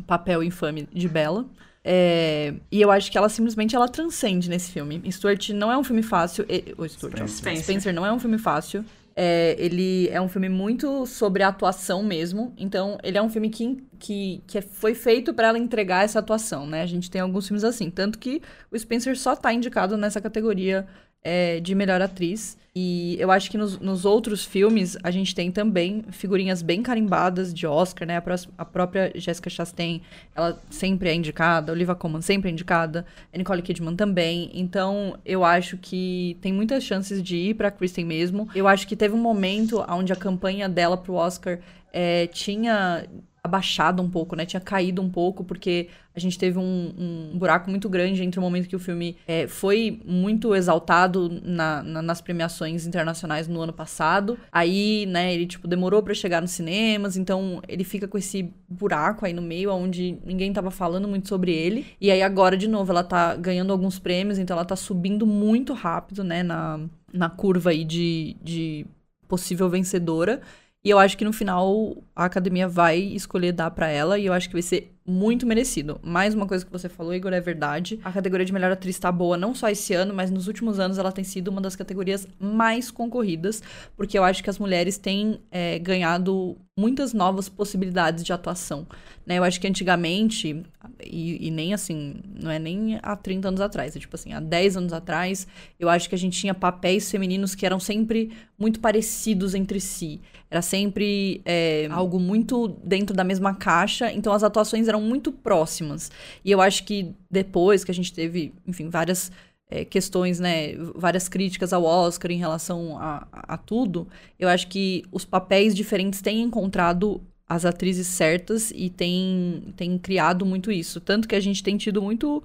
papel 0.06 0.44
infame 0.44 0.88
de 0.92 1.08
Bella. 1.08 1.46
É, 1.82 2.54
e 2.70 2.80
eu 2.80 2.90
acho 2.90 3.10
que 3.10 3.16
ela 3.16 3.28
simplesmente 3.28 3.74
ela 3.74 3.88
transcende 3.88 4.48
nesse 4.50 4.70
filme. 4.70 5.00
Stuart 5.10 5.50
não 5.50 5.72
é 5.72 5.76
um 5.78 5.84
filme 5.84 6.02
fácil. 6.02 6.44
e- 6.48 6.74
o 6.76 6.86
Stuart, 6.88 7.26
Spencer. 7.28 7.62
Spencer. 7.64 7.94
não 7.94 8.04
é 8.04 8.12
um 8.12 8.18
filme 8.18 8.38
fácil. 8.38 8.84
É, 9.16 9.56
ele 9.58 10.08
é 10.08 10.20
um 10.20 10.28
filme 10.28 10.48
muito 10.48 11.04
sobre 11.04 11.42
a 11.42 11.48
atuação 11.48 12.02
mesmo. 12.02 12.54
Então, 12.56 12.98
ele 13.02 13.18
é 13.18 13.22
um 13.22 13.28
filme 13.28 13.50
que, 13.50 13.82
que, 13.98 14.42
que 14.46 14.60
foi 14.60 14.94
feito 14.94 15.34
pra 15.34 15.48
ela 15.48 15.58
entregar 15.58 16.04
essa 16.04 16.18
atuação, 16.20 16.66
né? 16.66 16.82
A 16.82 16.86
gente 16.86 17.10
tem 17.10 17.20
alguns 17.20 17.46
filmes 17.46 17.64
assim. 17.64 17.90
Tanto 17.90 18.18
que 18.18 18.40
o 18.70 18.78
Spencer 18.78 19.18
só 19.18 19.34
tá 19.34 19.52
indicado 19.52 19.96
nessa 19.96 20.20
categoria 20.20 20.86
é, 21.22 21.60
de 21.60 21.74
melhor 21.74 22.00
atriz. 22.00 22.56
E 22.74 23.16
eu 23.18 23.32
acho 23.32 23.50
que 23.50 23.58
nos, 23.58 23.80
nos 23.80 24.04
outros 24.04 24.44
filmes 24.44 24.96
a 25.02 25.10
gente 25.10 25.34
tem 25.34 25.50
também 25.50 26.04
figurinhas 26.12 26.62
bem 26.62 26.82
carimbadas 26.82 27.52
de 27.52 27.66
Oscar, 27.66 28.06
né? 28.06 28.16
A, 28.16 28.22
prós- 28.22 28.48
a 28.56 28.64
própria 28.64 29.10
Jessica 29.16 29.50
Chastain, 29.50 30.02
ela 30.36 30.60
sempre 30.70 31.08
é 31.08 31.14
indicada, 31.14 31.72
Olivia 31.72 31.96
Colman 31.96 32.20
sempre 32.20 32.48
é 32.48 32.52
indicada, 32.52 33.04
Nicole 33.36 33.60
Kidman 33.60 33.96
também. 33.96 34.50
Então 34.54 35.18
eu 35.24 35.44
acho 35.44 35.76
que 35.78 36.36
tem 36.40 36.52
muitas 36.52 36.84
chances 36.84 37.20
de 37.20 37.36
ir 37.36 37.54
pra 37.54 37.72
Kristen 37.72 38.04
mesmo. 38.04 38.48
Eu 38.54 38.68
acho 38.68 38.86
que 38.86 38.94
teve 38.94 39.14
um 39.14 39.20
momento 39.20 39.84
onde 39.88 40.12
a 40.12 40.16
campanha 40.16 40.68
dela 40.68 40.96
pro 40.96 41.14
Oscar 41.14 41.58
é, 41.92 42.28
tinha 42.28 43.04
abaixado 43.42 44.02
um 44.02 44.10
pouco, 44.10 44.36
né? 44.36 44.44
Tinha 44.44 44.60
caído 44.60 45.00
um 45.02 45.08
pouco, 45.10 45.42
porque 45.44 45.88
a 46.14 46.20
gente 46.20 46.38
teve 46.38 46.58
um, 46.58 46.92
um 47.32 47.38
buraco 47.38 47.70
muito 47.70 47.88
grande 47.88 48.22
entre 48.22 48.38
o 48.38 48.42
momento 48.42 48.68
que 48.68 48.76
o 48.76 48.78
filme 48.78 49.16
é, 49.26 49.46
foi 49.46 50.00
muito 50.04 50.54
exaltado 50.54 51.28
na- 51.42 51.82
na- 51.82 52.02
nas 52.02 52.20
premiações 52.20 52.86
internacionais 52.86 53.48
no 53.48 53.60
ano 53.60 53.72
passado. 53.72 54.38
Aí, 54.52 55.06
né, 55.06 55.32
ele, 55.32 55.46
tipo, 55.46 55.66
demorou 55.68 56.02
pra 56.02 56.12
chegar 56.14 56.40
nos 56.40 56.50
cinemas, 56.50 57.16
então 57.16 57.62
ele 57.68 57.84
fica 57.84 58.06
com 58.08 58.18
esse 58.18 58.52
buraco 58.68 59.24
aí 59.24 59.32
no 59.32 59.42
meio, 59.42 59.72
onde 59.72 60.18
ninguém 60.24 60.52
tava 60.52 60.70
falando 60.70 61.08
muito 61.08 61.28
sobre 61.28 61.52
ele. 61.52 61.86
E 62.00 62.10
aí 62.10 62.22
agora, 62.22 62.56
de 62.56 62.68
novo, 62.68 62.90
ela 62.92 63.04
tá 63.04 63.36
ganhando 63.36 63.72
alguns 63.72 63.98
prêmios, 63.98 64.38
então 64.38 64.56
ela 64.56 64.64
tá 64.64 64.76
subindo 64.76 65.26
muito 65.26 65.72
rápido, 65.72 66.22
né, 66.24 66.42
na, 66.42 66.80
na 67.12 67.28
curva 67.30 67.70
aí 67.70 67.84
de, 67.84 68.36
de 68.42 68.86
possível 69.28 69.68
vencedora. 69.68 70.40
E 70.82 70.88
eu 70.88 70.98
acho 70.98 71.18
que 71.18 71.24
no 71.26 71.32
final 71.32 72.02
a 72.16 72.24
academia 72.24 72.66
vai 72.66 72.98
escolher 72.98 73.52
dar 73.52 73.70
pra 73.70 73.88
ela 73.88 74.18
e 74.18 74.24
eu 74.24 74.32
acho 74.32 74.48
que 74.48 74.54
vai 74.54 74.62
ser 74.62 74.94
muito 75.06 75.46
merecido. 75.46 76.00
Mais 76.02 76.34
uma 76.34 76.46
coisa 76.46 76.64
que 76.64 76.72
você 76.72 76.88
falou, 76.88 77.12
Igor, 77.12 77.34
é 77.34 77.40
verdade. 77.40 78.00
A 78.02 78.10
categoria 78.10 78.46
de 78.46 78.52
melhor 78.52 78.72
atriz 78.72 78.98
tá 78.98 79.12
boa 79.12 79.36
não 79.36 79.54
só 79.54 79.68
esse 79.68 79.92
ano, 79.92 80.14
mas 80.14 80.30
nos 80.30 80.46
últimos 80.46 80.80
anos 80.80 80.96
ela 80.96 81.12
tem 81.12 81.22
sido 81.22 81.48
uma 81.48 81.60
das 81.60 81.76
categorias 81.76 82.26
mais 82.38 82.90
concorridas, 82.90 83.62
porque 83.94 84.18
eu 84.18 84.24
acho 84.24 84.42
que 84.42 84.48
as 84.48 84.58
mulheres 84.58 84.96
têm 84.96 85.40
é, 85.50 85.78
ganhado 85.78 86.56
muitas 86.78 87.12
novas 87.12 87.46
possibilidades 87.46 88.24
de 88.24 88.32
atuação. 88.32 88.86
Né? 89.30 89.38
Eu 89.38 89.44
acho 89.44 89.60
que 89.60 89.68
antigamente, 89.68 90.60
e, 91.00 91.46
e, 91.46 91.50
nem 91.52 91.72
assim, 91.72 92.16
não 92.34 92.50
é 92.50 92.58
nem 92.58 92.98
há 93.00 93.14
30 93.14 93.46
anos 93.46 93.60
atrás, 93.60 93.94
é 93.94 94.00
tipo 94.00 94.16
assim, 94.16 94.32
há 94.32 94.40
10 94.40 94.76
anos 94.76 94.92
atrás, 94.92 95.46
eu 95.78 95.88
acho 95.88 96.08
que 96.08 96.16
a 96.16 96.18
gente 96.18 96.36
tinha 96.36 96.52
papéis 96.52 97.08
femininos 97.08 97.54
que 97.54 97.64
eram 97.64 97.78
sempre 97.78 98.32
muito 98.58 98.80
parecidos 98.80 99.54
entre 99.54 99.78
si. 99.78 100.20
Era 100.50 100.60
sempre 100.60 101.42
é, 101.44 101.86
algo 101.92 102.18
muito 102.18 102.66
dentro 102.82 103.14
da 103.14 103.22
mesma 103.22 103.54
caixa, 103.54 104.12
então 104.12 104.32
as 104.32 104.42
atuações 104.42 104.88
eram 104.88 105.00
muito 105.00 105.30
próximas. 105.30 106.10
E 106.44 106.50
eu 106.50 106.60
acho 106.60 106.82
que 106.82 107.14
depois 107.30 107.84
que 107.84 107.92
a 107.92 107.94
gente 107.94 108.12
teve, 108.12 108.52
enfim, 108.66 108.88
várias 108.88 109.30
é, 109.70 109.84
questões, 109.84 110.40
né, 110.40 110.74
várias 110.96 111.28
críticas 111.28 111.72
ao 111.72 111.84
Oscar 111.84 112.32
em 112.32 112.38
relação 112.38 112.98
a, 112.98 113.28
a, 113.30 113.54
a 113.54 113.56
tudo, 113.56 114.08
eu 114.40 114.48
acho 114.48 114.66
que 114.66 115.04
os 115.12 115.24
papéis 115.24 115.72
diferentes 115.72 116.20
têm 116.20 116.42
encontrado 116.42 117.22
as 117.50 117.64
atrizes 117.64 118.06
certas 118.06 118.70
e 118.70 118.88
têm, 118.88 119.74
têm 119.76 119.98
criado 119.98 120.46
muito 120.46 120.70
isso. 120.70 121.00
Tanto 121.00 121.26
que 121.26 121.34
a 121.34 121.40
gente 121.40 121.64
tem 121.64 121.76
tido 121.76 122.00
muito, 122.00 122.40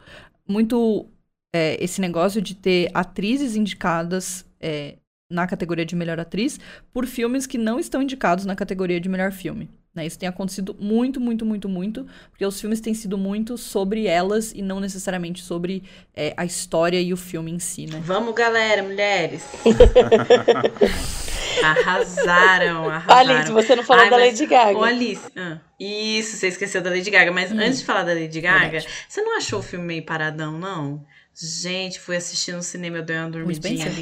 muito 0.48 1.06
é, 1.54 1.78
esse 1.80 2.02
negócio 2.02 2.42
de 2.42 2.56
ter 2.56 2.90
atrizes 2.92 3.56
indicadas 3.56 4.44
é, 4.60 4.96
na 5.30 5.46
categoria 5.46 5.86
de 5.86 5.96
melhor 5.96 6.20
atriz 6.20 6.60
por 6.92 7.06
filmes 7.06 7.46
que 7.46 7.56
não 7.56 7.80
estão 7.80 8.02
indicados 8.02 8.46
na 8.46 8.56
categoria 8.56 9.00
de 9.00 9.08
melhor 9.08 9.32
filme. 9.32 9.70
Né? 9.94 10.08
Isso 10.08 10.18
tem 10.18 10.28
acontecido 10.28 10.76
muito, 10.80 11.22
muito, 11.22 11.46
muito, 11.46 11.70
muito, 11.70 12.08
porque 12.32 12.44
os 12.44 12.60
filmes 12.60 12.82
têm 12.82 12.96
sido 12.96 13.16
muito 13.16 13.60
sobre 13.60 14.08
elas 14.08 14.54
e 14.54 14.64
não 14.64 14.80
necessariamente 14.80 15.44
sobre 15.44 15.84
é, 16.16 16.34
a 16.36 16.46
história 16.46 17.00
e 17.00 17.14
o 17.14 17.18
filme 17.18 17.52
em 17.52 17.60
si, 17.60 17.86
né? 17.86 18.02
Vamos, 18.04 18.34
galera, 18.34 18.82
mulheres! 18.82 19.44
arrasaram, 21.64 22.90
arrasaram. 22.90 23.36
Alice, 23.36 23.52
você 23.52 23.76
não 23.76 23.84
falou 23.84 24.04
Ai, 24.04 24.10
da 24.10 24.18
mas... 24.18 24.28
Lady 24.28 24.46
Gaga. 24.46 24.78
Ô, 24.78 24.84
Alice, 24.84 25.32
ah, 25.36 25.58
isso, 25.80 26.38
você 26.38 26.48
esqueceu 26.48 26.82
da 26.82 26.90
Lady 26.90 27.10
Gaga, 27.10 27.32
mas 27.32 27.52
hum. 27.52 27.60
antes 27.60 27.80
de 27.80 27.86
falar 27.86 28.04
da 28.04 28.14
Lady 28.14 28.42
Gaga, 28.42 28.70
Verdade. 28.70 28.88
você 29.08 29.22
não 29.22 29.38
achou 29.38 29.60
o 29.60 29.64
filme 29.64 29.86
meio 29.86 30.06
paradão, 30.06 30.58
não? 30.58 31.06
Gente, 31.38 32.00
fui 32.00 32.16
assistir 32.16 32.54
no 32.54 32.64
cinema, 32.64 33.00
eu 33.00 33.04
dei 33.04 33.18
uma 33.18 33.30
dormidinha 33.30 33.88
ali. 33.88 34.02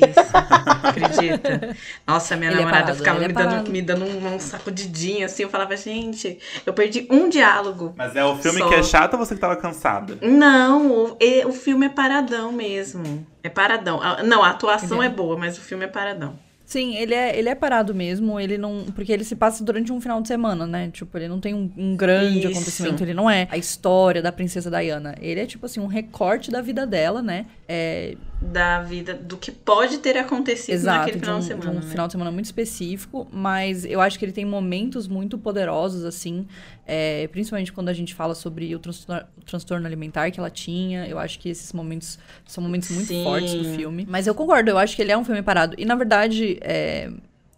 Acredita? 0.84 1.76
Nossa, 2.06 2.36
minha 2.36 2.52
ele 2.52 2.60
é 2.60 2.63
namorada 2.63 2.92
é 2.92 2.96
parado, 2.96 2.98
ficava 3.00 3.20
me, 3.20 3.26
é 3.26 3.28
dando, 3.30 3.72
me 3.72 3.82
dando 3.82 4.06
um, 4.06 4.36
um 4.36 4.39
sacudidinho 4.39 5.26
assim. 5.26 5.42
Eu 5.42 5.50
falava, 5.50 5.76
gente, 5.76 6.38
eu 6.63 6.74
perdi 6.74 7.08
um 7.10 7.28
diálogo. 7.30 7.92
Mas 7.98 8.16
é 8.16 8.24
o 8.24 8.36
filme 8.36 8.60
só. 8.60 8.70
que 8.70 8.76
é 8.76 8.84
chato 8.84 9.13
ou 9.13 9.20
você 9.20 9.34
que 9.34 9.42
tava 9.42 9.56
cansada? 9.56 10.16
Não, 10.22 10.92
o, 10.92 11.18
o 11.48 11.52
filme 11.52 11.88
é 11.88 11.89
paradão 11.89 12.52
mesmo. 12.52 13.26
É 13.42 13.50
paradão. 13.50 14.00
Não, 14.24 14.44
a 14.44 14.50
atuação 14.50 15.02
é 15.02 15.10
boa, 15.10 15.36
mas 15.36 15.58
o 15.58 15.62
filme 15.62 15.86
é 15.86 15.88
paradão. 15.88 16.38
Sim, 16.74 16.96
ele 16.96 17.14
é, 17.14 17.38
ele 17.38 17.50
é 17.50 17.54
parado 17.54 17.94
mesmo, 17.94 18.40
ele 18.40 18.58
não. 18.58 18.86
Porque 18.96 19.12
ele 19.12 19.24
se 19.24 19.36
passa 19.36 19.64
durante 19.64 19.94
um 19.94 20.02
final 20.02 20.20
de 20.20 20.28
semana, 20.28 20.66
né? 20.66 20.90
Tipo, 20.92 21.16
ele 21.20 21.28
não 21.28 21.40
tem 21.40 21.54
um, 21.54 21.72
um 21.78 21.96
grande 21.96 22.40
Isso. 22.40 22.48
acontecimento, 22.48 23.04
ele 23.04 23.14
não 23.14 23.30
é 23.30 23.48
a 23.52 23.58
história 23.58 24.24
da 24.24 24.32
princesa 24.32 24.72
Diana. 24.72 25.14
Ele 25.22 25.40
é, 25.40 25.46
tipo 25.46 25.68
assim, 25.68 25.80
um 25.80 25.86
recorte 25.86 26.50
da 26.50 26.62
vida 26.62 26.88
dela, 26.88 27.22
né? 27.22 27.46
É... 27.70 28.18
Da 28.51 28.82
vida, 28.82 29.13
do 29.13 29.38
que 29.38 29.51
pode 29.51 29.99
ter 29.99 30.17
acontecido 30.17 30.75
Exato, 30.75 30.99
naquele 30.99 31.19
final 31.19 31.39
de, 31.39 31.39
um, 31.39 31.41
de 31.41 31.47
semana. 31.47 31.71
De 31.71 31.77
um 31.77 31.79
né? 31.79 31.91
final 31.91 32.08
de 32.08 32.12
semana 32.13 32.32
muito 32.32 32.45
específico, 32.45 33.27
mas 33.32 33.86
eu 33.86 34.01
acho 34.01 34.19
que 34.19 34.25
ele 34.25 34.32
tem 34.32 34.45
momentos 34.45 35.08
muito 35.08 35.38
poderosos, 35.38 36.03
assim, 36.03 36.45
é, 36.86 37.27
principalmente 37.29 37.71
quando 37.71 37.89
a 37.89 37.93
gente 37.93 38.13
fala 38.13 38.36
sobre 38.36 38.75
o 38.75 38.79
transtorno, 38.79 39.23
o 39.38 39.45
transtorno, 39.45 39.88
alimentar 39.88 40.29
que 40.29 40.39
ela 40.39 40.49
tinha. 40.49 41.08
Eu 41.08 41.17
acho 41.17 41.39
que 41.39 41.49
esses 41.49 41.71
momentos 41.73 42.19
são 42.45 42.63
momentos 42.63 42.89
muito 42.91 43.08
Sim. 43.08 43.23
fortes 43.23 43.53
do 43.53 43.63
filme. 43.75 44.06
Mas 44.10 44.27
eu 44.27 44.36
concordo, 44.36 44.69
eu 44.69 44.77
acho 44.77 44.95
que 44.95 45.01
ele 45.01 45.12
é 45.12 45.17
um 45.17 45.23
filme 45.23 45.41
parado. 45.41 45.75
E, 45.77 45.86
na 45.86 45.95
verdade, 45.95 46.58
é, 46.62 47.10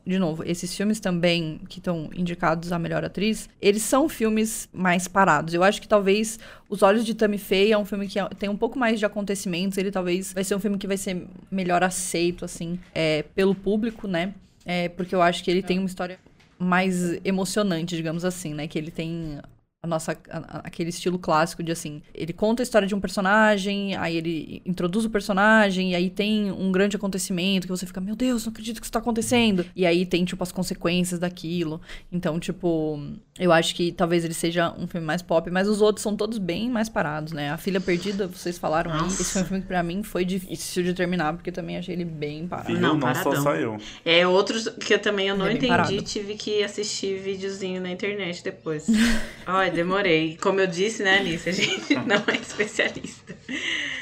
de 0.05 0.19
novo, 0.19 0.43
esses 0.45 0.75
filmes 0.75 0.99
também 0.99 1.59
que 1.67 1.79
estão 1.79 2.09
indicados 2.15 2.71
a 2.71 2.77
melhor 2.77 3.03
atriz, 3.03 3.49
eles 3.59 3.81
são 3.81 4.07
filmes 4.07 4.69
mais 4.71 5.07
parados. 5.07 5.53
Eu 5.53 5.63
acho 5.63 5.81
que 5.81 5.87
talvez 5.87 6.39
Os 6.69 6.83
Olhos 6.83 7.03
de 7.03 7.15
Tammy 7.15 7.39
Faye 7.39 7.71
é 7.71 7.77
um 7.77 7.85
filme 7.85 8.07
que 8.07 8.19
tem 8.35 8.47
um 8.47 8.55
pouco 8.55 8.77
mais 8.77 8.99
de 8.99 9.05
acontecimentos. 9.05 9.77
Ele 9.79 9.89
talvez 9.89 10.31
vai 10.31 10.43
ser 10.43 10.55
um 10.55 10.59
filme 10.59 10.77
que 10.77 10.85
vai 10.85 10.97
ser 10.97 11.25
melhor 11.49 11.83
aceito, 11.83 12.45
assim, 12.45 12.79
é, 12.93 13.23
pelo 13.33 13.55
público, 13.55 14.07
né? 14.07 14.33
É, 14.63 14.89
porque 14.89 15.15
eu 15.15 15.21
acho 15.21 15.43
que 15.43 15.49
ele 15.49 15.63
tem 15.63 15.79
uma 15.79 15.87
história 15.87 16.19
mais 16.57 17.19
emocionante, 17.25 17.95
digamos 17.95 18.23
assim, 18.23 18.53
né? 18.53 18.67
Que 18.67 18.77
ele 18.77 18.91
tem 18.91 19.39
a 19.85 19.87
nossa 19.87 20.17
a, 20.29 20.59
aquele 20.59 20.89
estilo 20.89 21.17
clássico 21.17 21.63
de 21.63 21.71
assim, 21.71 22.01
ele 22.13 22.33
conta 22.33 22.61
a 22.61 22.65
história 22.65 22.87
de 22.87 22.93
um 22.93 22.99
personagem, 22.99 23.95
aí 23.95 24.17
ele 24.17 24.61
introduz 24.65 25.05
o 25.05 25.09
personagem 25.09 25.91
e 25.91 25.95
aí 25.95 26.09
tem 26.09 26.51
um 26.51 26.71
grande 26.71 26.95
acontecimento 26.95 27.67
que 27.67 27.71
você 27.71 27.85
fica, 27.85 28.01
meu 28.01 28.15
Deus, 28.15 28.45
não 28.45 28.51
acredito 28.51 28.79
que 28.81 28.85
isso 28.85 28.91
tá 28.91 28.99
acontecendo. 28.99 29.65
E 29.75 29.85
aí 29.85 30.05
tem 30.05 30.25
tipo 30.25 30.43
as 30.43 30.51
consequências 30.51 31.19
daquilo. 31.19 31.79
Então, 32.11 32.39
tipo, 32.39 32.99
eu 33.39 33.51
acho 33.51 33.75
que 33.75 33.91
talvez 33.91 34.25
ele 34.25 34.33
seja 34.33 34.73
um 34.77 34.87
filme 34.87 35.05
mais 35.05 35.21
pop, 35.21 35.49
mas 35.51 35.67
os 35.67 35.81
outros 35.81 36.01
são 36.01 36.15
todos 36.15 36.37
bem 36.37 36.69
mais 36.69 36.89
parados, 36.89 37.31
né? 37.31 37.51
A 37.51 37.57
Filha 37.57 37.79
Perdida, 37.79 38.27
vocês 38.27 38.57
falaram 38.57 38.91
aí, 38.91 39.05
esse 39.07 39.33
foi 39.33 39.41
um 39.43 39.45
filme 39.45 39.61
que 39.61 39.67
pra 39.67 39.83
mim 39.83 40.01
foi 40.03 40.25
difícil 40.25 40.83
de 40.83 40.93
terminar, 40.93 41.33
porque 41.33 41.49
eu 41.49 41.53
também 41.53 41.77
achei 41.77 41.93
ele 41.93 42.05
bem 42.05 42.47
parado. 42.47 42.67
Viu? 42.67 42.79
Não, 42.79 42.97
não 42.97 43.15
só 43.15 43.35
saiu. 43.35 43.77
É, 44.03 44.25
outros 44.25 44.67
que 44.69 44.93
eu 44.93 44.99
também 44.99 45.27
eu 45.27 45.37
não 45.37 45.45
é 45.45 45.53
entendi, 45.53 45.67
parado. 45.67 46.01
tive 46.01 46.35
que 46.35 46.63
assistir 46.63 47.19
videozinho 47.19 47.81
na 47.81 47.91
internet 47.91 48.43
depois. 48.43 48.87
Olha, 49.45 49.74
demorei. 49.75 50.37
Como 50.41 50.59
eu 50.59 50.67
disse, 50.67 51.03
né, 51.03 51.19
Alice? 51.19 51.47
A 51.47 51.51
gente 51.51 51.93
não 52.07 52.23
é 52.27 52.37
especialista. 52.41 53.35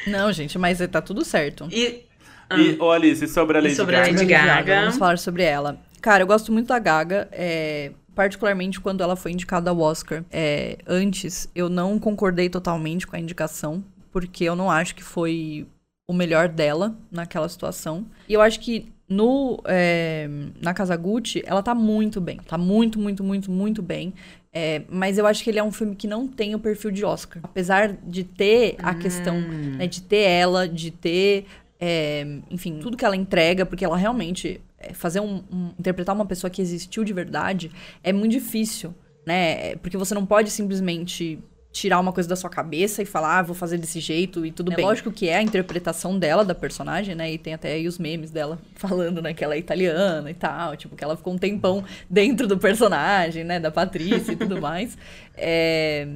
Não, 0.08 0.32
gente, 0.32 0.58
mas 0.58 0.80
tá 0.90 1.02
tudo 1.02 1.26
certo. 1.26 1.68
E, 1.72 2.06
ah, 2.50 2.58
e 2.58 2.78
ô 2.80 2.92
Alice, 2.92 3.28
sobre 3.28 3.58
a 3.58 3.62
Lady, 3.62 3.76
sobre 3.76 3.96
Gaga? 3.96 4.08
A 4.08 4.12
Lady 4.12 4.26
Gaga? 4.26 4.80
Vamos 4.82 4.98
falar 4.98 5.18
sobre 5.18 5.44
ela. 5.44 5.78
Cara, 6.02 6.24
eu 6.24 6.28
gosto 6.28 6.52
muito 6.52 6.68
da 6.68 6.80
Gaga. 6.80 7.28
É, 7.32 7.92
particularmente 8.16 8.80
quando 8.80 9.02
ela 9.02 9.16
foi 9.16 9.32
indicada 9.32 9.70
ao 9.70 9.80
Oscar. 9.80 10.24
É, 10.32 10.78
antes, 10.88 11.50
eu 11.56 11.70
não 11.70 12.00
concordei 12.00 12.50
totalmente 12.50 13.08
com 13.08 13.16
a 13.16 13.20
indicação, 13.20 13.84
porque 14.12 14.44
eu 14.44 14.56
não 14.56 14.70
acho 14.70 14.96
que 14.96 15.04
foi 15.04 15.68
o 16.08 16.14
melhor 16.14 16.48
dela 16.48 16.96
naquela 17.12 17.50
situação. 17.50 18.06
E 18.28 18.34
eu 18.34 18.42
acho 18.42 18.60
que 18.60 18.92
no 19.08 19.62
é, 19.66 20.28
na 20.62 20.74
Kazaguchi, 20.74 21.44
ela 21.46 21.62
tá 21.62 21.76
muito 21.76 22.20
bem. 22.22 22.38
Tá 22.38 22.58
muito, 22.58 23.00
muito, 23.00 23.24
muito, 23.24 23.52
muito 23.52 23.82
bem. 23.82 24.14
É, 24.54 24.84
mas 24.88 25.18
eu 25.18 25.26
acho 25.26 25.44
que 25.44 25.50
ele 25.50 25.58
é 25.58 25.64
um 25.64 25.72
filme 25.72 25.96
que 25.96 26.06
não 26.06 26.28
tem 26.28 26.54
o 26.54 26.60
perfil 26.60 26.92
de 26.92 27.04
Oscar. 27.04 27.42
Apesar 27.44 27.92
de 27.92 28.24
ter 28.24 28.76
a 28.80 28.92
hum. 28.92 29.00
questão, 29.00 29.42
né, 29.42 29.88
de 29.88 30.02
ter 30.04 30.30
ela, 30.30 30.68
de 30.68 30.92
ter, 30.92 31.46
é, 31.80 32.26
enfim, 32.52 32.80
tudo 32.80 32.96
que 32.96 33.04
ela 33.04 33.16
entrega, 33.16 33.66
porque 33.66 33.84
ela 33.84 33.98
realmente 33.98 34.62
é, 34.78 34.94
fazer 34.94 35.20
um, 35.20 35.44
um, 35.52 35.72
interpretar 35.80 36.14
uma 36.14 36.26
pessoa 36.26 36.52
que 36.52 36.62
existiu 36.62 37.04
de 37.04 37.14
verdade 37.14 37.72
é 38.04 38.14
muito 38.14 38.32
difícil, 38.32 38.94
né? 39.26 39.76
Porque 39.78 39.98
você 39.98 40.14
não 40.14 40.26
pode 40.26 40.52
simplesmente 40.52 41.40
tirar 41.74 42.00
uma 42.00 42.14
coisa 42.14 42.30
da 42.30 42.36
sua 42.36 42.52
cabeça 42.52 43.02
e 43.02 43.06
falar, 43.06 43.40
ah, 43.40 43.42
vou 43.42 43.56
fazer 43.56 43.80
desse 43.80 44.00
jeito 44.00 44.46
e 44.46 44.52
tudo 44.52 44.72
é 44.72 44.76
bem. 44.76 44.86
Lógico 44.86 45.12
que 45.12 45.28
é 45.28 45.38
a 45.38 45.42
interpretação 45.42 46.18
dela 46.20 46.46
da 46.46 46.54
personagem, 46.54 47.16
né? 47.16 47.34
E 47.34 47.38
tem 47.40 47.56
até 47.56 47.74
aí 47.74 47.88
os 47.88 47.98
memes 47.98 48.30
dela 48.30 48.60
falando, 48.76 49.22
né, 49.24 49.34
que 49.34 49.44
ela 49.44 49.56
é 49.56 49.58
italiana 49.58 50.30
e 50.30 50.36
tal, 50.36 50.78
tipo, 50.78 50.96
que 50.96 51.04
ela 51.04 51.18
ficou 51.18 51.34
um 51.34 51.38
tempão 51.38 51.84
dentro 52.08 52.48
do 52.48 52.60
personagem, 52.60 53.44
né, 53.44 53.60
da 53.60 53.72
Patrícia 53.72 54.34
e 54.34 54.36
tudo 54.36 54.60
mais. 54.62 54.96
É, 55.36 56.08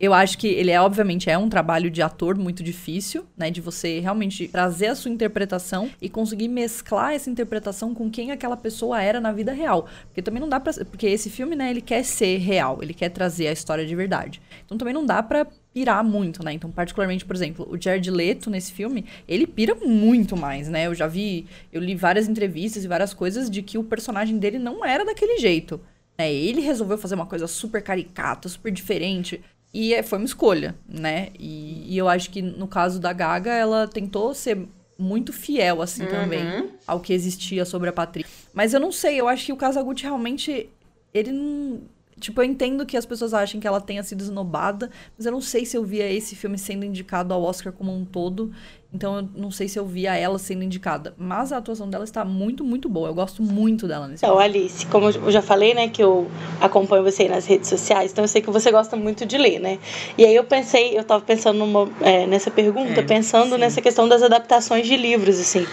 eu 0.00 0.14
acho 0.14 0.38
que 0.38 0.46
ele 0.46 0.70
é, 0.70 0.80
obviamente, 0.80 1.28
é 1.28 1.36
um 1.36 1.48
trabalho 1.48 1.90
de 1.90 2.00
ator 2.00 2.36
muito 2.38 2.62
difícil, 2.62 3.26
né? 3.36 3.50
De 3.50 3.60
você 3.60 3.98
realmente 3.98 4.46
trazer 4.46 4.86
a 4.86 4.94
sua 4.94 5.10
interpretação 5.10 5.90
e 6.00 6.08
conseguir 6.08 6.46
mesclar 6.46 7.14
essa 7.14 7.28
interpretação 7.28 7.92
com 7.92 8.08
quem 8.08 8.30
aquela 8.30 8.56
pessoa 8.56 9.02
era 9.02 9.20
na 9.20 9.32
vida 9.32 9.52
real. 9.52 9.88
Porque 10.06 10.22
também 10.22 10.40
não 10.40 10.48
dá 10.48 10.60
pra. 10.60 10.72
Porque 10.72 11.06
esse 11.06 11.28
filme, 11.28 11.56
né, 11.56 11.70
ele 11.70 11.80
quer 11.80 12.04
ser 12.04 12.38
real, 12.38 12.78
ele 12.80 12.94
quer 12.94 13.08
trazer 13.08 13.48
a 13.48 13.52
história 13.52 13.84
de 13.84 13.94
verdade. 13.96 14.40
Então 14.64 14.78
também 14.78 14.94
não 14.94 15.04
dá 15.04 15.20
pra 15.20 15.46
pirar 15.74 16.04
muito, 16.04 16.44
né? 16.44 16.52
Então, 16.52 16.70
particularmente, 16.70 17.24
por 17.24 17.34
exemplo, 17.34 17.68
o 17.68 17.80
Jared 17.80 18.10
Leto 18.10 18.50
nesse 18.50 18.72
filme, 18.72 19.04
ele 19.26 19.46
pira 19.46 19.74
muito 19.74 20.36
mais, 20.36 20.68
né? 20.68 20.86
Eu 20.86 20.94
já 20.94 21.08
vi, 21.08 21.46
eu 21.72 21.80
li 21.80 21.96
várias 21.96 22.28
entrevistas 22.28 22.84
e 22.84 22.88
várias 22.88 23.12
coisas 23.12 23.50
de 23.50 23.62
que 23.62 23.76
o 23.76 23.84
personagem 23.84 24.38
dele 24.38 24.58
não 24.60 24.84
era 24.84 25.04
daquele 25.04 25.38
jeito. 25.38 25.80
Né? 26.16 26.32
Ele 26.32 26.60
resolveu 26.60 26.98
fazer 26.98 27.14
uma 27.14 27.26
coisa 27.26 27.46
super 27.46 27.82
caricata, 27.82 28.48
super 28.48 28.72
diferente. 28.72 29.40
E 29.72 29.92
é, 29.94 30.02
foi 30.02 30.18
uma 30.18 30.24
escolha, 30.24 30.74
né? 30.88 31.28
E, 31.38 31.94
e, 31.94 31.98
eu 31.98 32.08
acho 32.08 32.30
que 32.30 32.40
no 32.40 32.66
caso 32.66 32.98
da 32.98 33.12
Gaga, 33.12 33.52
ela 33.52 33.86
tentou 33.86 34.34
ser 34.34 34.66
muito 34.98 35.32
fiel, 35.32 35.80
assim, 35.80 36.02
uhum. 36.02 36.08
também, 36.08 36.70
ao 36.86 37.00
que 37.00 37.12
existia 37.12 37.64
sobre 37.64 37.88
a 37.88 37.92
Patrícia. 37.92 38.32
Mas 38.52 38.74
eu 38.74 38.80
não 38.80 38.90
sei, 38.90 39.20
eu 39.20 39.28
acho 39.28 39.46
que 39.46 39.52
o 39.52 39.56
Casagutti 39.56 40.04
realmente. 40.04 40.68
Ele 41.12 41.32
não. 41.32 41.80
Tipo, 42.18 42.40
eu 42.40 42.44
entendo 42.46 42.84
que 42.84 42.96
as 42.96 43.06
pessoas 43.06 43.32
achem 43.32 43.60
que 43.60 43.66
ela 43.66 43.80
tenha 43.80 44.02
sido 44.02 44.22
esnobada, 44.22 44.90
mas 45.16 45.24
eu 45.24 45.30
não 45.30 45.40
sei 45.40 45.64
se 45.64 45.76
eu 45.76 45.84
via 45.84 46.10
esse 46.10 46.34
filme 46.34 46.58
sendo 46.58 46.84
indicado 46.84 47.32
ao 47.32 47.42
Oscar 47.44 47.72
como 47.72 47.94
um 47.94 48.04
todo. 48.04 48.52
Então 48.92 49.18
eu 49.18 49.28
não 49.36 49.50
sei 49.50 49.68
se 49.68 49.78
eu 49.78 49.84
via 49.84 50.16
ela 50.16 50.38
sendo 50.38 50.64
indicada. 50.64 51.14
Mas 51.18 51.52
a 51.52 51.58
atuação 51.58 51.90
dela 51.90 52.04
está 52.04 52.24
muito, 52.24 52.64
muito 52.64 52.88
boa. 52.88 53.08
Eu 53.08 53.14
gosto 53.14 53.42
muito 53.42 53.86
dela 53.86 54.08
nesse 54.08 54.24
Então, 54.24 54.38
Alice, 54.38 54.86
como 54.86 55.10
eu 55.10 55.30
já 55.30 55.42
falei, 55.42 55.74
né, 55.74 55.88
que 55.88 56.02
eu 56.02 56.26
acompanho 56.58 57.04
você 57.04 57.24
aí 57.24 57.28
nas 57.28 57.44
redes 57.44 57.68
sociais, 57.68 58.12
então 58.12 58.24
eu 58.24 58.28
sei 58.28 58.40
que 58.40 58.50
você 58.50 58.70
gosta 58.70 58.96
muito 58.96 59.26
de 59.26 59.36
ler, 59.36 59.58
né? 59.58 59.78
E 60.16 60.24
aí 60.24 60.34
eu 60.34 60.44
pensei, 60.44 60.98
eu 60.98 61.04
tava 61.04 61.22
pensando 61.22 61.58
numa, 61.58 61.86
é, 62.00 62.26
nessa 62.26 62.50
pergunta, 62.50 63.00
É, 63.00 63.02
pensando 63.02 63.54
sim. 63.54 63.60
nessa 63.60 63.82
questão 63.82 64.08
das 64.08 64.22
adaptações 64.22 64.86
de 64.86 64.96
livros, 64.96 65.38
assim. 65.38 65.66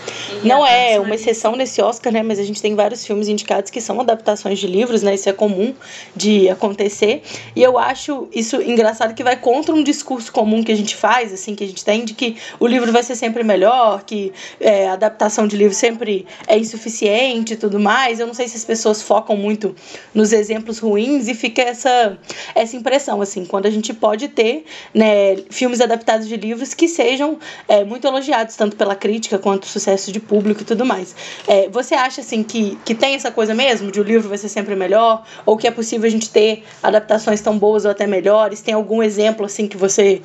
Não 0.44 0.66
é 0.66 1.00
uma 1.00 1.16
exceção 1.16 1.56
nesse 1.56 1.82
Oscar, 1.82 2.12
né? 2.12 2.22
Mas 2.22 2.38
a 2.38 2.44
gente 2.44 2.62
tem 2.62 2.76
vários 2.76 3.06
filmes 3.06 3.30
indicados 3.30 3.72
que 3.72 3.80
são 3.80 4.02
adaptações 4.02 4.60
de 4.60 4.68
livros, 4.68 5.02
né? 5.02 5.16
Isso 5.16 5.30
é 5.30 5.34
comum 5.34 5.74
de 6.14 6.50
acontecer. 6.50 7.24
E 7.56 7.64
eu 7.64 7.78
acho 7.78 8.28
isso 8.34 8.62
engraçado 8.62 9.14
que 9.14 9.24
vai 9.24 9.38
contra 9.38 9.74
um 9.74 9.84
discurso 9.84 10.34
comum 10.34 10.62
que 10.62 10.72
a 10.72 10.76
gente 10.76 10.98
faz, 10.98 11.32
assim, 11.32 11.56
que 11.56 11.64
a 11.64 11.68
gente 11.68 11.86
tem 11.86 12.04
de 12.04 12.14
que 12.14 12.36
o 12.60 12.68
livro 12.68 12.92
vai 12.92 13.05
ser 13.06 13.16
sempre 13.16 13.44
melhor, 13.44 14.04
que 14.04 14.34
é, 14.60 14.90
adaptação 14.90 15.48
de 15.48 15.56
livro 15.56 15.74
sempre 15.74 16.26
é 16.48 16.58
insuficiente 16.58 17.54
e 17.54 17.56
tudo 17.58 17.80
mais. 17.80 18.20
Eu 18.20 18.28
não 18.28 18.34
sei 18.34 18.48
se 18.48 18.58
as 18.58 18.66
pessoas 18.66 19.02
focam 19.02 19.38
muito 19.38 19.76
nos 20.14 20.34
exemplos 20.34 20.80
ruins 20.80 21.28
e 21.28 21.34
fica 21.34 21.62
essa, 21.62 22.18
essa 22.54 22.76
impressão, 22.76 23.22
assim, 23.22 23.46
quando 23.46 23.66
a 23.66 23.70
gente 23.70 23.94
pode 23.94 24.28
ter 24.28 24.66
né, 24.94 25.38
filmes 25.50 25.82
adaptados 25.82 26.28
de 26.28 26.36
livros 26.36 26.74
que 26.74 26.88
sejam 26.88 27.40
é, 27.68 27.84
muito 27.84 28.08
elogiados, 28.08 28.56
tanto 28.56 28.76
pela 28.76 28.96
crítica 28.96 29.38
quanto 29.38 29.66
sucesso 29.68 30.12
de 30.12 30.20
público 30.20 30.62
e 30.62 30.66
tudo 30.66 30.86
mais. 30.86 31.16
É, 31.48 31.70
você 31.70 31.96
acha, 31.96 32.22
assim, 32.22 32.44
que, 32.44 32.78
que 32.84 32.96
tem 32.96 33.16
essa 33.16 33.32
coisa 33.32 33.54
mesmo, 33.54 33.92
de 33.92 34.00
o 34.00 34.04
livro 34.04 34.28
vai 34.28 34.38
ser 34.38 34.50
sempre 34.50 34.76
melhor, 34.76 35.24
ou 35.46 35.56
que 35.56 35.68
é 35.68 35.72
possível 35.72 36.08
a 36.08 36.12
gente 36.12 36.30
ter 36.30 36.64
adaptações 36.82 37.42
tão 37.42 37.58
boas 37.58 37.86
ou 37.86 37.92
até 37.92 38.08
melhores? 38.08 38.62
Tem 38.62 38.74
algum 38.74 39.02
exemplo, 39.02 39.46
assim, 39.46 39.68
que 39.68 39.78
você 39.78 40.22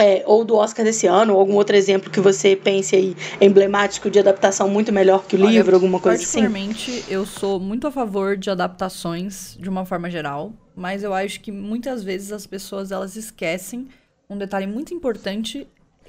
é, 0.00 0.22
ou 0.26 0.44
do 0.44 0.56
Oscar 0.56 0.84
desse 0.84 1.06
ano, 1.06 1.34
ou 1.34 1.40
algum 1.40 1.54
outro 1.54 1.76
exemplo 1.76 2.10
que 2.10 2.20
você 2.20 2.54
pense 2.56 2.94
aí 2.94 3.16
emblemático 3.40 4.10
de 4.10 4.18
adaptação 4.18 4.68
muito 4.68 4.92
melhor 4.92 5.24
que 5.24 5.36
o 5.36 5.40
Olha, 5.40 5.50
livro, 5.50 5.74
alguma 5.74 6.00
coisa 6.00 6.22
assim? 6.22 6.40
Particularmente, 6.40 7.04
eu 7.08 7.26
sou 7.26 7.58
muito 7.58 7.86
a 7.86 7.90
favor 7.90 8.36
de 8.36 8.50
adaptações 8.50 9.56
de 9.58 9.68
uma 9.68 9.84
forma 9.84 10.10
geral, 10.10 10.52
mas 10.74 11.02
eu 11.02 11.12
acho 11.12 11.40
que 11.40 11.50
muitas 11.50 12.02
vezes 12.02 12.32
as 12.32 12.46
pessoas 12.46 12.92
elas 12.92 13.16
esquecem 13.16 13.88
um 14.28 14.36
detalhe 14.36 14.66
muito 14.66 14.92
importante, 14.92 15.66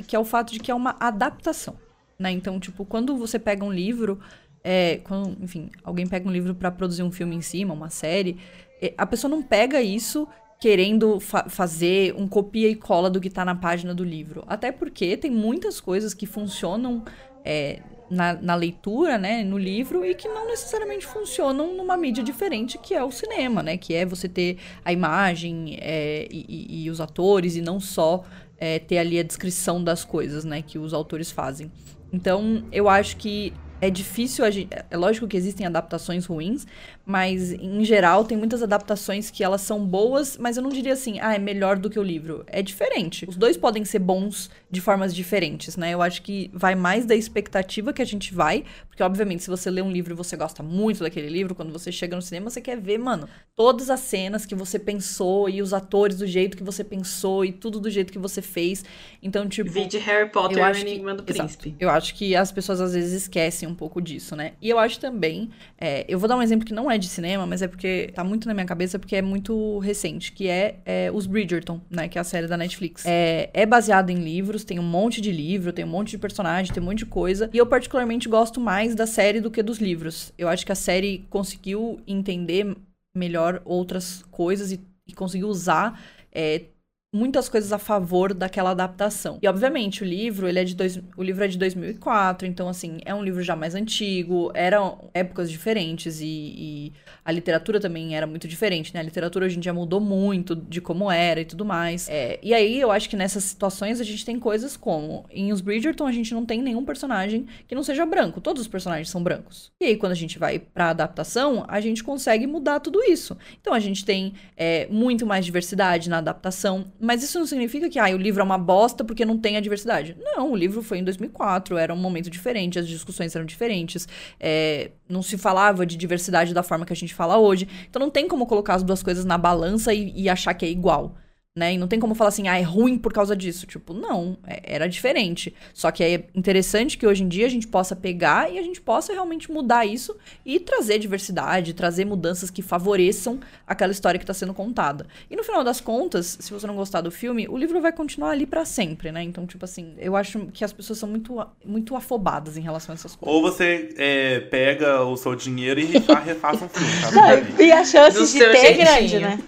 que 0.07 0.15
é 0.15 0.19
o 0.19 0.25
fato 0.25 0.51
de 0.53 0.59
que 0.59 0.71
é 0.71 0.75
uma 0.75 0.95
adaptação, 0.99 1.75
né? 2.17 2.31
Então, 2.31 2.59
tipo, 2.59 2.85
quando 2.85 3.17
você 3.17 3.39
pega 3.39 3.63
um 3.63 3.71
livro, 3.71 4.19
é, 4.63 4.97
quando, 5.03 5.37
enfim, 5.41 5.69
alguém 5.83 6.05
pega 6.05 6.27
um 6.27 6.31
livro 6.31 6.53
para 6.53 6.69
produzir 6.69 7.03
um 7.03 7.11
filme 7.11 7.35
em 7.35 7.41
cima, 7.41 7.73
uma 7.73 7.89
série, 7.89 8.37
é, 8.81 8.93
a 8.97 9.05
pessoa 9.05 9.29
não 9.29 9.41
pega 9.41 9.81
isso 9.81 10.27
querendo 10.60 11.20
fa 11.20 11.47
fazer 11.49 12.14
um 12.18 12.28
copia 12.28 12.68
e 12.68 12.76
cola 12.76 13.10
do 13.10 13.22
que 13.22 13.30
tá 13.30 13.45
na 13.45 13.55
página 13.55 13.95
do 13.95 14.03
livro. 14.03 14.43
Até 14.45 14.72
porque 14.72 15.16
tem 15.16 15.32
muitas 15.32 15.80
coisas 15.80 16.14
que 16.14 16.26
funcionam 16.26 17.03
é, 17.45 17.80
na, 18.10 18.34
na, 18.34 18.55
leitura, 18.55 19.18
né, 19.18 19.43
no 19.43 19.57
livro, 19.57 20.03
e 20.03 20.14
que 20.14 20.28
não 20.28 20.47
necessariamente 20.47 21.05
funcionam 21.05 21.76
numa 21.76 21.95
mídia 21.95 22.24
diferente, 22.24 22.78
que 22.78 22.93
é 22.93 23.03
o 23.03 23.12
cinema, 23.12 23.64
né? 23.64 23.78
Que 23.78 23.93
é 23.93 24.05
você 24.05 24.28
ter 24.28 24.57
a 24.84 24.91
imagem 24.91 25.78
é, 25.80 26.28
e, 26.30 26.45
e, 26.49 26.84
e, 26.84 26.89
os 26.89 26.99
atores, 26.99 27.55
e 27.55 27.62
não 27.62 27.80
só 27.80 28.26
é, 28.57 28.80
ter 28.80 28.97
ali 28.97 29.18
a 29.18 29.24
descrição 29.24 29.82
das 29.82 30.03
coisas, 30.03 30.43
né, 30.43 30.62
que 30.62 30.78
os 30.78 30.93
autores 30.93 31.32
fazem. 31.32 31.72
Então, 32.12 32.66
eu 32.72 32.89
acho 32.89 33.16
que 33.18 33.53
é 33.82 33.89
difícil. 33.89 34.43
A 34.43 34.49
gente, 34.49 34.70
é 34.89 34.97
lógico 34.97 35.28
que 35.28 35.38
existem 35.38 35.66
adaptações 35.66 36.26
ruins, 36.26 36.66
mas 37.10 37.51
em 37.53 37.84
geral 37.84 38.24
tem 38.24 38.38
muitas 38.38 38.62
adaptações 38.62 39.32
que 39.32 39.43
elas 39.43 39.62
são 39.62 39.84
boas, 39.84 40.38
mas 40.38 40.57
eu 40.57 40.62
não 40.62 40.70
diria 40.70 40.93
assim, 40.93 41.18
ah, 41.20 41.34
é 41.34 41.39
melhor 41.39 41.76
do 41.80 41.89
que 41.89 41.97
o 41.99 42.03
livro. 42.03 42.43
É 42.45 42.62
diferente. 42.62 43.26
Os 43.28 43.36
dois 43.36 43.57
podem 43.57 43.84
ser 43.84 43.97
bons 43.97 44.47
de 44.70 44.80
formas 44.80 45.16
diferentes, 45.16 45.76
né? 45.76 45.91
Eu 45.91 46.03
acho 46.03 46.22
que 46.22 46.51
vai 46.53 46.76
mais 46.76 47.07
da 47.07 47.16
expectativa 47.16 47.91
que 47.91 48.03
a 48.03 48.05
gente 48.05 48.32
vai, 48.32 48.64
porque 48.88 49.01
obviamente 49.01 49.41
se 49.41 49.49
você 49.49 49.72
lê 49.72 49.82
um 49.82 49.91
livro 49.91 50.14
e 50.14 50.16
você 50.16 50.38
gosta 50.38 50.62
muito 50.62 50.99
daquele 51.01 51.30
livro, 51.30 51.55
quando 51.55 51.74
você 51.74 51.91
chega 51.91 52.16
no 52.16 52.22
cinema 52.22 52.51
você 52.51 52.62
quer 52.62 52.80
ver, 52.80 52.99
mano, 52.99 53.28
todas 53.55 53.89
as 53.89 54.01
cenas 54.01 54.45
que 54.45 54.53
você 54.53 54.78
pensou 54.78 55.49
e 55.49 55.64
os 55.64 55.74
atores 55.74 56.20
do 56.20 56.28
jeito 56.28 56.55
que 56.55 56.64
você 56.64 56.84
pensou 56.84 57.43
e 57.43 57.51
tudo 57.51 57.80
do 57.80 57.89
jeito 57.89 58.14
que 58.14 58.20
você 58.20 58.39
fez. 58.39 58.86
Então, 59.24 59.49
tipo, 59.49 59.72
Vi 59.72 59.88
de 59.88 59.97
Harry 59.97 60.30
Potter 60.30 60.60
eu 60.60 60.62
e 60.64 60.68
o 60.68 60.70
acho 60.70 60.86
que- 60.86 60.89
Enigma 60.91 61.16
do 61.16 61.24
exato. 61.28 61.57
Príncipe. 61.57 61.76
Eu 61.80 61.89
acho 61.89 62.14
que 62.14 62.36
as 62.36 62.51
pessoas 62.51 62.80
às 62.80 62.93
vezes 62.93 63.14
esquecem 63.24 63.68
um 63.68 63.74
pouco 63.74 63.99
disso, 63.99 64.36
né? 64.36 64.53
E 64.62 64.70
eu 64.70 64.78
acho 64.78 64.99
também, 64.99 65.49
é, 65.76 66.05
eu 66.07 66.20
vou 66.20 66.30
dar 66.30 66.38
um 66.38 66.41
exemplo 66.43 66.68
que 66.68 66.74
não 66.74 66.91
é 66.91 66.99
de 67.00 67.08
cinema, 67.08 67.45
mas 67.45 67.62
é 67.62 67.68
porque 67.68 68.12
tá 68.14 68.24
muito 68.24 68.47
na 68.47 68.54
minha 68.54 68.66
cabeça, 68.66 69.00
porque 69.00 69.16
é 69.16 69.22
muito 69.22 69.80
recente, 69.80 70.32
que 70.32 70.47
é, 70.47 70.80
é, 70.86 71.12
os 71.12 71.26
Bridgerton, 71.26 71.82
né? 71.89 72.08
Que 72.08 72.18
é 72.18 72.22
a 72.22 72.24
série 72.24 72.47
da 72.47 72.58
Netflix. 72.58 73.04
É, 73.06 73.50
é 73.54 73.66
baseado 73.66 74.10
em 74.10 74.18
livros, 74.18 74.64
tem 74.64 74.80
um 74.80 74.84
monte 74.84 75.22
de 75.22 75.32
livro, 75.32 75.74
tem 75.74 75.86
um 75.86 75.89
monte 75.89 76.12
de 76.12 76.18
personagem, 76.18 76.74
tem 76.74 76.82
um 76.84 76.86
monte 76.86 77.00
de 77.00 77.06
coisa. 77.06 77.50
E 77.54 77.58
eu 77.58 77.66
particularmente 77.66 78.30
gosto 78.30 78.60
mais 78.60 78.93
da 78.95 79.08
série 79.08 79.41
do 79.41 79.50
que 79.50 79.64
dos 79.64 79.80
livros. 79.80 80.34
Eu 80.38 80.47
acho 80.47 80.66
que 80.66 80.72
a 80.72 80.76
série 80.76 81.26
conseguiu 81.30 82.00
entender 82.06 82.76
melhor 83.16 83.62
outras 83.66 84.24
coisas 84.30 84.72
e, 84.72 84.80
e 85.08 85.14
conseguiu 85.14 85.47
usar 85.47 86.00
é, 86.32 86.64
muitas 87.12 87.49
coisas 87.49 87.74
a 87.74 87.80
favor 87.80 88.34
daquela 88.34 88.72
adaptação. 88.72 89.39
E 89.41 89.47
obviamente 89.47 90.03
o 90.03 90.05
livro, 90.05 90.47
ele 90.47 90.60
é 90.60 90.64
de 90.64 90.76
dois, 90.76 90.99
o 91.18 91.24
livro 91.24 91.43
é 91.43 91.47
de 91.47 91.57
2004, 91.57 92.47
então 92.47 92.70
assim, 92.70 92.99
é 93.03 93.14
um 93.16 93.24
livro 93.24 93.41
já 93.41 93.55
mais 93.55 93.74
antigo, 93.74 94.51
eram 94.53 95.10
épocas 95.14 95.49
diferentes 95.49 96.22
e, 96.22 96.26
e 96.26 96.93
a 97.26 97.32
literatura 97.32 97.80
também 97.80 98.16
era 98.16 98.28
muito 98.28 98.47
diferente, 98.47 98.93
né? 98.93 98.99
A 98.99 99.03
literatura 99.03 99.45
hoje 99.45 99.57
em 99.57 99.60
dia 99.60 99.74
mudou 99.74 99.99
muito 99.99 100.55
de 100.55 100.80
como 100.80 101.12
era 101.12 101.41
e 101.41 101.45
tudo 101.45 101.66
mais. 101.66 102.07
É, 102.10 102.39
e 102.43 102.53
aí 102.53 102.80
eu 102.80 102.91
acho 102.91 103.10
que 103.10 103.16
nessas 103.16 103.43
situações 103.43 103.99
a 103.99 104.03
gente 104.03 104.24
tem 104.24 104.39
coisas 104.39 104.78
como 104.78 105.26
em 105.32 105.51
Os 105.51 105.62
Bridgerton 105.62 106.05
a 106.05 106.12
gente 106.12 106.34
não 106.34 106.45
tem 106.45 106.62
nenhum 106.62 106.86
personagem 106.86 107.47
que 107.68 107.74
não 107.74 107.82
seja 107.82 108.05
branco, 108.05 108.39
todos 108.39 108.62
os 108.62 108.68
personagens 108.68 109.10
são 109.10 109.24
brancos. 109.24 109.72
E 109.82 109.86
aí 109.86 109.97
quando 109.97 110.12
a 110.12 110.16
gente 110.16 110.38
vai 110.38 110.60
pra 110.60 110.91
adaptação, 110.91 111.66
a 111.68 111.82
gente 111.82 112.03
consegue 112.03 112.45
mudar 112.45 112.80
tudo 112.80 113.01
isso. 113.03 113.36
Então 113.60 113.74
a 113.74 113.80
gente 113.80 114.05
tem 114.05 114.34
é, 114.55 114.88
muito 114.91 115.26
mais 115.26 115.43
diversidade 115.43 116.07
na 116.07 116.20
adaptação, 116.20 116.86
mas 117.00 117.24
isso 117.24 117.39
não 117.39 117.45
significa 117.45 117.89
que 117.89 117.97
ah, 117.97 118.10
o 118.14 118.18
livro 118.18 118.41
é 118.41 118.43
uma 118.43 118.58
bosta 118.58 119.04
porque 119.04 119.24
não 119.24 119.38
tem 119.38 119.58
a 119.58 119.60
diversidade. 119.60 120.18
Não, 120.20 120.52
o 120.52 120.56
livro 120.56 120.82
foi 120.82 121.00
em 121.00 121.04
2004, 121.04 121.78
era 121.78 121.93
um 121.93 121.97
momento 121.97 122.30
diferente, 122.30 122.78
as 122.78 122.88
discussões 122.88 123.36
eram 123.36 123.45
diferentes, 123.45 124.08
é, 124.39 124.91
não 125.08 125.22
se 125.22 125.38
falava 125.38 125.86
de 125.86 125.95
diversidade 125.95 126.54
da 126.54 126.64
forma 126.64 126.86
que 126.86 126.93
a 126.93 126.95
gente 126.95 127.14
fala 127.14 127.38
hoje. 127.38 127.68
Então 127.89 128.00
não 128.00 128.10
tem 128.10 128.28
como 128.28 128.45
colocar 128.45 128.76
as 128.76 128.84
duas 128.84 129.02
coisas 129.02 129.26
na 129.26 129.38
balança 129.38 129.93
e, 129.93 130.12
e 130.16 130.30
achar 130.30 130.54
que 130.54 130.66
é 130.66 130.70
igual. 130.70 131.16
Né? 131.60 131.74
E 131.74 131.78
não 131.78 131.88
tem 131.89 131.99
como 131.99 132.16
falar 132.16 132.30
assim, 132.30 132.47
ah, 132.47 132.57
é 132.57 132.62
ruim 132.62 132.97
por 132.97 133.12
causa 133.12 133.36
disso. 133.36 133.68
Tipo, 133.68 133.93
não, 133.93 134.38
é- 134.47 134.62
era 134.76 134.88
diferente. 134.88 135.53
Só 135.74 135.91
que 135.91 136.01
é 136.03 136.24
interessante 136.34 136.97
que 136.97 137.05
hoje 137.05 137.22
em 137.24 137.28
dia 137.28 137.45
a 137.45 137.49
gente 137.49 137.68
possa 137.68 137.95
pegar 137.97 138.49
e 138.49 138.57
a 138.57 138.62
gente 138.62 138.80
possa 138.80 139.12
realmente 139.12 139.51
mudar 139.51 139.86
isso 139.86 140.16
e 140.45 140.57
trazer 140.60 140.97
diversidade, 140.99 141.74
trazer 141.74 142.05
mudanças 142.05 142.49
que 142.49 142.62
favoreçam 142.62 143.39
aquela 143.68 143.91
história 143.91 144.18
que 144.18 144.24
está 144.24 144.34
sendo 144.34 144.53
contada. 144.53 145.05
E 145.30 145.36
no 145.36 145.43
final 145.43 145.64
das 145.64 145.82
contas, 145.82 146.38
se 146.39 146.49
você 146.51 146.66
não 146.66 146.76
gostar 146.76 147.01
do 147.01 147.12
filme, 147.12 147.45
o 147.49 147.57
livro 147.57 147.82
vai 147.82 147.91
continuar 147.91 148.32
ali 148.32 148.45
para 148.45 148.64
sempre, 148.64 149.12
né? 149.12 149.22
Então, 149.22 149.45
tipo 149.45 149.66
assim, 149.66 149.93
eu 149.97 150.16
acho 150.16 150.47
que 150.53 150.64
as 150.64 150.72
pessoas 150.72 150.97
são 150.97 151.10
muito, 151.10 151.45
muito 151.66 151.93
afobadas 151.95 152.55
em 152.55 152.62
relação 152.62 152.93
a 152.93 152.95
essas 152.95 153.16
coisas. 153.18 153.36
Ou 153.36 153.41
você 153.41 153.93
é, 153.97 154.39
pega 154.39 155.03
o 155.03 155.18
seu 155.18 155.36
dinheiro 155.36 155.80
e 155.80 155.84
refa- 155.86 156.20
refaça 156.24 156.64
um 156.66 156.70
filme? 156.70 156.89
Não, 157.14 157.66
e 157.66 157.72
a 157.72 157.84
chance 157.84 158.18
Do 158.18 158.26
de 158.26 158.39
ter 158.39 158.45
é 158.45 158.55
jeitinho. 158.55 158.86
grande, 158.86 159.20
né? 159.20 159.39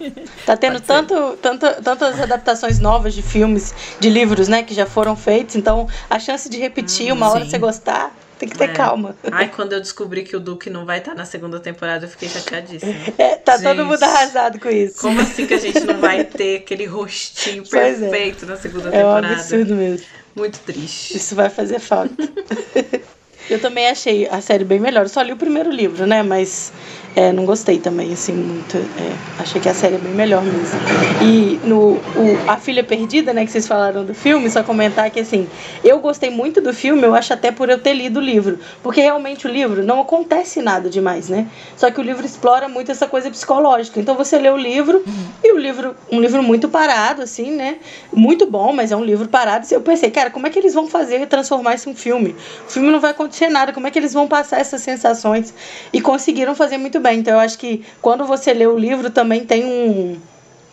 Tá 0.45 0.57
tendo 0.57 0.81
Pode 0.81 1.07
ser. 1.07 1.37
tanto, 1.41 1.81
tanto, 2.01 2.11
tantas 2.11 2.21
adaptações 2.21 2.79
novas 2.79 3.13
de 3.13 3.21
filmes, 3.21 3.73
de 3.99 4.09
livros, 4.09 4.47
né, 4.47 4.63
que 4.63 4.73
já 4.73 4.85
foram 4.85 5.15
feitos, 5.15 5.55
então 5.55 5.87
a 6.09 6.19
chance 6.19 6.49
de 6.49 6.57
repetir 6.57 7.13
uma 7.13 7.29
hora 7.29 7.43
sim. 7.43 7.49
você 7.51 7.57
gostar, 7.59 8.15
tem 8.39 8.49
que 8.49 8.57
ter 8.57 8.69
É. 8.71 8.73
calma. 8.73 9.15
Ai, 9.31 9.49
quando 9.49 9.73
eu 9.73 9.79
descobri 9.79 10.23
que 10.23 10.35
o 10.35 10.39
Duque 10.39 10.69
não 10.69 10.83
vai 10.85 10.97
estar 10.97 11.13
na 11.13 11.25
segunda 11.25 11.59
temporada, 11.59 12.05
eu 12.05 12.09
fiquei 12.09 12.27
chateadíssima. 12.27 12.91
É, 13.17 13.35
tá 13.35 13.53
todo 13.59 13.75
Gente. 13.75 13.83
mundo 13.83 14.01
arrasado 14.03 14.59
com 14.59 14.69
isso. 14.69 14.99
Como 14.99 15.21
assim 15.21 15.45
que 15.45 15.53
a 15.53 15.59
gente 15.59 15.79
não 15.81 15.99
vai 15.99 16.23
ter 16.23 16.57
aquele 16.57 16.85
rostinho 16.85 17.63
Pois 17.69 18.01
é. 18.01 18.09
perfeito 18.09 18.45
na 18.47 18.55
segunda 18.57 18.85
É 18.89 19.05
um 19.05 19.13
temporada? 19.15 19.33
absurdo 19.35 19.75
mesmo. 19.75 20.05
Muito 20.35 20.59
triste. 20.59 21.15
Isso 21.17 21.35
vai 21.35 21.49
fazer 21.49 21.79
falta. 21.79 22.15
Eu 23.51 23.59
também 23.59 23.87
achei 23.89 24.27
a 24.29 24.39
série 24.39 24.63
bem 24.63 24.79
melhor. 24.79 25.07
Só 25.09 25.21
li 25.21 25.33
o 25.33 25.37
primeiro 25.37 25.69
livro, 25.69 26.07
né? 26.07 26.23
Mas 26.23 26.71
é, 27.15 27.31
não 27.33 27.45
gostei 27.45 27.77
também, 27.77 28.13
assim, 28.13 28.31
muito. 28.31 28.77
é, 28.77 29.13
achei 29.37 29.59
que 29.59 29.67
a 29.67 29.73
série 29.73 29.95
é 29.95 29.97
bem 29.97 30.13
melhor 30.13 30.41
mesmo. 30.43 30.79
E 31.21 31.59
no 31.67 31.95
o, 32.15 32.39
A 32.47 32.55
Filha 32.55 32.83
Perdida, 32.83 33.33
né, 33.33 33.43
que 33.43 33.51
vocês 33.51 33.67
falaram 33.67 34.05
do 34.05 34.13
filme, 34.13 34.49
só 34.49 34.63
comentar 34.63 35.09
que, 35.11 35.19
assim, 35.19 35.47
eu 35.83 35.99
gostei 35.99 36.29
muito 36.29 36.61
do 36.61 36.73
filme, 36.73 37.03
eu 37.03 37.13
acho 37.13 37.33
até 37.33 37.51
por 37.51 37.69
eu 37.69 37.77
ter 37.77 37.93
lido 37.93 38.17
o 38.17 38.23
livro. 38.23 38.59
Porque 38.81 39.01
realmente 39.01 39.45
o 39.45 39.49
livro 39.49 39.83
não 39.83 39.99
acontece 39.99 40.61
nada 40.61 40.89
demais, 40.89 41.27
né? 41.27 41.47
Só 41.75 41.91
que 41.91 41.99
o 41.99 42.03
livro 42.03 42.25
explora 42.25 42.69
muito 42.69 42.91
essa 42.91 43.07
coisa 43.07 43.29
psicológica. 43.29 43.99
Então 43.99 44.15
você 44.15 44.39
lê 44.39 44.49
o 44.49 44.57
livro, 44.57 45.03
e 45.43 45.51
o 45.51 45.57
livro, 45.57 45.95
um 46.09 46.21
livro 46.21 46.41
muito 46.41 46.69
parado, 46.69 47.23
assim, 47.23 47.51
né? 47.51 47.77
Muito 48.13 48.45
bom, 48.45 48.71
mas 48.71 48.91
é 48.91 48.95
um 48.95 49.03
livro 49.03 49.27
parado. 49.27 49.67
E 49.69 49.73
eu 49.73 49.81
pensei, 49.81 50.09
cara, 50.09 50.29
como 50.29 50.47
é 50.47 50.49
que 50.49 50.57
eles 50.57 50.73
vão 50.73 50.87
fazer 50.87 51.27
transformar 51.27 51.75
isso 51.75 51.89
em 51.89 51.95
filme? 51.95 52.35
O 52.65 52.71
filme 52.71 52.89
não 52.89 53.01
vai 53.01 53.11
acontecer 53.11 53.40
nada, 53.49 53.73
como 53.73 53.87
é 53.87 53.91
que 53.91 53.99
eles 53.99 54.13
vão 54.13 54.27
passar 54.27 54.59
essas 54.59 54.81
sensações? 54.81 55.53
E 55.91 56.01
conseguiram 56.01 56.55
fazer 56.55 56.77
muito 56.77 56.99
bem. 56.99 57.19
Então 57.19 57.33
eu 57.33 57.39
acho 57.39 57.57
que 57.57 57.83
quando 58.01 58.25
você 58.25 58.53
lê 58.53 58.67
o 58.67 58.77
livro 58.77 59.09
também 59.09 59.45
tem 59.45 59.65
um 59.65 60.19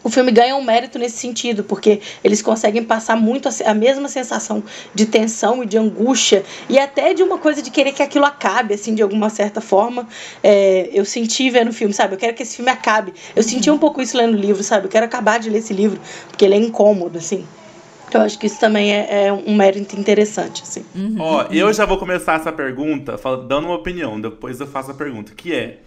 o 0.03 0.11
filme 0.11 0.31
ganha 0.31 0.57
um 0.57 0.63
mérito 0.63 0.99
nesse 0.99 1.19
sentido, 1.19 1.65
porque 1.65 2.01
eles 2.23 2.41
conseguem 2.41 2.83
passar 2.85 3.17
muito 3.17 3.49
a, 3.49 3.53
a, 3.67 3.75
mesma 3.75 4.09
sensação 4.09 4.63
de 4.95 5.07
tensão 5.07 5.63
e 5.63 5.67
de 5.67 5.77
angústia, 5.77 6.45
e 6.69 6.79
até 6.79 7.13
de 7.13 7.23
uma 7.23 7.37
coisa 7.37 7.61
de 7.61 7.71
querer 7.71 7.93
que 7.93 8.03
aquilo 8.03 8.25
acabe, 8.25 8.75
assim, 8.75 8.95
de 8.95 9.03
alguma 9.03 9.29
certa 9.29 9.61
forma. 9.61 10.09
É, 10.43 10.89
eu 10.93 11.05
senti 11.05 11.51
vendo 11.51 11.69
o 11.69 11.73
filme, 11.73 11.93
sabe? 11.93 12.15
Eu 12.15 12.19
quero 12.19 12.35
que 12.35 12.43
esse 12.43 12.57
filme 12.57 12.71
acabe. 12.71 13.13
Eu 13.35 13.43
senti 13.43 13.71
um 13.71 13.79
pouco 13.79 14.01
isso 14.01 14.17
lendo 14.17 14.35
o 14.35 14.41
livro, 14.41 14.63
sabe? 14.63 14.87
Eu 14.87 14.91
quero 14.91 15.05
acabar 15.05 15.39
de 15.39 15.51
ler 15.51 15.59
esse 15.59 15.75
livro, 15.75 16.01
porque 16.29 16.45
ele 16.45 16.55
é 16.55 16.59
incômodo, 16.59 17.19
assim. 17.19 17.45
Então, 18.09 18.23
eu 18.23 18.27
acho 18.27 18.39
que 18.39 18.47
isso 18.47 18.59
também 18.59 18.93
é, 18.93 19.27
é 19.27 19.33
um 19.33 19.55
mérito 19.55 19.99
interessante, 19.99 20.63
assim. 20.63 20.85
Uhum, 20.95 21.17
Ó, 21.19 21.43
eu 21.51 21.73
já 21.73 21.85
vou 21.85 21.99
começar 21.99 22.35
essa 22.35 22.51
pergunta 22.51 23.17
dando 23.47 23.67
uma 23.67 23.75
opinião, 23.77 24.21
depois 24.21 24.59
eu 24.61 24.67
faço 24.67 24.91
a 24.91 24.95
pergunta, 24.95 25.33
que 25.35 25.55
é... 25.55 25.81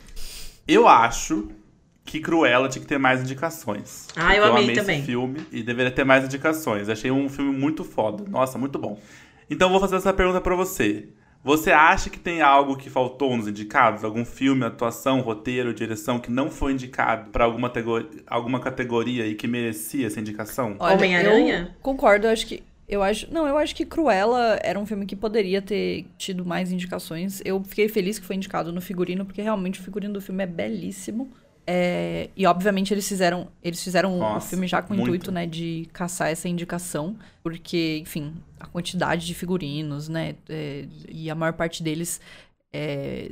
Eu 0.68 0.88
acho 0.88 1.50
que 2.06 2.20
Cruella 2.20 2.70
tinha 2.70 2.82
que 2.82 2.88
ter 2.88 2.98
mais 2.98 3.22
indicações. 3.22 4.08
Ah, 4.16 4.36
eu, 4.36 4.44
eu 4.44 4.52
amei, 4.52 4.64
amei 4.64 4.76
também. 4.76 4.98
esse 4.98 5.06
filme 5.06 5.46
e 5.52 5.64
deveria 5.64 5.92
ter 5.92 6.04
mais 6.04 6.26
indicações. 6.26 6.90
Achei 6.90 7.12
um 7.12 7.30
filme 7.30 7.52
muito 7.52 7.84
foda. 7.84 8.24
Nossa, 8.30 8.58
muito 8.58 8.78
bom. 8.78 9.00
Então 9.50 9.70
vou 9.70 9.80
fazer 9.80 9.98
essa 9.98 10.14
pergunta 10.14 10.40
para 10.40 10.56
você. 10.56 11.10
Você 11.44 11.72
acha 11.72 12.10
que 12.10 12.20
tem 12.20 12.42
algo 12.42 12.76
que 12.76 12.90
faltou 12.90 13.36
nos 13.36 13.48
indicados? 13.48 14.04
Algum 14.04 14.24
filme, 14.24 14.64
atuação, 14.64 15.22
roteiro, 15.22 15.74
direção 15.74 16.20
que 16.20 16.30
não 16.30 16.52
foi 16.52 16.74
indicado 16.74 17.32
para 17.32 17.46
alguma, 17.46 17.72
alguma 18.28 18.60
categoria 18.60 19.26
e 19.26 19.34
que 19.34 19.48
merecia 19.48 20.06
essa 20.06 20.20
indicação? 20.20 20.76
Homem-Aranha? 20.80 21.76
Concordo, 21.82 22.28
eu 22.28 22.32
acho 22.32 22.46
que 22.46 22.64
eu 22.92 23.02
acho, 23.02 23.32
não, 23.32 23.48
eu 23.48 23.58
acho 23.58 23.74
que 23.74 23.86
Cruella 23.86 24.60
era 24.62 24.78
um 24.78 24.86
filme 24.86 25.06
que 25.06 25.16
poderia 25.16 25.62
ter 25.62 26.06
tido 26.18 26.46
mais 26.46 26.74
indicações. 26.74 27.42
Eu 27.46 27.64
fiquei 27.64 27.88
feliz 27.88 28.20
que 28.20 28.26
foi 28.26 28.36
indicado 28.36 28.74
no 28.74 28.82
figurino, 28.82 29.24
porque 29.26 29.42
realmente 29.42 29.80
o 29.80 29.84
figurino 29.84 30.14
do 30.14 30.20
filme 30.20 30.44
é 30.44 30.48
belíssimo. 30.48 31.32
É, 31.66 32.30
e 32.36 32.46
obviamente 32.48 32.94
eles 32.94 33.08
fizeram, 33.08 33.48
eles 33.64 33.84
fizeram 33.84 34.18
Nossa, 34.18 34.48
o 34.48 34.50
filme 34.50 34.68
já 34.68 34.82
com 34.82 34.94
o 34.94 35.00
intuito, 35.00 35.32
né, 35.32 35.46
de 35.46 35.88
caçar 35.94 36.30
essa 36.30 36.50
indicação, 36.50 37.16
porque, 37.44 38.00
enfim, 38.02 38.34
a 38.60 38.66
quantidade 38.66 39.26
de 39.26 39.36
figurinos, 39.36 40.10
né, 40.10 40.36
é, 40.50 40.86
e 41.08 41.30
a 41.30 41.36
maior 41.36 41.54
parte 41.54 41.84
deles 41.84 42.20
é, 42.74 43.32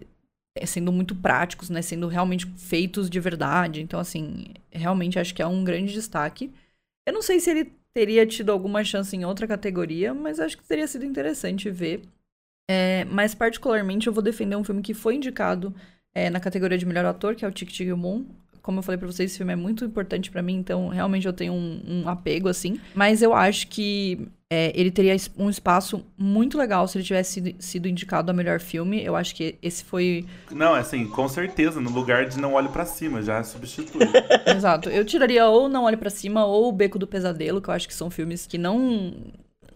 é, 0.55 0.65
sendo 0.65 0.91
muito 0.91 1.15
práticos, 1.15 1.69
né, 1.69 1.81
sendo 1.81 2.07
realmente 2.07 2.45
feitos 2.57 3.09
de 3.09 3.19
verdade. 3.19 3.81
Então, 3.81 3.99
assim, 3.99 4.47
realmente 4.71 5.17
acho 5.17 5.33
que 5.33 5.41
é 5.41 5.47
um 5.47 5.63
grande 5.63 5.93
destaque. 5.93 6.51
Eu 7.07 7.13
não 7.13 7.21
sei 7.21 7.39
se 7.39 7.49
ele 7.49 7.73
teria 7.93 8.25
tido 8.25 8.51
alguma 8.51 8.83
chance 8.83 9.15
em 9.15 9.25
outra 9.25 9.47
categoria, 9.47 10.13
mas 10.13 10.39
acho 10.39 10.57
que 10.57 10.63
teria 10.63 10.87
sido 10.87 11.05
interessante 11.05 11.69
ver. 11.71 12.03
É, 12.69 13.03
mas 13.05 13.33
particularmente 13.33 14.05
eu 14.05 14.13
vou 14.13 14.21
defender 14.21 14.55
um 14.55 14.63
filme 14.63 14.83
que 14.83 14.93
foi 14.93 15.15
indicado 15.15 15.73
é, 16.13 16.29
na 16.29 16.39
categoria 16.39 16.77
de 16.77 16.85
melhor 16.85 17.05
ator, 17.05 17.35
que 17.35 17.45
é 17.45 17.47
o 17.47 17.51
Tic 17.51 17.69
Tic 17.69 17.89
Boom. 17.93 18.25
Como 18.61 18.79
eu 18.79 18.83
falei 18.83 18.97
pra 18.97 19.07
vocês, 19.07 19.31
esse 19.31 19.37
filme 19.37 19.53
é 19.53 19.55
muito 19.55 19.85
importante 19.85 20.29
para 20.29 20.41
mim, 20.41 20.55
então 20.55 20.89
realmente 20.89 21.25
eu 21.25 21.33
tenho 21.33 21.53
um, 21.53 21.81
um, 21.87 22.09
apego, 22.09 22.49
assim. 22.49 22.79
Mas 22.93 23.21
eu 23.21 23.33
acho 23.33 23.67
que 23.67 24.27
é, 24.51 24.71
ele 24.75 24.91
teria 24.91 25.15
um 25.37 25.49
espaço 25.49 26.05
muito 26.17 26.57
legal 26.57 26.87
se 26.87 26.97
ele 26.97 27.05
tivesse 27.05 27.33
sido, 27.33 27.55
sido, 27.63 27.87
indicado 27.87 28.29
a 28.29 28.33
melhor 28.33 28.59
filme. 28.59 29.03
Eu 29.03 29.15
acho 29.15 29.33
que 29.33 29.55
esse 29.61 29.83
foi. 29.83 30.25
Não, 30.51 30.73
assim, 30.73 31.07
com 31.07 31.27
certeza, 31.27 31.79
no 31.79 31.89
lugar 31.89 32.27
de 32.27 32.37
Não 32.37 32.53
Olhe 32.53 32.67
para 32.67 32.85
Cima, 32.85 33.21
já 33.21 33.43
substitui. 33.43 34.01
Exato. 34.45 34.89
Eu 34.89 35.05
tiraria 35.05 35.47
ou 35.47 35.69
Não 35.69 35.85
Olhe 35.85 35.97
para 35.97 36.09
Cima 36.09 36.45
ou 36.45 36.67
O 36.67 36.71
Beco 36.71 36.99
do 36.99 37.07
Pesadelo, 37.07 37.61
que 37.61 37.69
eu 37.69 37.73
acho 37.73 37.87
que 37.87 37.93
são 37.93 38.09
filmes 38.09 38.45
que 38.45 38.57
não 38.57 39.13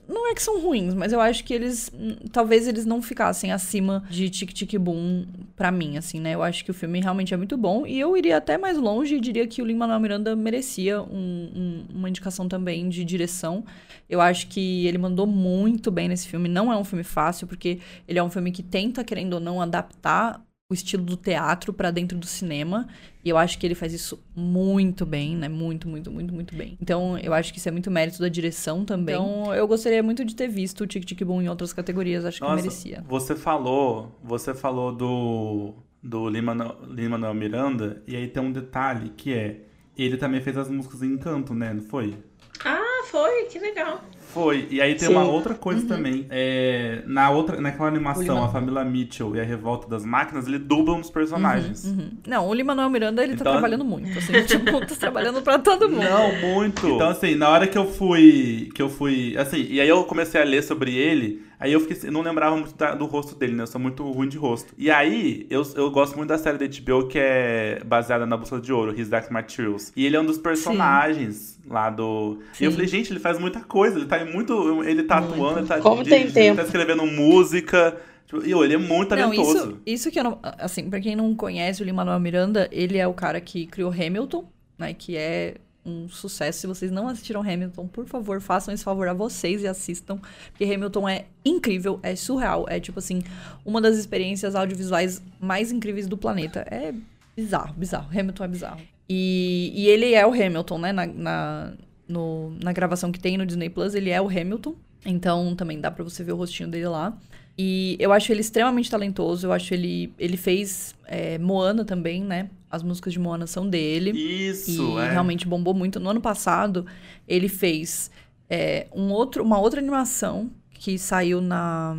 não 0.07 0.29
é 0.29 0.33
que 0.33 0.41
são 0.41 0.61
ruins, 0.61 0.93
mas 0.93 1.13
eu 1.13 1.21
acho 1.21 1.43
que 1.43 1.53
eles. 1.53 1.91
Talvez 2.31 2.67
eles 2.67 2.85
não 2.85 3.01
ficassem 3.01 3.51
acima 3.51 4.03
de 4.09 4.29
Tic 4.29 4.51
Tic 4.51 4.77
Boom 4.77 5.25
pra 5.55 5.71
mim, 5.71 5.97
assim, 5.97 6.19
né? 6.19 6.35
Eu 6.35 6.43
acho 6.43 6.63
que 6.65 6.71
o 6.71 6.73
filme 6.73 6.99
realmente 6.99 7.33
é 7.33 7.37
muito 7.37 7.57
bom. 7.57 7.87
E 7.87 7.99
eu 7.99 8.15
iria 8.17 8.37
até 8.37 8.57
mais 8.57 8.77
longe 8.77 9.15
e 9.15 9.19
diria 9.19 9.47
que 9.47 9.61
o 9.61 9.65
Lin-Manuel 9.65 9.99
Miranda 9.99 10.35
merecia 10.35 11.01
um, 11.01 11.07
um, 11.55 11.85
uma 11.95 12.09
indicação 12.09 12.47
também 12.47 12.89
de 12.89 13.05
direção. 13.05 13.63
Eu 14.09 14.19
acho 14.19 14.47
que 14.47 14.85
ele 14.85 14.97
mandou 14.97 15.25
muito 15.25 15.89
bem 15.89 16.07
nesse 16.07 16.27
filme. 16.27 16.49
Não 16.49 16.71
é 16.71 16.77
um 16.77 16.83
filme 16.83 17.03
fácil, 17.03 17.47
porque 17.47 17.79
ele 18.07 18.19
é 18.19 18.23
um 18.23 18.29
filme 18.29 18.51
que 18.51 18.61
tenta, 18.61 19.03
querendo 19.03 19.35
ou 19.35 19.39
não, 19.39 19.61
adaptar 19.61 20.43
o 20.73 20.75
estilo 20.75 21.03
do 21.03 21.15
teatro 21.15 21.71
para 21.71 21.91
dentro 21.91 22.17
do 22.17 22.25
cinema. 22.25 22.87
E 23.23 23.29
eu 23.29 23.37
acho 23.37 23.57
que 23.57 23.65
ele 23.65 23.75
faz 23.75 23.93
isso 23.93 24.21
muito 24.35 25.05
bem, 25.05 25.37
né? 25.37 25.47
Muito, 25.47 25.87
muito, 25.87 26.11
muito, 26.11 26.33
muito 26.33 26.55
bem. 26.55 26.77
Então, 26.81 27.17
eu 27.19 27.33
acho 27.33 27.53
que 27.53 27.59
isso 27.59 27.69
é 27.69 27.71
muito 27.71 27.89
mérito 27.89 28.19
da 28.19 28.27
direção 28.27 28.83
também. 28.83 29.15
Então, 29.15 29.53
eu 29.53 29.67
gostaria 29.67 30.03
muito 30.03 30.25
de 30.25 30.35
ter 30.35 30.47
visto 30.47 30.81
o 30.81 30.87
Tic 30.87 31.05
Tic 31.05 31.23
Boom 31.23 31.41
em 31.41 31.49
outras 31.49 31.71
categorias, 31.71 32.25
acho 32.25 32.41
Nossa, 32.41 32.55
que 32.55 32.61
merecia. 32.63 33.03
Você 33.07 33.35
falou, 33.35 34.19
você 34.21 34.53
falou 34.53 34.91
do 34.91 35.73
do 36.03 36.27
Lin-Manuel 36.27 37.33
Miranda, 37.33 38.03
e 38.05 38.13
aí 38.17 38.27
tem 38.27 38.43
um 38.43 38.51
detalhe 38.51 39.09
que 39.15 39.33
é, 39.33 39.61
ele 39.97 40.17
também 40.17 40.41
fez 40.41 40.57
as 40.57 40.69
músicas 40.69 41.01
em 41.01 41.13
Encanto, 41.13 41.53
né? 41.53 41.73
Não 41.73 41.81
foi? 41.81 42.17
Ah, 42.65 43.03
foi, 43.05 43.45
que 43.45 43.57
legal. 43.57 44.03
Foi. 44.33 44.67
E 44.71 44.81
aí 44.81 44.95
tem 44.95 45.07
Sim. 45.07 45.13
uma 45.13 45.23
outra 45.25 45.53
coisa 45.53 45.81
uhum. 45.81 45.87
também. 45.87 46.25
É, 46.29 47.03
na 47.05 47.29
outra, 47.29 47.61
naquela 47.61 47.87
animação, 47.87 48.43
a 48.43 48.49
família 48.49 48.83
Mitchell 48.83 49.35
e 49.35 49.39
a 49.39 49.43
Revolta 49.43 49.87
das 49.87 50.03
Máquinas, 50.03 50.47
ele 50.47 50.57
dubla 50.57 50.97
os 50.97 51.09
personagens. 51.09 51.85
Uhum, 51.85 51.91
uhum. 51.91 52.11
Não, 52.25 52.47
o 52.47 52.53
Lima-Manuel 52.53 52.89
Miranda, 52.89 53.23
ele 53.23 53.33
tá 53.33 53.41
então, 53.41 53.53
tá 53.53 53.59
trabalhando 53.59 53.85
muito. 53.85 54.17
Assim, 54.17 54.33
tipo, 54.43 54.79
tá 54.79 54.95
trabalhando 54.99 55.41
pra 55.43 55.59
todo 55.59 55.87
mundo. 55.87 56.03
Não, 56.03 56.35
muito. 56.55 56.87
Então, 56.87 57.09
assim, 57.09 57.35
na 57.35 57.49
hora 57.49 57.67
que 57.67 57.77
eu 57.77 57.85
fui. 57.85 58.69
Que 58.73 58.81
eu 58.81 58.89
fui. 58.89 59.37
Assim, 59.37 59.67
e 59.69 59.79
aí 59.79 59.87
eu 59.87 60.03
comecei 60.05 60.41
a 60.41 60.43
ler 60.43 60.63
sobre 60.63 60.95
ele. 60.95 61.43
Aí 61.63 61.71
eu 61.71 61.79
fiquei, 61.79 62.11
não 62.11 62.19
lembrava 62.19 62.57
muito 62.57 62.75
da, 62.75 62.93
do 62.93 63.05
rosto 63.05 63.35
dele, 63.35 63.53
né? 63.53 63.63
Eu 63.63 63.67
sou 63.67 63.79
muito 63.79 64.03
ruim 64.11 64.27
de 64.27 64.37
rosto. 64.37 64.73
E 64.77 64.91
aí, 64.91 65.47
eu, 65.49 65.63
eu 65.75 65.89
gosto 65.89 66.17
muito 66.17 66.27
da 66.27 66.37
série 66.37 66.57
da 66.57 66.65
HBO 66.65 67.07
que 67.07 67.17
é 67.17 67.81
baseada 67.85 68.25
na 68.25 68.35
Bússola 68.35 68.59
de 68.59 68.73
Ouro, 68.73 68.93
His 68.99 69.07
Dark 69.07 69.31
Materials. 69.31 69.93
E 69.95 70.05
ele 70.05 70.17
é 70.17 70.19
um 70.19 70.25
dos 70.25 70.37
personagens 70.37 71.57
Sim. 71.63 71.69
lá 71.69 71.89
do. 71.89 72.39
Sim. 72.51 72.65
E 72.65 72.67
eu 72.67 72.71
falei, 72.73 72.85
gente, 72.85 73.13
ele 73.13 73.19
faz 73.21 73.39
muita 73.39 73.61
coisa. 73.61 73.97
Ele 73.97 74.07
tá 74.07 74.25
muito. 74.25 74.83
Ele 74.83 75.03
tá 75.03 75.21
muito. 75.21 75.35
atuando, 75.35 75.59
ele 75.59 75.67
tá, 75.67 75.79
Como 75.79 76.03
tem 76.03 76.29
tempo. 76.29 76.37
ele 76.37 76.55
tá 76.57 76.63
escrevendo 76.63 77.05
música. 77.05 77.95
Tipo, 78.27 78.45
e 78.45 78.51
ele 78.51 78.73
é 78.73 78.77
muito 78.77 79.07
talentoso. 79.07 79.53
Não, 79.53 79.63
isso, 79.63 79.81
isso 79.85 80.11
que 80.11 80.19
eu 80.19 80.23
não. 80.25 80.39
Assim, 80.43 80.89
pra 80.89 80.99
quem 80.99 81.15
não 81.15 81.33
conhece 81.33 81.81
o 81.81 81.85
Lin-Manuel 81.85 82.19
Miranda, 82.19 82.67
ele 82.73 82.97
é 82.97 83.07
o 83.07 83.13
cara 83.13 83.39
que 83.39 83.67
criou 83.67 83.89
Hamilton, 83.89 84.45
né? 84.77 84.93
Que 84.93 85.15
é 85.15 85.55
um 85.85 86.07
sucesso. 86.07 86.59
Se 86.59 86.67
vocês 86.67 86.91
não 86.91 87.07
assistiram 87.07 87.41
Hamilton, 87.41 87.87
por 87.87 88.05
favor, 88.05 88.39
façam 88.41 88.73
esse 88.73 88.83
favor 88.83 89.07
a 89.07 89.13
vocês 89.13 89.61
e 89.61 89.67
assistam. 89.67 90.19
Porque 90.49 90.63
Hamilton 90.63 91.07
é 91.07 91.25
incrível, 91.43 91.99
é 92.01 92.15
surreal. 92.15 92.65
É 92.69 92.79
tipo 92.79 92.99
assim, 92.99 93.21
uma 93.65 93.81
das 93.81 93.97
experiências 93.97 94.55
audiovisuais 94.55 95.21
mais 95.39 95.71
incríveis 95.71 96.07
do 96.07 96.17
planeta. 96.17 96.65
É 96.69 96.93
bizarro, 97.35 97.73
bizarro. 97.73 98.07
Hamilton 98.17 98.43
é 98.43 98.47
bizarro. 98.47 98.81
E, 99.09 99.71
e 99.75 99.87
ele 99.87 100.13
é 100.13 100.25
o 100.25 100.31
Hamilton, 100.31 100.77
né? 100.77 100.91
Na, 100.91 101.05
na, 101.05 101.73
no, 102.07 102.51
na 102.61 102.71
gravação 102.71 103.11
que 103.11 103.19
tem 103.19 103.37
no 103.37 103.45
Disney 103.45 103.69
Plus, 103.69 103.95
ele 103.95 104.09
é 104.09 104.21
o 104.21 104.27
Hamilton. 104.27 104.75
Então 105.05 105.55
também 105.55 105.79
dá 105.79 105.91
pra 105.91 106.03
você 106.03 106.23
ver 106.23 106.31
o 106.31 106.37
rostinho 106.37 106.69
dele 106.69 106.87
lá. 106.87 107.17
E 107.57 107.95
eu 107.99 108.11
acho 108.11 108.31
ele 108.31 108.41
extremamente 108.41 108.89
talentoso. 108.89 109.47
Eu 109.47 109.53
acho 109.53 109.73
ele. 109.73 110.11
Ele 110.17 110.37
fez 110.37 110.95
é, 111.05 111.37
Moana 111.37 111.85
também, 111.85 112.23
né? 112.23 112.49
As 112.69 112.81
músicas 112.81 113.13
de 113.13 113.19
Moana 113.19 113.45
são 113.45 113.69
dele. 113.69 114.11
Isso, 114.11 114.97
e 114.99 115.01
é. 115.01 115.11
realmente 115.11 115.47
bombou 115.47 115.73
muito. 115.73 115.99
No 115.99 116.09
ano 116.09 116.21
passado, 116.21 116.85
ele 117.27 117.47
fez 117.47 118.09
é, 118.49 118.87
um 118.91 119.11
outro, 119.11 119.43
uma 119.43 119.59
outra 119.59 119.79
animação 119.79 120.49
que 120.71 120.97
saiu 120.97 121.39
na, 121.39 121.95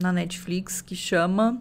na 0.00 0.12
Netflix 0.12 0.82
que 0.82 0.96
chama. 0.96 1.60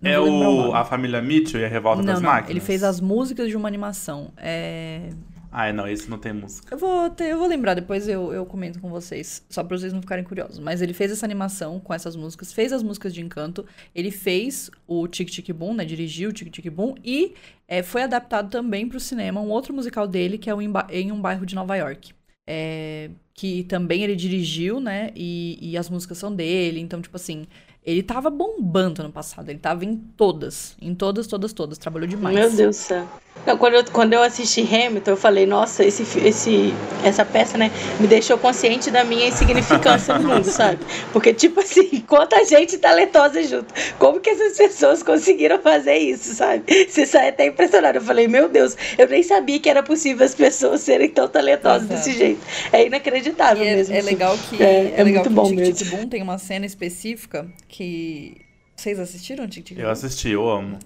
é 0.00 0.18
o, 0.18 0.68
o 0.68 0.74
A 0.74 0.84
Família 0.84 1.20
Mitchell 1.20 1.60
e 1.60 1.64
a 1.64 1.68
Revolta 1.68 2.02
não, 2.02 2.06
das 2.06 2.22
não, 2.22 2.30
Máquinas? 2.30 2.50
Ele 2.50 2.60
fez 2.60 2.84
as 2.84 3.00
músicas 3.00 3.48
de 3.48 3.56
uma 3.56 3.66
animação. 3.66 4.30
É. 4.36 5.10
Ah, 5.56 5.72
não, 5.72 5.86
esse 5.86 6.10
não 6.10 6.18
tem 6.18 6.32
música. 6.32 6.74
Eu 6.74 6.78
vou, 6.78 7.08
ter, 7.10 7.30
eu 7.30 7.38
vou 7.38 7.46
lembrar, 7.46 7.74
depois 7.74 8.08
eu, 8.08 8.32
eu 8.32 8.44
comento 8.44 8.80
com 8.80 8.90
vocês, 8.90 9.46
só 9.48 9.62
pra 9.62 9.78
vocês 9.78 9.92
não 9.92 10.00
ficarem 10.00 10.24
curiosos. 10.24 10.58
Mas 10.58 10.82
ele 10.82 10.92
fez 10.92 11.12
essa 11.12 11.24
animação 11.24 11.78
com 11.78 11.94
essas 11.94 12.16
músicas, 12.16 12.52
fez 12.52 12.72
as 12.72 12.82
músicas 12.82 13.14
de 13.14 13.20
Encanto, 13.20 13.64
ele 13.94 14.10
fez 14.10 14.68
o 14.84 15.06
Tic 15.06 15.30
Tic 15.30 15.52
Boom, 15.52 15.74
né? 15.74 15.84
Dirigiu 15.84 16.30
o 16.30 16.32
Tic 16.32 16.50
Tic 16.50 16.68
Boom 16.72 16.96
e 17.04 17.34
é, 17.68 17.84
foi 17.84 18.02
adaptado 18.02 18.50
também 18.50 18.88
pro 18.88 18.98
cinema 18.98 19.40
um 19.40 19.48
outro 19.48 19.72
musical 19.72 20.08
dele, 20.08 20.38
que 20.38 20.50
é 20.50 20.54
o 20.54 20.60
Em 20.60 21.12
um 21.12 21.20
Bairro 21.20 21.46
de 21.46 21.54
Nova 21.54 21.76
York. 21.76 22.12
É, 22.48 23.10
que 23.32 23.62
também 23.62 24.02
ele 24.02 24.16
dirigiu, 24.16 24.80
né? 24.80 25.12
E, 25.14 25.56
e 25.62 25.78
as 25.78 25.88
músicas 25.88 26.18
são 26.18 26.34
dele, 26.34 26.80
então, 26.80 27.00
tipo 27.00 27.14
assim, 27.14 27.46
ele 27.84 28.02
tava 28.02 28.30
bombando 28.30 29.02
ano 29.02 29.12
passado. 29.12 29.50
Ele 29.50 29.58
tava 29.58 29.84
em 29.84 29.94
todas. 29.94 30.74
Em 30.80 30.94
todas, 30.94 31.26
todas, 31.26 31.52
todas. 31.52 31.76
Trabalhou 31.76 32.08
demais. 32.08 32.34
Meu 32.34 32.50
Deus 32.50 32.76
do 32.76 32.80
céu. 32.80 33.06
Não, 33.46 33.58
quando, 33.58 33.74
eu, 33.74 33.84
quando 33.92 34.12
eu 34.14 34.22
assisti 34.22 34.62
Hamilton, 34.62 35.10
eu 35.10 35.16
falei, 35.16 35.44
nossa, 35.44 35.84
esse, 35.84 36.02
esse, 36.20 36.72
essa 37.04 37.24
peça, 37.26 37.58
né, 37.58 37.70
me 38.00 38.06
deixou 38.06 38.38
consciente 38.38 38.90
da 38.90 39.04
minha 39.04 39.28
insignificância 39.28 40.18
no 40.18 40.28
mundo, 40.28 40.44
sabe? 40.48 40.78
Porque, 41.12 41.34
tipo 41.34 41.60
assim, 41.60 42.00
quanta 42.08 42.42
gente 42.44 42.78
talentosa 42.78 43.42
junto. 43.42 43.66
Como 43.98 44.20
que 44.20 44.30
essas 44.30 44.56
pessoas 44.56 45.02
conseguiram 45.02 45.58
fazer 45.58 45.96
isso, 45.96 46.34
sabe? 46.34 46.62
Você 46.88 47.04
sai 47.04 47.28
até 47.28 47.46
impressionado. 47.46 47.98
Eu 47.98 48.02
falei, 48.02 48.28
meu 48.28 48.48
Deus, 48.48 48.76
eu 48.96 49.06
nem 49.08 49.22
sabia 49.22 49.58
que 49.58 49.68
era 49.68 49.82
possível 49.82 50.24
as 50.24 50.34
pessoas 50.34 50.80
serem 50.80 51.10
tão 51.10 51.28
talentosas 51.28 51.86
desse 51.86 52.12
jeito. 52.12 52.40
É 52.72 52.86
inacreditável 52.86 53.62
é, 53.62 53.76
mesmo. 53.76 53.94
É, 53.94 54.00
legal 54.00 54.38
que, 54.48 54.62
é, 54.62 54.66
é, 54.66 54.94
é 54.96 55.04
legal 55.04 55.24
muito 55.24 55.28
que 55.28 55.34
bom 55.34 55.52
o 55.52 55.64
Tic 55.64 55.74
Tic 55.74 55.90
Boom 55.90 56.08
tem 56.08 56.22
uma 56.22 56.38
cena 56.38 56.64
específica 56.64 57.46
que. 57.74 58.36
Vocês 58.76 58.98
assistiram 58.98 59.46
Tic 59.46 59.64
Tic 59.64 59.78
Eu 59.78 59.90
assisti, 59.90 60.30
eu 60.30 60.48
amo. 60.48 60.78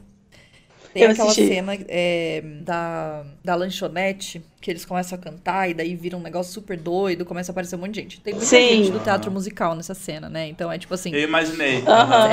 Tem 0.93 1.03
Eu 1.03 1.11
aquela 1.11 1.31
assisti. 1.31 1.49
cena 1.49 1.77
é, 1.87 2.43
da, 2.63 3.25
da 3.45 3.55
lanchonete 3.55 4.43
que 4.61 4.71
eles 4.71 4.85
começam 4.85 5.19
a 5.19 5.21
cantar 5.21 5.69
e 5.69 5.75
daí 5.75 5.95
vira 5.95 6.17
um 6.17 6.21
negócio 6.21 6.53
super 6.53 6.79
doido, 6.79 7.25
começa 7.25 7.51
a 7.51 7.53
aparecer 7.53 7.77
um 7.77 7.79
monte 7.79 7.95
de 7.95 8.01
gente. 8.01 8.21
Tem 8.21 8.33
muita 8.33 8.49
Sim. 8.49 8.69
gente 8.69 8.91
do 8.91 9.01
teatro 9.01 9.31
musical 9.31 9.75
nessa 9.75 9.95
cena, 9.95 10.29
né? 10.29 10.49
Então 10.49 10.73
é 10.73 10.79
tipo 10.79 10.93
assim. 10.95 11.13
Eu 11.13 11.23
imaginei. 11.23 11.83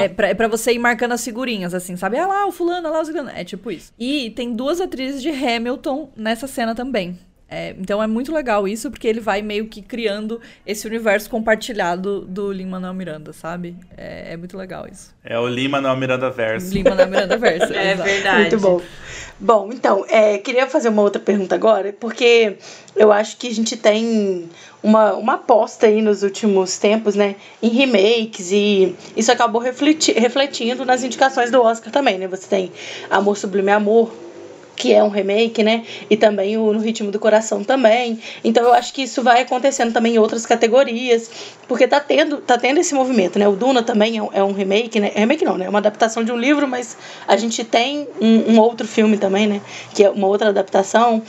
É 0.01 0.07
pra, 0.07 0.29
é 0.29 0.33
pra 0.33 0.47
você 0.47 0.71
ir 0.73 0.79
marcando 0.79 1.11
as 1.11 1.23
figurinhas, 1.23 1.73
assim, 1.73 1.95
sabe? 1.97 2.17
Ah 2.17 2.27
lá, 2.27 2.47
o 2.47 2.51
fulano, 2.51 2.87
ah 2.87 2.91
lá, 2.91 3.01
o 3.01 3.05
fulano. 3.05 3.29
É 3.29 3.43
tipo 3.43 3.69
isso. 3.71 3.93
E 3.99 4.29
tem 4.31 4.53
duas 4.53 4.79
atrizes 4.79 5.21
de 5.21 5.29
Hamilton 5.29 6.09
nessa 6.15 6.47
cena 6.47 6.73
também. 6.73 7.17
É, 7.47 7.75
então 7.79 8.01
é 8.01 8.07
muito 8.07 8.33
legal 8.33 8.67
isso, 8.67 8.89
porque 8.89 9.07
ele 9.07 9.19
vai 9.19 9.41
meio 9.41 9.67
que 9.67 9.81
criando 9.81 10.41
esse 10.65 10.87
universo 10.87 11.29
compartilhado 11.29 12.21
do 12.21 12.51
Lin-Manuel 12.51 12.93
Miranda, 12.93 13.33
sabe? 13.33 13.75
É, 13.95 14.33
é 14.33 14.37
muito 14.37 14.57
legal 14.57 14.87
isso. 14.91 15.13
É 15.23 15.37
o 15.37 15.47
Lima 15.47 15.79
no 15.79 15.95
Miranda 15.95 16.31
Verso. 16.31 16.73
Lin-Manuel 16.73 17.07
Miranda 17.07 17.37
verso. 17.37 17.71
É 17.73 17.93
exato. 17.93 18.09
verdade. 18.09 18.39
Muito 18.41 18.59
bom. 18.59 18.81
Bom, 19.39 19.69
então, 19.71 20.05
é, 20.09 20.37
queria 20.39 20.65
fazer 20.65 20.89
uma 20.89 21.01
outra 21.01 21.21
pergunta 21.21 21.53
agora, 21.53 21.93
porque 21.93 22.57
eu 22.95 23.11
acho 23.11 23.37
que 23.37 23.47
a 23.47 23.53
gente 23.53 23.75
tem 23.77 24.49
uma, 24.81 25.13
uma 25.13 25.33
aposta 25.33 25.87
aí 25.87 26.01
nos 26.01 26.23
últimos 26.23 26.77
tempos, 26.77 27.15
né, 27.15 27.35
em 27.61 27.69
remakes, 27.69 28.51
e 28.51 28.95
isso 29.15 29.31
acabou 29.31 29.61
refleti- 29.61 30.13
refletindo 30.13 30.85
nas 30.85 31.03
indicações 31.03 31.51
do 31.51 31.61
Oscar 31.61 31.91
também, 31.91 32.17
né? 32.17 32.27
Você 32.27 32.47
tem 32.47 32.71
Amor 33.09 33.35
Sublime 33.35 33.71
Amor, 33.71 34.11
que 34.75 34.91
é 34.93 35.03
um 35.03 35.09
remake, 35.09 35.63
né? 35.63 35.83
E 36.09 36.17
também 36.17 36.57
o 36.57 36.73
No 36.73 36.79
Ritmo 36.79 37.11
do 37.11 37.19
Coração 37.19 37.63
também. 37.63 38.19
Então 38.43 38.63
eu 38.63 38.73
acho 38.73 38.93
que 38.93 39.03
isso 39.03 39.23
vai 39.23 39.41
acontecendo 39.41 39.93
também 39.93 40.15
em 40.15 40.19
outras 40.19 40.45
categorias, 40.45 41.29
porque 41.67 41.87
tá 41.87 41.99
tendo, 41.99 42.37
tá 42.37 42.57
tendo 42.57 42.79
esse 42.79 42.93
movimento, 42.93 43.39
né? 43.39 43.47
O 43.47 43.55
Duna 43.55 43.81
também 43.83 44.17
é 44.17 44.21
um, 44.21 44.29
é 44.33 44.43
um 44.43 44.51
remake, 44.51 44.99
né? 44.99 45.11
Remake 45.15 45.45
não, 45.45 45.57
né? 45.57 45.65
É 45.65 45.69
uma 45.69 45.79
adaptação 45.79 46.23
de 46.23 46.31
um 46.31 46.37
livro, 46.37 46.67
mas 46.67 46.97
a 47.27 47.35
gente 47.37 47.63
tem 47.63 48.07
um, 48.21 48.53
um 48.53 48.59
outro 48.59 48.87
filme 48.87 49.17
também, 49.17 49.47
né? 49.47 49.61
Que 49.93 50.03
é 50.03 50.09
uma 50.09 50.27
outra 50.27 50.49
adaptação. 50.49 51.21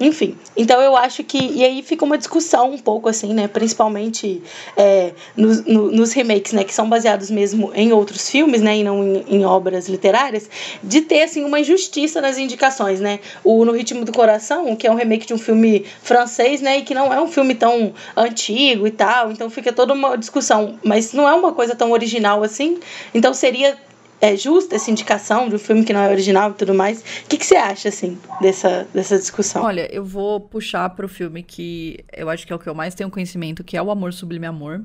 Enfim, 0.00 0.36
então 0.56 0.80
eu 0.80 0.96
acho 0.96 1.22
que. 1.24 1.38
E 1.38 1.64
aí 1.64 1.82
fica 1.82 2.04
uma 2.04 2.18
discussão 2.18 2.72
um 2.72 2.78
pouco 2.78 3.08
assim, 3.08 3.32
né? 3.34 3.46
Principalmente 3.48 4.42
é, 4.76 5.12
nos, 5.36 5.64
no- 5.64 5.90
nos 5.92 6.12
remakes, 6.12 6.52
né? 6.52 6.64
Que 6.64 6.74
são 6.74 6.88
baseados 6.88 7.30
mesmo 7.30 7.70
em 7.74 7.92
outros 7.92 8.28
filmes, 8.30 8.60
né? 8.60 8.78
E 8.78 8.84
não 8.84 9.02
em, 9.04 9.24
em 9.28 9.44
obras 9.44 9.88
literárias, 9.88 10.48
de 10.82 11.02
ter, 11.02 11.22
assim, 11.22 11.44
uma 11.44 11.60
injustiça 11.60 12.20
nas 12.20 12.36
indicações, 12.38 12.91
né? 13.00 13.20
O 13.44 13.64
No 13.64 13.72
Ritmo 13.72 14.04
do 14.04 14.12
Coração, 14.12 14.74
que 14.76 14.86
é 14.86 14.90
um 14.90 14.94
remake 14.94 15.26
de 15.26 15.34
um 15.34 15.38
filme 15.38 15.84
francês, 16.02 16.60
né? 16.60 16.78
E 16.78 16.82
que 16.82 16.94
não 16.94 17.12
é 17.12 17.20
um 17.20 17.28
filme 17.28 17.54
tão 17.54 17.92
antigo 18.16 18.86
e 18.86 18.90
tal. 18.90 19.30
Então 19.30 19.48
fica 19.50 19.72
toda 19.72 19.92
uma 19.92 20.16
discussão. 20.16 20.78
Mas 20.84 21.12
não 21.12 21.28
é 21.28 21.34
uma 21.34 21.52
coisa 21.52 21.74
tão 21.74 21.92
original 21.92 22.42
assim. 22.42 22.80
Então 23.14 23.32
seria 23.34 23.76
é 24.22 24.36
justa 24.36 24.76
essa 24.76 24.88
indicação 24.88 25.48
de 25.48 25.56
um 25.56 25.58
filme 25.58 25.84
que 25.84 25.92
não 25.92 26.00
é 26.00 26.08
original 26.08 26.52
e 26.52 26.54
tudo 26.54 26.72
mais. 26.72 27.00
O 27.00 27.28
que, 27.28 27.36
que 27.36 27.44
você 27.44 27.56
acha, 27.56 27.88
assim, 27.88 28.16
dessa, 28.40 28.86
dessa 28.94 29.18
discussão? 29.18 29.64
Olha, 29.64 29.92
eu 29.92 30.04
vou 30.04 30.38
puxar 30.40 30.88
pro 30.90 31.08
filme 31.08 31.42
que 31.42 32.04
eu 32.12 32.30
acho 32.30 32.46
que 32.46 32.52
é 32.52 32.56
o 32.56 32.58
que 32.58 32.68
eu 32.68 32.74
mais 32.74 32.94
tenho 32.94 33.10
conhecimento, 33.10 33.64
que 33.64 33.76
é 33.76 33.82
o 33.82 33.90
Amor 33.90 34.12
Sublime 34.12 34.46
Amor. 34.46 34.80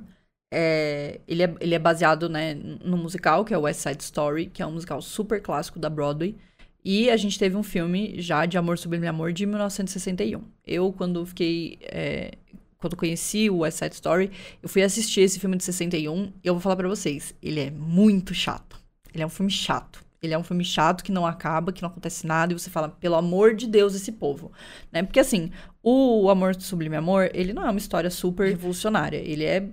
É, 0.51 1.19
ele, 1.27 1.43
é, 1.43 1.53
ele 1.59 1.75
é 1.75 1.79
baseado 1.79 2.27
né, 2.27 2.55
no 2.55 2.97
musical, 2.97 3.45
que 3.45 3.53
é 3.53 3.57
o 3.57 3.61
West 3.61 3.81
Side 3.81 4.01
Story, 4.01 4.47
que 4.47 4.63
é 4.63 4.65
um 4.65 4.71
musical 4.71 5.03
super 5.03 5.39
clássico 5.39 5.77
da 5.77 5.89
Broadway. 5.89 6.35
E 6.89 7.09
a 7.09 7.17
gente 7.17 7.37
teve 7.37 7.57
um 7.57 7.63
filme 7.63 8.15
já 8.17 8.45
de 8.45 8.57
Amor 8.57 8.77
Sublime 8.77 9.07
Amor 9.07 9.33
de 9.33 9.45
1961. 9.45 10.41
Eu, 10.65 10.93
quando 10.93 11.25
fiquei. 11.25 11.77
é, 11.81 12.31
quando 12.77 12.95
conheci 12.95 13.49
o 13.49 13.57
West 13.57 13.79
Side 13.79 13.95
Story, 13.95 14.31
eu 14.63 14.69
fui 14.69 14.81
assistir 14.81 15.19
esse 15.19 15.37
filme 15.37 15.57
de 15.57 15.65
61 15.65 16.31
e 16.41 16.47
eu 16.47 16.53
vou 16.53 16.61
falar 16.61 16.77
pra 16.77 16.87
vocês, 16.87 17.35
ele 17.43 17.59
é 17.59 17.69
muito 17.69 18.33
chato. 18.33 18.79
Ele 19.13 19.21
é 19.21 19.25
um 19.25 19.29
filme 19.29 19.51
chato. 19.51 20.01
Ele 20.23 20.33
é 20.33 20.37
um 20.37 20.43
filme 20.43 20.63
chato 20.63 21.03
que 21.03 21.11
não 21.11 21.25
acaba, 21.25 21.73
que 21.73 21.81
não 21.81 21.89
acontece 21.89 22.25
nada, 22.25 22.53
e 22.53 22.57
você 22.57 22.69
fala, 22.69 22.87
pelo 22.87 23.15
amor 23.15 23.53
de 23.53 23.67
Deus, 23.67 23.93
esse 23.93 24.13
povo. 24.13 24.53
Né? 24.89 25.03
Porque 25.03 25.19
assim, 25.19 25.51
o 25.83 26.29
Amor 26.29 26.55
Sublime 26.55 26.95
Amor, 26.95 27.29
ele 27.33 27.51
não 27.51 27.67
é 27.67 27.69
uma 27.69 27.79
história 27.79 28.09
super 28.09 28.47
revolucionária. 28.47 29.17
Ele 29.17 29.43
é 29.43 29.67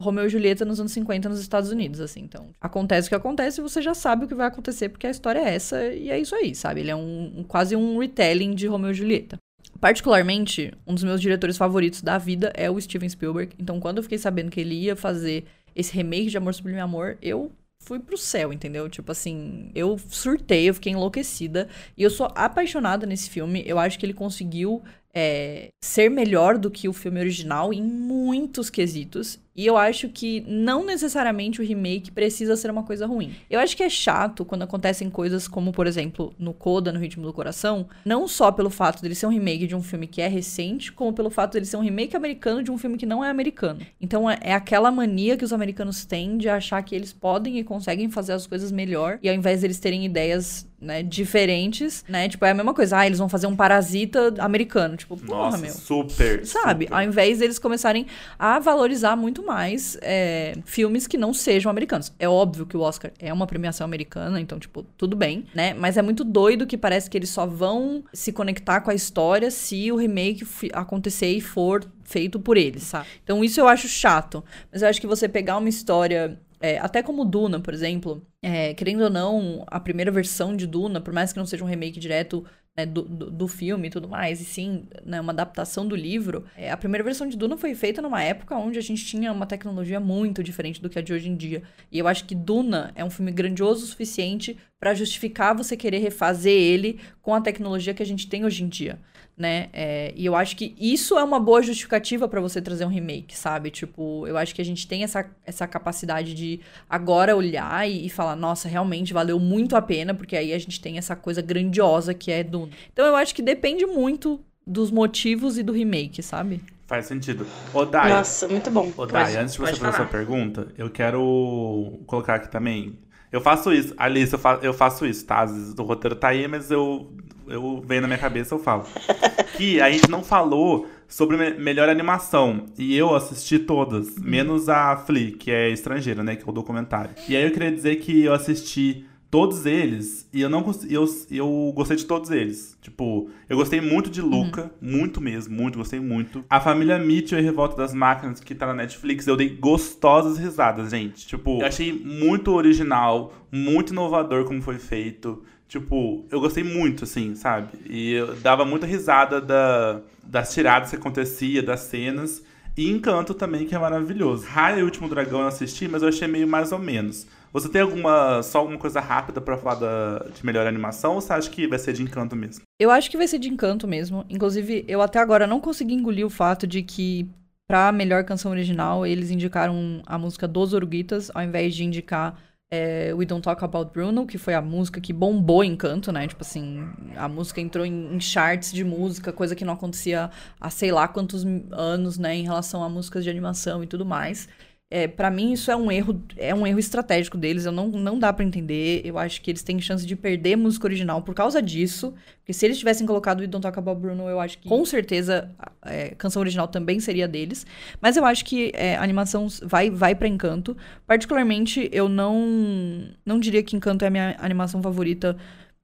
Romeu 0.00 0.26
e 0.26 0.28
Julieta 0.28 0.64
nos 0.64 0.80
anos 0.80 0.92
50 0.92 1.28
nos 1.28 1.40
Estados 1.40 1.70
Unidos, 1.70 2.00
assim. 2.00 2.20
Então, 2.20 2.48
acontece 2.60 3.06
o 3.06 3.10
que 3.10 3.14
acontece 3.14 3.60
e 3.60 3.62
você 3.62 3.82
já 3.82 3.94
sabe 3.94 4.24
o 4.24 4.28
que 4.28 4.34
vai 4.34 4.46
acontecer, 4.46 4.88
porque 4.88 5.06
a 5.06 5.10
história 5.10 5.38
é 5.40 5.54
essa 5.54 5.84
e 5.92 6.10
é 6.10 6.18
isso 6.18 6.34
aí, 6.34 6.54
sabe? 6.54 6.80
Ele 6.80 6.90
é 6.90 6.96
um, 6.96 7.32
um- 7.38 7.44
quase 7.44 7.76
um 7.76 7.98
retelling 7.98 8.54
de 8.54 8.66
Romeu 8.66 8.90
e 8.90 8.94
Julieta. 8.94 9.36
Particularmente, 9.80 10.72
um 10.86 10.94
dos 10.94 11.02
meus 11.04 11.20
diretores 11.20 11.56
favoritos 11.56 12.02
da 12.02 12.18
vida 12.18 12.52
é 12.54 12.70
o 12.70 12.80
Steven 12.80 13.08
Spielberg. 13.08 13.54
Então, 13.58 13.80
quando 13.80 13.96
eu 13.96 14.02
fiquei 14.02 14.18
sabendo 14.18 14.50
que 14.50 14.60
ele 14.60 14.74
ia 14.74 14.94
fazer 14.94 15.44
esse 15.74 15.92
remake 15.94 16.28
de 16.28 16.36
Amor 16.36 16.52
Sublime 16.54 16.80
Amor, 16.80 17.16
eu 17.22 17.50
fui 17.82 17.98
pro 17.98 18.16
céu, 18.18 18.52
entendeu? 18.52 18.88
Tipo 18.90 19.10
assim, 19.12 19.70
eu 19.74 19.98
surtei, 20.08 20.68
eu 20.68 20.74
fiquei 20.74 20.92
enlouquecida. 20.92 21.66
E 21.96 22.02
eu 22.02 22.10
sou 22.10 22.28
apaixonada 22.34 23.06
nesse 23.06 23.30
filme. 23.30 23.62
Eu 23.66 23.78
acho 23.78 23.98
que 23.98 24.04
ele 24.04 24.12
conseguiu 24.12 24.82
é, 25.14 25.68
ser 25.82 26.10
melhor 26.10 26.58
do 26.58 26.70
que 26.70 26.88
o 26.88 26.92
filme 26.92 27.18
original 27.18 27.72
em 27.72 27.82
muitos 27.82 28.68
quesitos. 28.68 29.38
E 29.54 29.66
eu 29.66 29.76
acho 29.76 30.08
que 30.08 30.44
não 30.46 30.84
necessariamente 30.84 31.60
o 31.60 31.64
remake 31.64 32.10
precisa 32.10 32.56
ser 32.56 32.70
uma 32.70 32.82
coisa 32.82 33.06
ruim. 33.06 33.34
Eu 33.48 33.60
acho 33.60 33.76
que 33.76 33.82
é 33.82 33.88
chato 33.88 34.44
quando 34.44 34.62
acontecem 34.62 35.10
coisas 35.10 35.48
como, 35.48 35.72
por 35.72 35.86
exemplo, 35.86 36.32
no 36.38 36.54
Coda, 36.54 36.92
no 36.92 37.00
Ritmo 37.00 37.26
do 37.26 37.32
Coração, 37.32 37.86
não 38.04 38.28
só 38.28 38.52
pelo 38.52 38.70
fato 38.70 39.02
dele 39.02 39.14
ser 39.14 39.26
um 39.26 39.30
remake 39.30 39.66
de 39.66 39.74
um 39.74 39.82
filme 39.82 40.06
que 40.06 40.22
é 40.22 40.28
recente, 40.28 40.92
como 40.92 41.12
pelo 41.12 41.30
fato 41.30 41.54
dele 41.54 41.66
ser 41.66 41.76
um 41.76 41.82
remake 41.82 42.16
americano 42.16 42.62
de 42.62 42.70
um 42.70 42.78
filme 42.78 42.96
que 42.96 43.06
não 43.06 43.24
é 43.24 43.30
americano. 43.30 43.80
Então 44.00 44.30
é, 44.30 44.38
é 44.40 44.54
aquela 44.54 44.90
mania 44.90 45.36
que 45.36 45.44
os 45.44 45.52
americanos 45.52 46.04
têm 46.04 46.38
de 46.38 46.48
achar 46.48 46.82
que 46.82 46.94
eles 46.94 47.12
podem 47.12 47.58
e 47.58 47.64
conseguem 47.64 48.08
fazer 48.08 48.32
as 48.32 48.46
coisas 48.46 48.70
melhor, 48.70 49.18
e 49.22 49.28
ao 49.28 49.34
invés 49.34 49.60
deles 49.60 49.78
terem 49.78 50.04
ideias 50.04 50.70
né, 50.80 51.02
diferentes, 51.02 52.04
né? 52.08 52.28
Tipo, 52.28 52.46
é 52.46 52.50
a 52.50 52.54
mesma 52.54 52.72
coisa. 52.72 52.98
Ah, 52.98 53.06
eles 53.06 53.18
vão 53.18 53.28
fazer 53.28 53.46
um 53.46 53.54
parasita 53.54 54.34
americano. 54.38 54.96
Tipo, 54.96 55.16
porra, 55.16 55.50
Nossa, 55.50 55.58
meu. 55.58 55.72
super. 55.72 56.46
Sabe? 56.46 56.86
super. 56.86 56.96
Ao 56.96 57.02
invés 57.02 57.38
deles 57.38 57.58
começarem 57.58 58.06
a 58.38 58.58
valorizar 58.58 59.14
muito 59.14 59.39
mais 59.44 59.98
é, 60.02 60.54
filmes 60.64 61.06
que 61.06 61.18
não 61.18 61.32
sejam 61.34 61.70
americanos. 61.70 62.12
É 62.18 62.28
óbvio 62.28 62.66
que 62.66 62.76
o 62.76 62.80
Oscar 62.80 63.12
é 63.18 63.32
uma 63.32 63.46
premiação 63.46 63.84
americana, 63.84 64.40
então, 64.40 64.58
tipo, 64.58 64.82
tudo 64.96 65.16
bem, 65.16 65.46
né? 65.54 65.74
Mas 65.74 65.96
é 65.96 66.02
muito 66.02 66.24
doido 66.24 66.66
que 66.66 66.76
parece 66.76 67.08
que 67.08 67.16
eles 67.16 67.30
só 67.30 67.46
vão 67.46 68.04
se 68.12 68.32
conectar 68.32 68.80
com 68.80 68.90
a 68.90 68.94
história 68.94 69.50
se 69.50 69.90
o 69.90 69.96
remake 69.96 70.46
acontecer 70.72 71.32
e 71.32 71.40
for 71.40 71.84
feito 72.04 72.40
por 72.40 72.56
eles, 72.56 72.82
sabe? 72.84 73.06
Então, 73.22 73.44
isso 73.44 73.60
eu 73.60 73.68
acho 73.68 73.88
chato. 73.88 74.44
Mas 74.72 74.82
eu 74.82 74.88
acho 74.88 75.00
que 75.00 75.06
você 75.06 75.28
pegar 75.28 75.56
uma 75.58 75.68
história. 75.68 76.38
é, 76.60 76.78
até 76.78 77.02
como 77.02 77.24
Duna, 77.24 77.60
por 77.60 77.72
exemplo, 77.72 78.22
é, 78.42 78.74
querendo 78.74 79.04
ou 79.04 79.10
não, 79.10 79.64
a 79.66 79.80
primeira 79.80 80.10
versão 80.10 80.56
de 80.56 80.66
Duna, 80.66 81.00
por 81.00 81.12
mais 81.12 81.32
que 81.32 81.38
não 81.38 81.46
seja 81.46 81.64
um 81.64 81.68
remake 81.68 81.98
direto 81.98 82.44
né, 82.80 82.86
do, 82.86 83.02
do, 83.02 83.30
do 83.30 83.48
filme 83.48 83.88
e 83.88 83.90
tudo 83.90 84.08
mais, 84.08 84.40
e 84.40 84.44
sim 84.44 84.84
né, 85.04 85.20
uma 85.20 85.32
adaptação 85.32 85.86
do 85.86 85.94
livro, 85.94 86.44
é, 86.56 86.70
a 86.70 86.76
primeira 86.76 87.04
versão 87.04 87.28
de 87.28 87.36
Duna 87.36 87.56
foi 87.56 87.74
feita 87.74 88.00
numa 88.00 88.22
época 88.22 88.56
onde 88.56 88.78
a 88.78 88.82
gente 88.82 89.04
tinha 89.04 89.32
uma 89.32 89.46
tecnologia 89.46 90.00
muito 90.00 90.42
diferente 90.42 90.80
do 90.80 90.88
que 90.88 90.98
a 90.98 91.02
de 91.02 91.12
hoje 91.12 91.28
em 91.28 91.36
dia. 91.36 91.62
E 91.90 91.98
eu 91.98 92.08
acho 92.08 92.24
que 92.24 92.34
Duna 92.34 92.92
é 92.94 93.04
um 93.04 93.10
filme 93.10 93.32
grandioso 93.32 93.84
o 93.84 93.86
suficiente 93.86 94.56
para 94.78 94.94
justificar 94.94 95.54
você 95.54 95.76
querer 95.76 95.98
refazer 95.98 96.52
ele 96.52 96.98
com 97.20 97.34
a 97.34 97.40
tecnologia 97.40 97.92
que 97.92 98.02
a 98.02 98.06
gente 98.06 98.28
tem 98.28 98.44
hoje 98.44 98.64
em 98.64 98.68
dia. 98.68 98.98
Né? 99.36 99.70
É, 99.72 100.12
e 100.16 100.26
eu 100.26 100.36
acho 100.36 100.54
que 100.54 100.74
isso 100.78 101.18
é 101.18 101.24
uma 101.24 101.40
boa 101.40 101.62
justificativa 101.62 102.28
para 102.28 102.42
você 102.42 102.60
trazer 102.60 102.84
um 102.84 102.90
remake, 102.90 103.34
sabe? 103.34 103.70
Tipo, 103.70 104.26
eu 104.26 104.36
acho 104.36 104.54
que 104.54 104.60
a 104.60 104.64
gente 104.64 104.86
tem 104.86 105.02
essa, 105.02 105.30
essa 105.46 105.66
capacidade 105.66 106.34
de 106.34 106.60
agora 106.88 107.34
olhar 107.34 107.88
e, 107.88 108.04
e 108.04 108.10
falar, 108.10 108.36
nossa, 108.36 108.68
realmente 108.68 109.14
valeu 109.14 109.40
muito 109.40 109.76
a 109.76 109.80
pena, 109.80 110.12
porque 110.12 110.36
aí 110.36 110.52
a 110.52 110.58
gente 110.58 110.78
tem 110.78 110.98
essa 110.98 111.16
coisa 111.16 111.40
grandiosa 111.40 112.12
que 112.12 112.30
é 112.30 112.44
Duna. 112.44 112.69
Então 112.92 113.06
eu 113.06 113.16
acho 113.16 113.34
que 113.34 113.42
depende 113.42 113.84
muito 113.86 114.40
dos 114.66 114.90
motivos 114.90 115.58
e 115.58 115.62
do 115.62 115.72
remake, 115.72 116.22
sabe? 116.22 116.60
Faz 116.86 117.06
sentido. 117.06 117.46
Ô, 117.72 117.84
Dai, 117.84 118.10
Nossa, 118.12 118.48
muito 118.48 118.70
bom. 118.70 118.92
ô, 118.96 119.06
Dai 119.06 119.24
Pode- 119.26 119.36
antes 119.38 119.54
de 119.54 119.60
você 119.60 119.72
fazer 119.76 119.86
a 119.88 119.92
sua 119.92 120.06
pergunta, 120.06 120.68
eu 120.76 120.90
quero 120.90 122.00
colocar 122.06 122.34
aqui 122.36 122.50
também. 122.50 122.98
Eu 123.30 123.40
faço 123.40 123.72
isso. 123.72 123.94
Alice, 123.96 124.32
eu, 124.32 124.38
fa 124.38 124.58
eu 124.62 124.74
faço 124.74 125.06
isso, 125.06 125.24
tá? 125.24 125.42
Às 125.42 125.52
vezes 125.52 125.74
o 125.78 125.82
roteiro 125.84 126.16
tá 126.16 126.28
aí, 126.28 126.48
mas 126.48 126.68
eu, 126.70 127.12
eu 127.46 127.80
venho 127.86 128.02
na 128.02 128.08
minha 128.08 128.18
cabeça 128.18 128.54
eu 128.54 128.58
falo. 128.58 128.84
que 129.56 129.80
a 129.80 129.88
gente 129.90 130.10
não 130.10 130.22
falou 130.24 130.88
sobre 131.06 131.36
me- 131.36 131.50
melhor 131.62 131.88
animação. 131.88 132.66
E 132.76 132.96
eu 132.96 133.14
assisti 133.14 133.58
todas, 133.60 134.16
menos 134.18 134.68
a 134.68 134.96
Flea, 134.96 135.30
que 135.32 135.50
é 135.50 135.70
estrangeira, 135.70 136.24
né? 136.24 136.34
Que 136.34 136.42
é 136.42 136.48
o 136.48 136.52
documentário. 136.52 137.10
E 137.28 137.36
aí 137.36 137.44
eu 137.44 137.52
queria 137.52 137.70
dizer 137.70 137.96
que 137.96 138.22
eu 138.24 138.32
assisti 138.34 139.06
todos 139.30 139.64
eles 139.64 140.28
e 140.32 140.40
eu 140.40 140.50
não 140.50 140.64
eu, 140.88 141.04
eu 141.30 141.72
gostei 141.74 141.96
de 141.96 142.04
todos 142.04 142.30
eles. 142.30 142.76
Tipo, 142.82 143.30
eu 143.48 143.56
gostei 143.56 143.80
muito 143.80 144.10
de 144.10 144.20
Luca, 144.20 144.72
muito 144.80 145.20
mesmo, 145.20 145.54
muito, 145.54 145.78
gostei 145.78 146.00
muito. 146.00 146.44
A 146.50 146.60
família 146.60 146.98
Mitchell 146.98 147.38
e 147.38 147.42
Revolta 147.42 147.76
das 147.76 147.94
Máquinas, 147.94 148.40
que 148.40 148.54
tá 148.54 148.66
na 148.66 148.74
Netflix, 148.74 149.26
eu 149.26 149.36
dei 149.36 149.48
gostosas 149.48 150.36
risadas, 150.36 150.90
gente. 150.90 151.26
Tipo, 151.26 151.60
eu 151.60 151.66
achei 151.66 151.92
muito 151.92 152.52
original, 152.52 153.32
muito 153.52 153.92
inovador 153.92 154.44
como 154.44 154.60
foi 154.60 154.78
feito. 154.78 155.42
Tipo, 155.68 156.26
eu 156.32 156.40
gostei 156.40 156.64
muito, 156.64 157.04
assim, 157.04 157.36
sabe? 157.36 157.68
E 157.88 158.14
eu 158.14 158.34
dava 158.36 158.64
muita 158.64 158.86
risada 158.86 159.40
da, 159.40 160.00
das 160.24 160.52
tiradas 160.52 160.90
que 160.90 160.96
acontecia, 160.96 161.62
das 161.62 161.80
cenas. 161.80 162.42
E 162.76 162.90
Encanto 162.90 163.34
também, 163.34 163.66
que 163.66 163.74
é 163.74 163.78
maravilhoso. 163.78 164.46
Raya 164.46 164.80
e 164.80 164.82
o 164.82 164.86
Último 164.86 165.08
Dragão 165.08 165.42
eu 165.42 165.46
assisti, 165.46 165.86
mas 165.86 166.02
eu 166.02 166.08
achei 166.08 166.26
meio 166.26 166.48
mais 166.48 166.72
ou 166.72 166.78
menos. 166.80 167.26
Você 167.52 167.68
tem 167.68 167.82
alguma 167.82 168.42
só 168.42 168.58
alguma 168.58 168.78
coisa 168.78 169.00
rápida 169.00 169.40
pra 169.40 169.56
falar 169.56 169.74
da, 169.74 170.26
de 170.34 170.44
melhor 170.44 170.66
animação 170.66 171.14
ou 171.14 171.20
você 171.20 171.32
acha 171.32 171.50
que 171.50 171.66
vai 171.66 171.78
ser 171.78 171.92
de 171.92 172.02
encanto 172.02 172.36
mesmo? 172.36 172.62
Eu 172.78 172.90
acho 172.90 173.10
que 173.10 173.16
vai 173.16 173.26
ser 173.26 173.38
de 173.38 173.48
encanto 173.48 173.88
mesmo. 173.88 174.24
Inclusive, 174.28 174.84
eu 174.86 175.02
até 175.02 175.18
agora 175.18 175.46
não 175.46 175.60
consegui 175.60 175.94
engolir 175.94 176.24
o 176.24 176.30
fato 176.30 176.66
de 176.66 176.82
que 176.82 177.28
pra 177.66 177.92
melhor 177.92 178.24
canção 178.24 178.50
original 178.50 179.06
eles 179.06 179.30
indicaram 179.30 180.02
a 180.06 180.18
música 180.18 180.48
dos 180.48 180.72
Oruguitas 180.72 181.30
ao 181.34 181.42
invés 181.42 181.74
de 181.74 181.84
indicar 181.84 182.36
é, 182.70 183.12
We 183.12 183.26
Don't 183.26 183.42
Talk 183.42 183.64
About 183.64 183.92
Bruno, 183.92 184.26
que 184.26 184.38
foi 184.38 184.54
a 184.54 184.62
música 184.62 185.00
que 185.00 185.12
bombou 185.12 185.64
em 185.64 185.74
canto, 185.74 186.12
né? 186.12 186.28
Tipo 186.28 186.42
assim, 186.42 186.88
a 187.16 187.28
música 187.28 187.60
entrou 187.60 187.84
em, 187.84 188.14
em, 188.14 188.20
charts 188.20 188.72
de 188.72 188.84
música, 188.84 189.32
coisa 189.32 189.56
que 189.56 189.64
não 189.64 189.74
acontecia 189.74 190.30
há 190.60 190.70
sei 190.70 190.92
lá 190.92 191.08
quantos 191.08 191.44
anos, 191.72 192.16
né? 192.16 192.36
Em 192.36 192.44
relação 192.44 192.84
a 192.84 192.88
músicas 192.88 193.24
de 193.24 193.30
animação 193.30 193.82
e 193.82 193.86
tudo 193.86 194.06
mais. 194.06 194.48
É, 194.92 195.06
para 195.06 195.30
mim 195.30 195.52
isso 195.52 195.70
é 195.70 195.76
um 195.76 195.90
erro, 195.90 196.20
é 196.36 196.52
um 196.52 196.66
erro 196.66 196.80
estratégico 196.80 197.38
deles, 197.38 197.64
eu 197.64 197.70
não, 197.70 197.86
não 197.86 198.18
dá 198.18 198.32
para 198.32 198.44
entender. 198.44 199.02
Eu 199.04 199.18
acho 199.18 199.40
que 199.40 199.48
eles 199.48 199.62
têm 199.62 199.80
chance 199.80 200.04
de 200.04 200.16
perder 200.16 200.56
música 200.56 200.84
original 200.84 201.22
por 201.22 201.32
causa 201.32 201.62
disso. 201.62 202.12
Porque 202.38 202.52
se 202.52 202.66
eles 202.66 202.76
tivessem 202.76 203.06
colocado 203.06 203.40
o 203.40 203.46
Don't 203.46 203.62
Talk 203.62 203.78
About 203.78 204.00
Bruno, 204.00 204.28
eu 204.28 204.40
acho 204.40 204.58
que 204.58 204.68
com 204.68 204.84
certeza 204.84 205.48
a 205.80 205.94
é, 205.94 206.08
canção 206.10 206.40
original 206.40 206.66
também 206.66 206.98
seria 206.98 207.28
deles. 207.28 207.64
Mas 208.00 208.16
eu 208.16 208.24
acho 208.24 208.44
que 208.44 208.72
é, 208.74 208.96
a 208.96 209.02
animação 209.02 209.46
vai, 209.62 209.90
vai 209.90 210.12
para 210.12 210.26
Encanto. 210.26 210.76
Particularmente, 211.06 211.88
eu 211.92 212.08
não, 212.08 213.08
não 213.24 213.38
diria 213.38 213.62
que 213.62 213.76
Encanto 213.76 214.04
é 214.04 214.08
a 214.08 214.10
minha 214.10 214.36
animação 214.40 214.82
favorita 214.82 215.36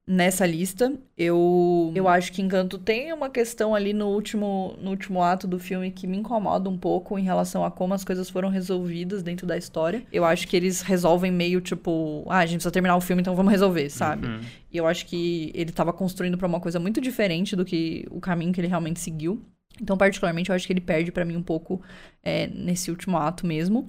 nessa 0.06 0.46
lista. 0.46 0.92
Eu, 1.18 1.90
eu 1.94 2.06
acho 2.06 2.32
que 2.32 2.40
Encanto 2.40 2.78
tem 2.78 3.12
uma 3.12 3.28
questão 3.28 3.74
ali 3.74 3.92
no 3.92 4.06
último, 4.06 4.76
no 4.80 4.90
último 4.90 5.20
ato 5.22 5.48
do 5.48 5.58
filme 5.58 5.90
que 5.90 6.06
me 6.06 6.16
incomoda 6.16 6.70
um 6.70 6.78
pouco 6.78 7.18
em 7.18 7.24
relação 7.24 7.64
a 7.64 7.70
como 7.70 7.92
as 7.92 8.04
coisas 8.04 8.30
foram 8.30 8.48
resolvidas 8.48 9.22
dentro 9.22 9.46
da 9.46 9.56
história. 9.56 10.04
Eu 10.12 10.24
acho 10.24 10.46
que 10.46 10.56
eles 10.56 10.80
resolvem 10.80 11.32
meio 11.32 11.60
tipo, 11.60 12.24
ah, 12.28 12.38
a 12.38 12.46
gente 12.46 12.58
precisa 12.58 12.70
terminar 12.70 12.96
o 12.96 13.00
filme, 13.00 13.20
então 13.20 13.34
vamos 13.34 13.50
resolver, 13.50 13.90
sabe? 13.90 14.28
Uhum. 14.28 14.40
E 14.70 14.76
eu 14.76 14.86
acho 14.86 15.06
que 15.06 15.50
ele 15.54 15.70
estava 15.70 15.92
construindo 15.92 16.38
para 16.38 16.46
uma 16.46 16.60
coisa 16.60 16.78
muito 16.78 17.00
diferente 17.00 17.56
do 17.56 17.64
que 17.64 18.06
o 18.10 18.20
caminho 18.20 18.52
que 18.52 18.60
ele 18.60 18.68
realmente 18.68 19.00
seguiu. 19.00 19.42
Então, 19.80 19.96
particularmente, 19.96 20.50
eu 20.50 20.56
acho 20.56 20.66
que 20.66 20.72
ele 20.72 20.80
perde 20.80 21.10
para 21.10 21.24
mim 21.24 21.36
um 21.36 21.42
pouco 21.42 21.82
é, 22.22 22.46
nesse 22.46 22.90
último 22.90 23.18
ato 23.18 23.46
mesmo. 23.46 23.88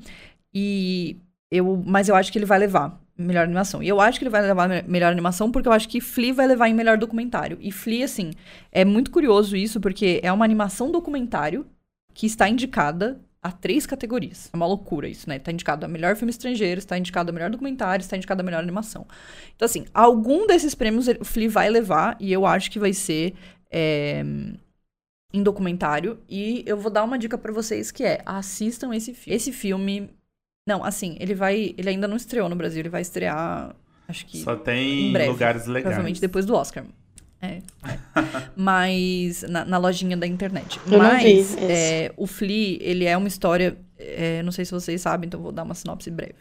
E 0.53 1.17
eu, 1.51 1.81
mas 1.85 2.09
eu 2.09 2.15
acho 2.15 2.31
que 2.31 2.37
ele 2.37 2.45
vai 2.45 2.59
levar 2.59 2.99
melhor 3.17 3.43
animação. 3.43 3.81
E 3.81 3.87
eu 3.87 3.99
acho 3.99 4.19
que 4.19 4.25
ele 4.25 4.29
vai 4.29 4.41
levar 4.41 4.83
melhor 4.87 5.11
animação 5.11 5.51
porque 5.51 5.67
eu 5.67 5.73
acho 5.73 5.89
que 5.89 5.99
Flea 5.99 6.33
vai 6.33 6.47
levar 6.47 6.69
em 6.69 6.73
melhor 6.73 6.97
documentário. 6.97 7.57
E 7.59 7.71
Flea, 7.71 8.05
assim, 8.05 8.31
é 8.71 8.85
muito 8.85 9.09
curioso 9.09 9.57
isso 9.57 9.79
porque 9.79 10.19
é 10.23 10.31
uma 10.31 10.45
animação 10.45 10.91
documentário 10.91 11.65
que 12.13 12.25
está 12.25 12.47
indicada 12.47 13.19
a 13.41 13.51
três 13.51 13.85
categorias. 13.85 14.49
É 14.51 14.55
uma 14.55 14.65
loucura 14.65 15.07
isso, 15.07 15.27
né? 15.29 15.37
Está 15.37 15.51
indicado 15.51 15.85
a 15.85 15.87
melhor 15.87 16.15
filme 16.15 16.31
estrangeiro, 16.31 16.79
está 16.79 16.97
indicado 16.97 17.29
a 17.29 17.33
melhor 17.33 17.49
documentário, 17.49 18.03
está 18.03 18.17
indicado 18.17 18.41
a 18.41 18.43
melhor 18.43 18.61
animação. 18.61 19.07
Então, 19.55 19.65
assim, 19.65 19.85
algum 19.93 20.45
desses 20.45 20.75
prêmios 20.75 21.07
o 21.07 21.25
Flea 21.25 21.49
vai 21.49 21.69
levar 21.69 22.17
e 22.19 22.31
eu 22.31 22.45
acho 22.45 22.69
que 22.69 22.79
vai 22.79 22.93
ser 22.93 23.33
é, 23.71 24.23
em 25.33 25.43
documentário. 25.43 26.19
E 26.27 26.63
eu 26.65 26.77
vou 26.77 26.91
dar 26.91 27.03
uma 27.03 27.17
dica 27.17 27.37
para 27.37 27.53
vocês 27.53 27.91
que 27.91 28.03
é 28.03 28.21
assistam 28.25 28.93
esse 28.95 29.13
filme. 29.13 29.35
Esse 29.35 29.51
filme 29.51 30.09
não, 30.67 30.83
assim, 30.83 31.15
ele 31.17 31.33
vai. 31.33 31.73
Ele 31.77 31.89
ainda 31.89 32.09
não 32.09 32.17
estreou 32.17 32.49
no 32.49 32.55
Brasil, 32.55 32.81
ele 32.81 32.89
vai 32.89 33.01
estrear. 33.01 33.73
Acho 34.05 34.25
que. 34.25 34.39
Só 34.39 34.53
tem 34.57 35.13
breve, 35.13 35.29
lugares 35.29 35.65
legais. 35.65 35.83
Provavelmente 35.83 36.19
depois 36.19 36.45
do 36.45 36.53
Oscar. 36.53 36.83
É. 37.41 37.47
é. 37.47 37.61
Mas. 38.53 39.43
Na, 39.43 39.63
na, 39.63 39.77
lojinha 39.77 40.17
da 40.17 40.27
internet. 40.27 40.77
Eu 40.85 40.97
Mas 40.97 41.55
é, 41.57 42.11
o 42.17 42.27
Flea, 42.27 42.77
ele 42.81 43.05
é 43.05 43.15
uma 43.15 43.29
história. 43.29 43.77
É, 43.97 44.43
não 44.43 44.51
sei 44.51 44.65
se 44.65 44.71
vocês 44.71 44.99
sabem, 44.99 45.27
então 45.27 45.41
vou 45.41 45.53
dar 45.53 45.63
uma 45.63 45.73
sinopse 45.73 46.11
breve. 46.11 46.35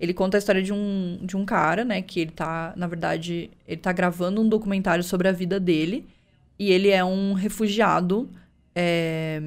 Ele 0.00 0.12
conta 0.12 0.36
a 0.36 0.40
história 0.40 0.60
de 0.60 0.72
um, 0.72 1.20
de 1.22 1.36
um 1.36 1.44
cara, 1.44 1.84
né? 1.84 2.02
Que 2.02 2.20
ele 2.20 2.32
tá, 2.32 2.74
na 2.76 2.88
verdade, 2.88 3.52
ele 3.68 3.80
tá 3.80 3.92
gravando 3.92 4.40
um 4.40 4.48
documentário 4.48 5.04
sobre 5.04 5.28
a 5.28 5.32
vida 5.32 5.60
dele. 5.60 6.08
E 6.58 6.72
ele 6.72 6.88
é 6.88 7.04
um 7.04 7.34
refugiado. 7.34 8.28
É, 8.74 9.40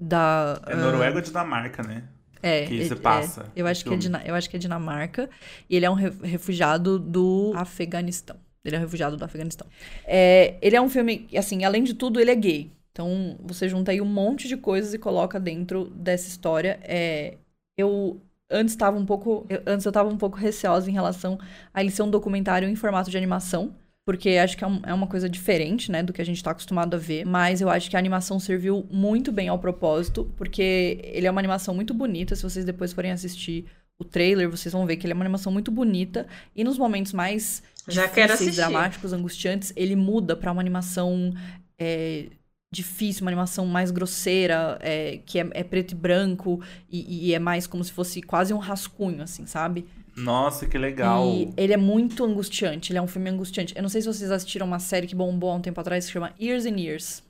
da. 0.00 0.62
É 0.66 0.74
Noruega 0.76 1.12
uh, 1.12 1.16
ou 1.16 1.20
Dinamarca, 1.20 1.82
né? 1.82 2.04
É, 2.44 2.66
que 2.66 2.84
se 2.84 2.96
passa. 2.96 3.42
É, 3.42 3.60
eu, 3.60 3.66
acho 3.66 3.84
que 3.84 3.92
é, 3.92 3.98
eu 4.26 4.34
acho 4.34 4.50
que 4.50 4.56
é 4.56 4.58
Dinamarca. 4.58 5.30
E 5.68 5.76
ele 5.76 5.86
é 5.86 5.90
um 5.90 5.94
refugiado 5.94 6.98
do 6.98 7.52
Afeganistão. 7.54 8.36
Ele 8.64 8.76
é 8.76 8.78
um 8.78 8.82
refugiado 8.82 9.16
do 9.16 9.24
Afeganistão. 9.24 9.66
É, 10.06 10.56
ele 10.62 10.76
é 10.76 10.80
um 10.80 10.88
filme, 10.88 11.28
assim, 11.36 11.64
além 11.64 11.82
de 11.82 11.94
tudo, 11.94 12.20
ele 12.20 12.30
é 12.30 12.34
gay. 12.34 12.70
Então, 12.92 13.36
você 13.42 13.68
junta 13.68 13.90
aí 13.90 14.00
um 14.00 14.06
monte 14.06 14.46
de 14.46 14.56
coisas 14.56 14.94
e 14.94 14.98
coloca 14.98 15.40
dentro 15.40 15.86
dessa 15.90 16.28
história. 16.28 16.78
É, 16.82 17.36
eu 17.76 18.20
antes 18.50 18.74
estava 18.74 18.96
um 18.98 19.04
pouco, 19.04 19.46
eu, 19.48 19.62
antes 19.66 19.84
eu 19.84 19.90
estava 19.90 20.08
um 20.08 20.16
pouco 20.16 20.36
receosa 20.36 20.88
em 20.88 20.92
relação 20.92 21.38
a 21.72 21.80
ele 21.80 21.90
ser 21.90 22.02
um 22.02 22.10
documentário 22.10 22.68
em 22.68 22.76
formato 22.76 23.10
de 23.10 23.16
animação, 23.16 23.74
porque 24.04 24.30
acho 24.30 24.56
que 24.56 24.64
é, 24.64 24.66
um, 24.66 24.80
é, 24.84 24.92
uma 24.92 25.06
coisa 25.06 25.28
diferente, 25.28 25.90
né, 25.90 26.02
do 26.02 26.12
que 26.12 26.20
a 26.20 26.24
gente 26.24 26.36
está 26.36 26.50
acostumado 26.50 26.94
a 26.94 26.98
ver. 26.98 27.24
Mas 27.24 27.60
eu 27.60 27.70
acho 27.70 27.88
que 27.88 27.96
a 27.96 27.98
animação 27.98 28.38
serviu 28.38 28.86
muito 28.90 29.32
bem 29.32 29.48
ao 29.48 29.58
propósito, 29.58 30.30
porque 30.36 31.00
ele 31.02 31.26
é 31.26 31.30
uma 31.30 31.40
animação 31.40 31.74
muito 31.74 31.94
bonita. 31.94 32.36
Se 32.36 32.42
vocês 32.42 32.64
depois 32.64 32.92
forem 32.92 33.10
assistir 33.10 33.64
o 33.98 34.04
trailer, 34.04 34.50
vocês 34.50 34.72
vão 34.72 34.84
ver 34.84 34.96
que 34.96 35.06
ele 35.06 35.12
é 35.12 35.14
uma 35.14 35.24
animação 35.24 35.50
muito 35.50 35.70
bonita. 35.70 36.26
E 36.54 36.62
nos 36.62 36.76
momentos 36.76 37.12
mais 37.12 37.62
Já 37.88 38.06
difíceis, 38.06 38.56
dramáticos, 38.56 39.12
angustiantes, 39.12 39.72
ele 39.74 39.96
muda 39.96 40.36
para 40.36 40.52
uma 40.52 40.60
animação 40.60 41.32
é, 41.78 42.26
difícil, 42.70 43.22
uma 43.22 43.30
animação 43.30 43.64
mais 43.64 43.90
grosseira, 43.90 44.78
é, 44.82 45.20
que 45.24 45.38
é, 45.38 45.48
é, 45.52 45.64
preto 45.64 45.92
e 45.92 45.94
branco, 45.94 46.60
e, 46.90 47.28
e 47.28 47.34
é 47.34 47.38
mais 47.38 47.66
como 47.66 47.82
se 47.82 47.92
fosse 47.92 48.20
quase 48.20 48.52
um 48.52 48.58
rascunho, 48.58 49.22
assim, 49.22 49.46
sabe? 49.46 49.86
Nossa, 50.16 50.66
que 50.66 50.78
legal. 50.78 51.26
E 51.26 51.52
ele 51.56 51.72
é 51.72 51.76
muito 51.76 52.24
angustiante, 52.24 52.92
ele 52.92 52.98
é 52.98 53.02
um 53.02 53.06
filme 53.06 53.30
angustiante. 53.30 53.74
Eu 53.76 53.82
não 53.82 53.88
sei 53.88 54.00
se 54.00 54.06
vocês 54.06 54.30
assistiram 54.30 54.66
uma 54.66 54.78
série 54.78 55.06
que 55.06 55.14
bombou 55.14 55.50
há 55.50 55.54
um 55.54 55.60
tempo 55.60 55.80
atrás 55.80 56.04
que 56.04 56.06
se 56.06 56.12
chama 56.12 56.32
Years 56.40 56.66
and 56.66 56.78
Years. 56.78 57.22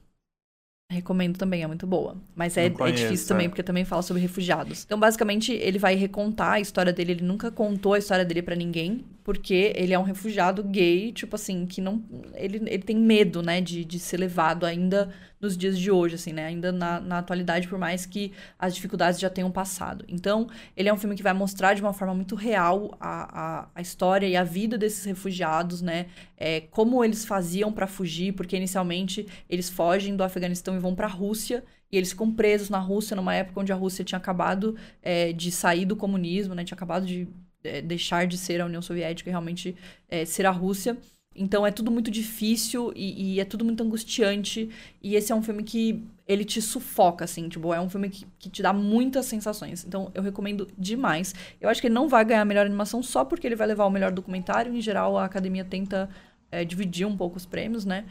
Recomendo 0.91 1.39
também, 1.39 1.62
é 1.62 1.66
muito 1.66 1.87
boa. 1.87 2.16
Mas 2.37 2.57
é, 2.57 2.66
é 2.66 2.93
difícil 2.93 3.26
também, 3.26 3.47
é. 3.47 3.49
porque 3.49 3.62
também 3.62 3.85
fala 3.85 4.03
sobre 4.03 4.20
refugiados. 4.20 4.85
Então, 4.85 4.99
basicamente, 4.99 5.53
ele 5.53 5.78
vai 5.78 5.95
recontar 5.95 6.53
a 6.53 6.61
história 6.61 6.93
dele. 6.93 7.12
Ele 7.12 7.24
nunca 7.24 7.51
contou 7.51 7.95
a 7.95 7.99
história 7.99 8.24
dele 8.24 8.43
para 8.43 8.55
ninguém, 8.55 9.03
porque 9.24 9.72
ele 9.74 9.95
é 9.95 9.99
um 9.99 10.03
refugiado 10.03 10.62
gay, 10.62 11.11
tipo 11.11 11.37
assim, 11.37 11.64
que 11.64 11.80
não. 11.80 12.03
Ele, 12.35 12.59
ele 12.66 12.82
tem 12.82 12.97
medo, 12.97 13.43
né, 13.43 13.62
de, 13.62 13.82
de 13.85 13.99
ser 13.99 14.18
levado 14.18 14.66
ainda 14.66 15.11
nos 15.45 15.57
dias 15.57 15.78
de 15.78 15.90
hoje, 15.90 16.16
assim, 16.16 16.32
né? 16.32 16.47
Ainda 16.47 16.72
na, 16.72 17.01
na 17.01 17.18
atualidade, 17.18 17.68
por 17.68 17.78
mais 17.78 18.05
que 18.07 18.32
as 18.59 18.74
dificuldades 18.74 19.20
já 19.20 19.30
tenham 19.30 19.51
passado. 19.51 20.05
Então, 20.09 20.49
ele 20.76 20.88
é 20.88 20.92
um 20.92 20.97
filme 20.97 21.14
que 21.14 21.22
vai 21.22 21.32
mostrar 21.32 21.74
de 21.74 21.82
uma 21.82 21.92
forma 21.92 22.14
muito 22.14 22.34
real 22.34 22.97
a, 22.99 23.40
a, 23.42 23.68
a 23.74 23.80
história 23.80 24.26
e 24.26 24.36
a 24.36 24.42
vida 24.42 24.76
desses 24.76 25.05
refugiados, 25.05 25.80
né? 25.82 26.07
É, 26.36 26.62
como 26.62 27.05
eles 27.05 27.24
faziam 27.24 27.72
para 27.72 27.86
fugir, 27.86 28.32
porque 28.32 28.57
inicialmente 28.57 29.26
eles 29.49 29.68
fogem 29.70 30.16
do 30.16 30.24
Afeganistão 30.24 30.74
e 30.74 30.78
vão 30.78 30.95
para 30.95 31.07
a 31.07 31.11
Rússia 31.11 31.62
e 31.92 31.97
eles 31.97 32.11
ficam 32.11 32.32
presos 32.32 32.70
na 32.70 32.78
Rússia 32.78 33.14
numa 33.14 33.34
época 33.34 33.61
onde 33.61 33.72
a 33.72 33.76
Rússia 33.76 34.05
tinha 34.05 34.18
acabado 34.18 34.76
é, 35.01 35.32
de 35.32 35.53
sair 35.53 35.84
do 35.84 35.95
comunismo, 35.95 36.55
né? 36.55 36.64
Tinha 36.64 36.74
acabado 36.74 37.07
de 37.07 37.28
é, 37.62 37.80
deixar 37.80 38.26
de 38.26 38.36
ser 38.36 38.61
a 38.61 38.66
União 38.66 38.82
Soviética 38.82 39.30
e 39.30 39.32
realmente 39.32 39.76
é, 40.09 40.24
ser 40.24 40.45
a 40.47 40.51
Rússia. 40.51 40.97
Então 41.35 41.66
é 41.66 41.70
tudo 41.70 41.91
muito 41.91 42.11
difícil 42.11 42.93
e, 42.95 43.35
e, 43.35 43.41
é 43.41 43.45
tudo 43.45 43.64
muito 43.64 43.82
angustiante. 43.82 44.70
E 45.03 45.16
esse 45.16 45.32
é 45.32 45.35
um 45.35 45.43
filme 45.43 45.62
que 45.62 46.03
ele 46.26 46.45
te 46.45 46.62
sufoca, 46.62 47.24
assim, 47.24 47.49
tipo, 47.49 47.74
é 47.74 47.80
um 47.80 47.91
filme 47.91 48.09
que, 48.09 48.24
que 48.39 48.49
te 48.49 48.62
dá 48.62 48.72
muitas 48.72 49.26
sensações. 49.26 49.85
Então 49.85 50.11
eu 50.14 50.22
recomendo 50.22 50.68
demais. 50.78 51.35
Eu 51.61 51.68
acho 51.68 51.80
que 51.80 51.89
ele 51.89 51.95
não 51.95 52.09
vai 52.09 52.24
ganhar 52.24 52.43
a 52.43 52.45
melhor 52.45 52.66
animação 52.66 53.03
só 53.03 53.24
porque 53.24 53.47
ele 53.47 53.57
vai 53.57 53.66
levar 53.66 53.85
o 53.87 53.91
melhor 53.91 54.12
documentário. 54.12 54.74
Em 54.74 54.80
geral, 54.80 55.18
a 55.18 55.24
academia 55.24 55.64
tenta 55.64 56.09
é, 56.51 56.64
dividir 56.64 57.07
um 57.07 57.16
pouco 57.16 57.37
os 57.37 57.45
prêmios, 57.45 57.85
né? 57.85 58.05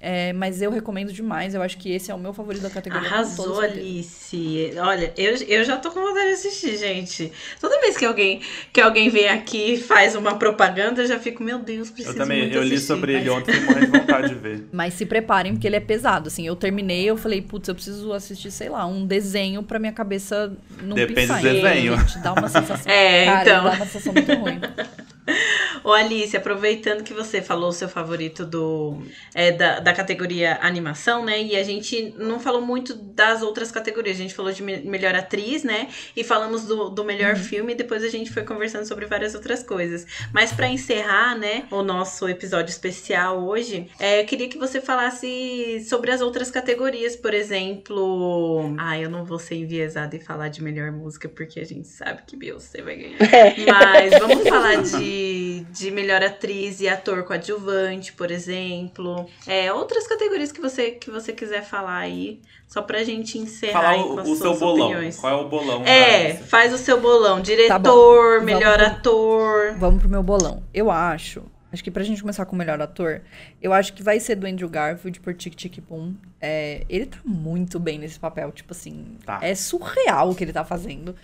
É, 0.00 0.34
mas 0.34 0.60
eu 0.60 0.70
recomendo 0.70 1.12
demais. 1.12 1.54
Eu 1.54 1.62
acho 1.62 1.78
que 1.78 1.90
esse 1.90 2.10
é 2.10 2.14
o 2.14 2.18
meu 2.18 2.34
favorito 2.34 2.60
da 2.60 2.68
categoria. 2.68 3.08
Arrasou, 3.08 3.60
Alice. 3.60 4.74
Olha, 4.78 5.14
eu, 5.16 5.34
eu 5.48 5.64
já 5.64 5.78
tô 5.78 5.90
com 5.90 6.00
vontade 6.00 6.26
de 6.26 6.32
assistir, 6.34 6.76
gente. 6.76 7.32
Toda 7.58 7.80
vez 7.80 7.96
que 7.96 8.04
alguém, 8.04 8.42
que 8.70 8.82
alguém 8.82 9.08
vem 9.08 9.28
aqui 9.28 9.72
e 9.72 9.80
faz 9.80 10.14
uma 10.14 10.36
propaganda, 10.38 11.00
eu 11.02 11.06
já 11.06 11.18
fico, 11.18 11.42
meu 11.42 11.58
Deus, 11.58 11.90
preciso 11.90 12.14
Eu 12.14 12.18
também, 12.18 12.52
eu 12.52 12.62
li 12.62 12.78
sobre 12.78 13.14
ele 13.14 13.30
ontem 13.30 13.56
e 13.56 13.60
morri 13.60 13.86
de 13.86 13.98
vontade 13.98 14.28
de 14.28 14.34
ver. 14.34 14.68
Mas 14.72 14.92
se 14.92 15.06
preparem, 15.06 15.54
porque 15.54 15.66
ele 15.66 15.76
é 15.76 15.80
pesado. 15.80 16.28
Assim, 16.28 16.46
eu 16.46 16.54
terminei, 16.54 17.08
eu 17.08 17.16
falei, 17.16 17.40
putz, 17.40 17.68
eu 17.68 17.74
preciso 17.74 18.12
assistir, 18.12 18.50
sei 18.50 18.68
lá, 18.68 18.84
um 18.84 19.06
desenho 19.06 19.62
pra 19.62 19.78
minha 19.78 19.92
cabeça 19.92 20.52
não 20.82 20.96
Depende 20.96 21.22
pifar. 21.22 21.40
do 21.40 21.48
desenho. 21.48 21.98
Gente, 21.98 22.18
dá 22.18 22.32
uma 22.34 22.48
sensação. 22.48 22.84
É, 22.92 23.24
cara, 23.24 23.42
então. 23.42 23.64
Dá 23.64 23.70
uma 23.70 23.86
sensação 23.86 24.12
muito 24.12 24.34
ruim. 24.34 24.60
Ô 25.84 25.92
Alice, 25.92 26.34
aproveitando 26.34 27.04
que 27.04 27.12
você 27.12 27.42
falou 27.42 27.68
o 27.68 27.72
seu 27.72 27.88
favorito 27.88 28.44
do, 28.46 29.02
é, 29.34 29.52
da, 29.52 29.80
da 29.80 29.92
categoria 29.92 30.58
animação, 30.62 31.24
né? 31.24 31.42
E 31.42 31.54
a 31.54 31.62
gente 31.62 32.14
não 32.16 32.40
falou 32.40 32.62
muito 32.62 32.94
das 32.94 33.42
outras 33.42 33.70
categorias. 33.70 34.16
A 34.16 34.22
gente 34.22 34.34
falou 34.34 34.50
de 34.50 34.62
me 34.62 34.78
melhor 34.78 35.14
atriz, 35.14 35.62
né? 35.62 35.88
E 36.16 36.24
falamos 36.24 36.64
do, 36.64 36.88
do 36.88 37.04
melhor 37.04 37.34
uhum. 37.34 37.42
filme 37.42 37.72
e 37.72 37.76
depois 37.76 38.02
a 38.02 38.08
gente 38.08 38.32
foi 38.32 38.44
conversando 38.44 38.86
sobre 38.86 39.06
várias 39.06 39.34
outras 39.34 39.62
coisas. 39.62 40.06
Mas 40.32 40.52
para 40.52 40.68
encerrar, 40.68 41.36
né, 41.36 41.64
o 41.70 41.82
nosso 41.82 42.28
episódio 42.28 42.70
especial 42.70 43.44
hoje, 43.44 43.88
é, 43.98 44.22
eu 44.22 44.26
queria 44.26 44.48
que 44.48 44.56
você 44.56 44.80
falasse 44.80 45.84
sobre 45.88 46.10
as 46.10 46.20
outras 46.20 46.50
categorias, 46.50 47.14
por 47.14 47.34
exemplo. 47.34 48.74
Ah, 48.78 48.98
eu 48.98 49.10
não 49.10 49.24
vou 49.24 49.38
ser 49.38 49.56
enviesada 49.56 50.16
e 50.16 50.20
falar 50.20 50.48
de 50.48 50.62
melhor 50.62 50.90
música, 50.90 51.28
porque 51.28 51.60
a 51.60 51.64
gente 51.64 51.88
sabe 51.88 52.22
que 52.26 52.36
Beyoncé 52.36 52.80
vai 52.80 52.96
ganhar. 52.96 53.18
Mas 53.66 54.18
vamos 54.18 54.48
falar 54.48 54.76
de, 54.82 55.66
de 55.74 55.90
melhor 55.90 56.22
atriz 56.22 56.80
e 56.80 56.88
ator 56.88 57.24
coadjuvante, 57.24 58.12
por 58.12 58.30
exemplo. 58.30 59.26
É, 59.44 59.72
outras 59.72 60.06
categorias 60.06 60.52
que 60.52 60.60
você, 60.60 60.92
que 60.92 61.10
você 61.10 61.32
quiser 61.32 61.64
falar 61.64 61.98
aí, 61.98 62.40
só 62.68 62.80
pra 62.80 63.02
gente 63.02 63.36
encerrar 63.38 63.72
Falar 63.72 63.90
aí 63.90 64.02
com 64.02 64.30
o, 64.30 64.36
seu 64.36 64.56
bolão. 64.56 64.86
Opiniões. 64.86 65.16
Qual 65.18 65.32
é 65.32 65.44
o 65.44 65.48
bolão? 65.48 65.82
É, 65.84 66.34
faz 66.34 66.72
o 66.72 66.78
seu 66.78 67.00
bolão. 67.00 67.40
Diretor, 67.40 68.38
tá 68.38 68.44
melhor 68.44 68.78
vamos 68.78 68.92
ator. 68.92 69.74
Vamos 69.76 70.00
pro 70.00 70.08
meu 70.08 70.22
bolão. 70.22 70.62
Eu 70.72 70.92
acho 70.92 71.42
Acho 71.74 71.82
que 71.82 71.90
pra 71.90 72.04
gente 72.04 72.20
começar 72.20 72.46
com 72.46 72.54
o 72.54 72.58
melhor 72.58 72.80
ator, 72.80 73.20
eu 73.60 73.72
acho 73.72 73.94
que 73.94 74.02
vai 74.02 74.20
ser 74.20 74.36
do 74.36 74.46
Andrew 74.46 74.68
Garfield 74.68 75.18
por 75.18 75.34
Tic 75.34 75.56
Tic 75.56 75.80
Boom. 75.80 76.14
É, 76.40 76.84
ele 76.88 77.06
tá 77.06 77.18
muito 77.24 77.80
bem 77.80 77.98
nesse 77.98 78.16
papel, 78.16 78.52
tipo 78.52 78.72
assim, 78.72 79.16
tá. 79.26 79.40
é 79.42 79.56
surreal 79.56 80.30
o 80.30 80.36
que 80.36 80.44
ele 80.44 80.52
tá 80.52 80.64
fazendo. 80.64 81.16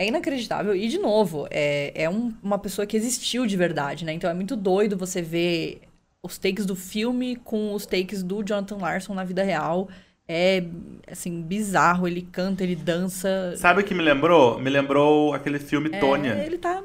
É 0.00 0.06
inacreditável. 0.06 0.74
E, 0.74 0.88
de 0.88 0.98
novo, 0.98 1.46
é, 1.50 1.92
é 1.94 2.08
um, 2.08 2.32
uma 2.42 2.58
pessoa 2.58 2.86
que 2.86 2.96
existiu 2.96 3.44
de 3.44 3.54
verdade, 3.54 4.02
né? 4.06 4.14
Então 4.14 4.30
é 4.30 4.32
muito 4.32 4.56
doido 4.56 4.96
você 4.96 5.20
ver 5.20 5.82
os 6.22 6.38
takes 6.38 6.64
do 6.64 6.74
filme 6.74 7.36
com 7.36 7.74
os 7.74 7.84
takes 7.84 8.22
do 8.22 8.42
Jonathan 8.42 8.78
Larson 8.78 9.12
na 9.12 9.24
vida 9.24 9.42
real. 9.42 9.90
É, 10.26 10.64
assim, 11.06 11.42
bizarro. 11.42 12.08
Ele 12.08 12.22
canta, 12.22 12.64
ele 12.64 12.76
dança. 12.76 13.52
Sabe 13.58 13.82
o 13.82 13.84
que 13.84 13.92
me 13.92 14.02
lembrou? 14.02 14.58
Me 14.58 14.70
lembrou 14.70 15.34
aquele 15.34 15.58
filme 15.58 15.90
é, 15.92 15.98
Tônia. 15.98 16.32
Ele 16.46 16.56
tá 16.56 16.82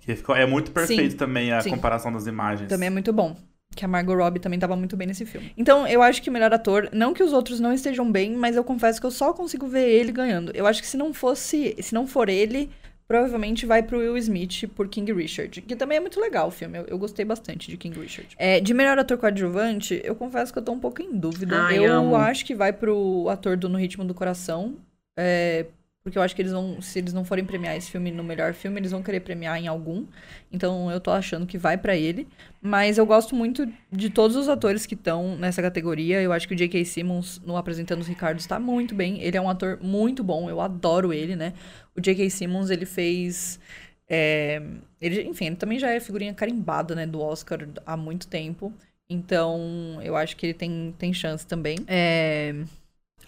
que 0.00 0.16
ficou, 0.16 0.34
é 0.34 0.46
muito 0.46 0.72
perfeito 0.72 1.12
sim, 1.12 1.16
também 1.16 1.52
a 1.52 1.60
sim. 1.60 1.70
comparação 1.70 2.12
das 2.12 2.26
imagens. 2.26 2.68
Também 2.68 2.88
é 2.88 2.90
muito 2.90 3.12
bom. 3.12 3.36
Que 3.74 3.84
a 3.84 3.88
Margot 3.88 4.14
Robbie 4.14 4.40
também 4.40 4.56
estava 4.56 4.74
muito 4.74 4.96
bem 4.96 5.06
nesse 5.06 5.24
filme. 5.24 5.52
Então, 5.56 5.86
eu 5.86 6.02
acho 6.02 6.20
que 6.20 6.28
o 6.28 6.32
melhor 6.32 6.52
ator, 6.52 6.88
não 6.92 7.14
que 7.14 7.22
os 7.22 7.32
outros 7.32 7.60
não 7.60 7.72
estejam 7.72 8.10
bem, 8.10 8.32
mas 8.32 8.56
eu 8.56 8.64
confesso 8.64 9.00
que 9.00 9.06
eu 9.06 9.10
só 9.10 9.32
consigo 9.32 9.66
ver 9.66 9.88
ele 9.88 10.10
ganhando. 10.10 10.50
Eu 10.54 10.66
acho 10.66 10.82
que 10.82 10.88
se 10.88 10.96
não 10.96 11.14
fosse, 11.14 11.76
se 11.80 11.94
não 11.94 12.06
for 12.06 12.28
ele, 12.28 12.68
provavelmente 13.10 13.66
vai 13.66 13.82
pro 13.82 13.98
Will 13.98 14.16
Smith 14.18 14.68
por 14.76 14.86
King 14.86 15.12
Richard, 15.12 15.60
que 15.62 15.74
também 15.74 15.98
é 15.98 16.00
muito 16.00 16.20
legal 16.20 16.46
o 16.46 16.50
filme. 16.52 16.78
Eu, 16.78 16.84
eu 16.86 16.96
gostei 16.96 17.24
bastante 17.24 17.68
de 17.68 17.76
King 17.76 17.98
Richard. 17.98 18.36
É, 18.38 18.60
de 18.60 18.72
melhor 18.72 18.98
ator 19.00 19.18
coadjuvante, 19.18 20.00
eu 20.04 20.14
confesso 20.14 20.52
que 20.52 20.60
eu 20.60 20.62
tô 20.62 20.70
um 20.70 20.78
pouco 20.78 21.02
em 21.02 21.18
dúvida. 21.18 21.60
Ai, 21.60 21.78
eu 21.78 21.92
amo. 21.92 22.14
acho 22.14 22.44
que 22.44 22.54
vai 22.54 22.72
pro 22.72 23.28
ator 23.28 23.56
do 23.56 23.68
No 23.68 23.78
Ritmo 23.78 24.04
do 24.04 24.14
Coração. 24.14 24.76
É, 25.18 25.66
porque 26.02 26.16
eu 26.16 26.22
acho 26.22 26.34
que 26.34 26.40
eles 26.40 26.52
vão, 26.52 26.80
se 26.80 26.98
eles 26.98 27.12
não 27.12 27.24
forem 27.24 27.44
premiar 27.44 27.76
esse 27.76 27.90
filme 27.90 28.10
no 28.10 28.24
melhor 28.24 28.54
filme, 28.54 28.80
eles 28.80 28.90
vão 28.90 29.02
querer 29.02 29.20
premiar 29.20 29.58
em 29.58 29.68
algum. 29.68 30.06
Então 30.50 30.90
eu 30.90 30.98
tô 30.98 31.10
achando 31.10 31.46
que 31.46 31.58
vai 31.58 31.76
para 31.76 31.94
ele. 31.94 32.26
Mas 32.60 32.96
eu 32.96 33.04
gosto 33.04 33.34
muito 33.34 33.70
de 33.92 34.08
todos 34.08 34.34
os 34.34 34.48
atores 34.48 34.86
que 34.86 34.94
estão 34.94 35.36
nessa 35.36 35.60
categoria. 35.60 36.22
Eu 36.22 36.32
acho 36.32 36.48
que 36.48 36.54
o 36.54 36.56
J.K. 36.56 36.84
Simmons, 36.86 37.38
no 37.44 37.56
Apresentando 37.56 38.00
os 38.00 38.08
Ricardo, 38.08 38.38
está 38.38 38.58
muito 38.58 38.94
bem. 38.94 39.20
Ele 39.22 39.36
é 39.36 39.40
um 39.40 39.48
ator 39.50 39.78
muito 39.82 40.24
bom, 40.24 40.48
eu 40.48 40.60
adoro 40.60 41.12
ele, 41.12 41.36
né? 41.36 41.52
O 41.94 42.00
J.K. 42.00 42.30
Simmons, 42.30 42.70
ele 42.70 42.86
fez. 42.86 43.60
É, 44.08 44.62
ele, 45.00 45.22
enfim, 45.24 45.46
ele 45.48 45.56
também 45.56 45.78
já 45.78 45.90
é 45.90 46.00
figurinha 46.00 46.34
carimbada, 46.34 46.94
né, 46.96 47.06
do 47.06 47.20
Oscar 47.20 47.68
há 47.86 47.96
muito 47.96 48.26
tempo. 48.26 48.72
Então, 49.08 49.98
eu 50.02 50.16
acho 50.16 50.36
que 50.36 50.46
ele 50.46 50.54
tem, 50.54 50.94
tem 50.98 51.12
chance 51.12 51.46
também. 51.46 51.76
É. 51.86 52.54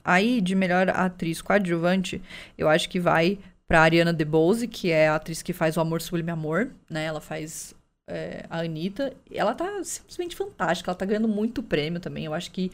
Aí, 0.04 0.40
de 0.40 0.54
melhor 0.54 0.88
atriz 0.90 1.40
coadjuvante, 1.40 2.20
eu 2.56 2.68
acho 2.68 2.88
que 2.88 2.98
vai 2.98 3.38
pra 3.66 3.80
Ariana 3.80 4.12
DeBose, 4.12 4.68
que 4.68 4.90
é 4.90 5.08
a 5.08 5.16
atriz 5.16 5.42
que 5.42 5.52
faz 5.52 5.76
O 5.76 5.80
Amor 5.80 6.02
Sublime 6.02 6.30
Amor, 6.30 6.70
né? 6.90 7.04
Ela 7.04 7.20
faz 7.20 7.74
é, 8.06 8.44
a 8.50 8.60
Anitta. 8.60 9.12
Ela 9.30 9.54
tá 9.54 9.82
simplesmente 9.84 10.36
fantástica, 10.36 10.90
ela 10.90 10.98
tá 10.98 11.06
ganhando 11.06 11.28
muito 11.28 11.62
prêmio 11.62 12.00
também. 12.00 12.24
Eu 12.24 12.34
acho 12.34 12.50
que 12.50 12.70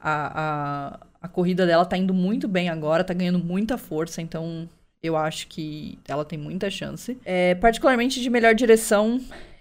a, 0.00 0.92
a, 0.92 1.06
a 1.22 1.28
corrida 1.28 1.66
dela 1.66 1.84
tá 1.84 1.96
indo 1.96 2.14
muito 2.14 2.46
bem 2.46 2.68
agora, 2.68 3.02
tá 3.02 3.14
ganhando 3.14 3.38
muita 3.38 3.76
força, 3.76 4.22
então 4.22 4.68
eu 5.02 5.16
acho 5.16 5.46
que 5.48 5.98
ela 6.06 6.24
tem 6.24 6.38
muita 6.38 6.70
chance. 6.70 7.18
É, 7.24 7.54
particularmente 7.54 8.20
de 8.20 8.30
melhor 8.30 8.54
direção, 8.54 9.20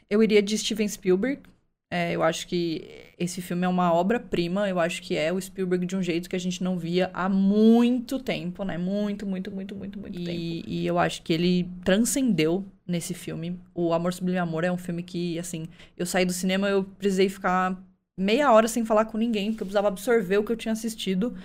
eu 0.10 0.22
iria 0.24 0.41
de 0.41 0.58
Steven 0.58 0.88
Spielberg. 0.88 1.41
É, 1.90 2.14
eu 2.14 2.22
acho 2.22 2.48
que 2.48 2.86
esse 3.18 3.42
filme 3.42 3.66
é 3.66 3.68
uma 3.68 3.94
obra-prima. 3.94 4.68
Eu 4.68 4.80
acho 4.80 5.02
que 5.02 5.16
é 5.16 5.32
o 5.32 5.40
Spielberg 5.40 5.86
de 5.86 5.96
um 5.96 6.04
jeito 6.04 6.30
que 6.30 6.36
a 6.36 6.40
gente 6.40 6.62
não 6.64 6.78
via 6.78 7.10
há 7.14 7.30
muito 7.30 8.20
tempo, 8.20 8.64
né? 8.64 8.78
Muito, 8.78 9.26
muito, 9.26 9.52
muito, 9.52 9.74
muito, 9.74 10.00
muito 10.00 10.20
e, 10.20 10.26
tempo. 10.26 10.70
E 10.70 10.86
eu 10.86 11.00
acho 11.00 11.22
que 11.22 11.32
ele 11.32 11.70
transcendeu 11.86 12.66
nesse 12.86 13.14
filme. 13.14 13.58
O 13.74 13.94
Amor 13.94 14.14
Sublime 14.14 14.38
Amor 14.38 14.66
é 14.66 14.72
um 14.72 14.78
filme 14.78 15.02
que, 15.02 15.40
assim, 15.40 15.68
eu 15.96 16.06
saí 16.06 16.26
do 16.26 16.34
cinema, 16.34 16.68
eu 16.68 16.84
precisei 16.84 17.30
ficar 17.30 17.82
meia 18.20 18.52
hora 18.52 18.68
sem 18.68 18.84
falar 18.84 19.06
com 19.06 19.18
ninguém, 19.18 19.52
porque 19.52 19.64
eu 19.64 19.68
precisava 19.68 19.88
absorver 19.88 20.38
o 20.38 20.44
que 20.44 20.52
eu 20.52 20.58
tinha 20.58 20.74
assistido. 20.74 21.36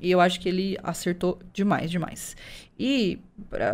E 0.00 0.10
eu 0.10 0.20
acho 0.20 0.40
que 0.40 0.48
ele 0.48 0.76
acertou 0.82 1.38
demais, 1.52 1.88
demais. 1.88 2.36
E 2.76 3.20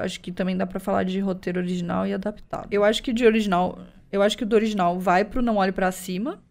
acho 0.04 0.20
que 0.20 0.30
também 0.30 0.54
dá 0.54 0.66
para 0.66 0.78
falar 0.78 1.04
de 1.04 1.18
roteiro 1.20 1.58
original 1.58 2.06
e 2.06 2.12
adaptado. 2.12 2.68
Eu 2.70 2.84
acho 2.84 3.02
que 3.02 3.14
de 3.14 3.24
original 3.24 3.78
eu 4.10 4.22
acho 4.22 4.36
que 4.36 4.44
o 4.44 4.46
do 4.46 4.56
original 4.56 4.98
vai 4.98 5.24
pro 5.24 5.42
Não 5.42 5.56
Olhe 5.56 5.72
para 5.72 5.92
Cima. 5.92 6.42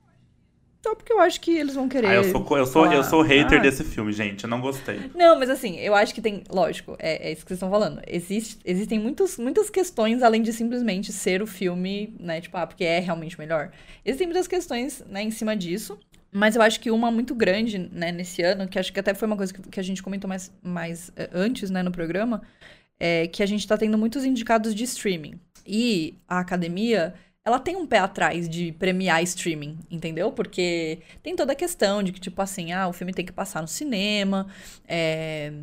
Só 0.85 0.95
porque 0.95 1.11
eu 1.11 1.19
acho 1.19 1.41
que 1.41 1.51
eles 1.51 1.75
vão 1.75 1.89
querer. 1.89 2.07
Ah, 2.07 2.13
eu 2.15 2.23
sou, 2.23 2.57
eu 2.57 2.65
sou, 2.65 2.83
falar, 2.83 2.95
eu 2.95 3.03
sou 3.03 3.21
hater 3.21 3.59
ah, 3.59 3.61
desse 3.61 3.83
filme, 3.83 4.13
gente. 4.13 4.43
Eu 4.43 4.49
não 4.49 4.61
gostei. 4.61 5.11
Não, 5.13 5.37
mas 5.37 5.49
assim, 5.49 5.77
eu 5.79 5.93
acho 5.93 6.13
que 6.13 6.21
tem. 6.21 6.43
Lógico, 6.49 6.95
é, 6.99 7.27
é 7.27 7.31
isso 7.31 7.41
que 7.41 7.49
vocês 7.49 7.57
estão 7.57 7.69
falando. 7.69 7.99
Existe, 8.07 8.59
existem 8.63 8.99
muitos, 8.99 9.37
muitas 9.37 9.69
questões 9.69 10.23
além 10.23 10.41
de 10.41 10.53
simplesmente 10.53 11.11
ser 11.11 11.41
o 11.41 11.47
filme, 11.47 12.15
né? 12.19 12.39
Tipo, 12.39 12.57
ah, 12.57 12.67
porque 12.67 12.85
é 12.85 12.99
realmente 12.99 13.37
melhor. 13.37 13.71
Existem 14.05 14.27
muitas 14.27 14.47
questões, 14.47 15.03
né, 15.09 15.23
em 15.23 15.31
cima 15.31 15.57
disso. 15.57 15.97
Mas 16.31 16.55
eu 16.55 16.61
acho 16.61 16.79
que 16.79 16.91
uma 16.91 17.09
muito 17.09 17.33
grande, 17.33 17.77
né, 17.91 18.11
nesse 18.11 18.41
ano, 18.41 18.67
que 18.67 18.77
acho 18.77 18.93
que 18.93 18.99
até 18.99 19.13
foi 19.13 19.27
uma 19.27 19.37
coisa 19.37 19.53
que, 19.53 19.61
que 19.61 19.79
a 19.79 19.83
gente 19.83 20.03
comentou 20.03 20.27
mais, 20.27 20.51
mais 20.61 21.09
uh, 21.09 21.13
antes, 21.33 21.69
né, 21.69 21.81
no 21.81 21.91
programa, 21.91 22.43
é 22.99 23.27
que 23.27 23.41
a 23.41 23.45
gente 23.45 23.67
tá 23.67 23.77
tendo 23.77 23.97
muitos 23.97 24.23
indicados 24.23 24.75
de 24.75 24.83
streaming. 24.83 25.39
E 25.65 26.15
a 26.27 26.39
academia 26.39 27.13
ela 27.47 27.59
tem 27.59 27.77
um 27.77 27.87
pé 27.87 27.99
atrás 27.99 28.49
de 28.49 28.73
premiar 28.73 29.23
streaming, 29.23 29.79
entendeu? 29.89 30.33
Porque 30.33 30.99
tem 31.23 31.33
toda 31.33 31.53
a 31.53 31.55
questão 31.55 32.03
de 32.03 32.11
que, 32.11 32.19
tipo 32.19 32.41
assim, 32.41 32.73
ah, 32.73 32.89
o 32.89 32.93
filme 32.93 33.13
tem 33.13 33.25
que 33.25 33.31
passar 33.31 33.61
no 33.61 33.69
cinema, 33.69 34.47
é, 34.85 35.53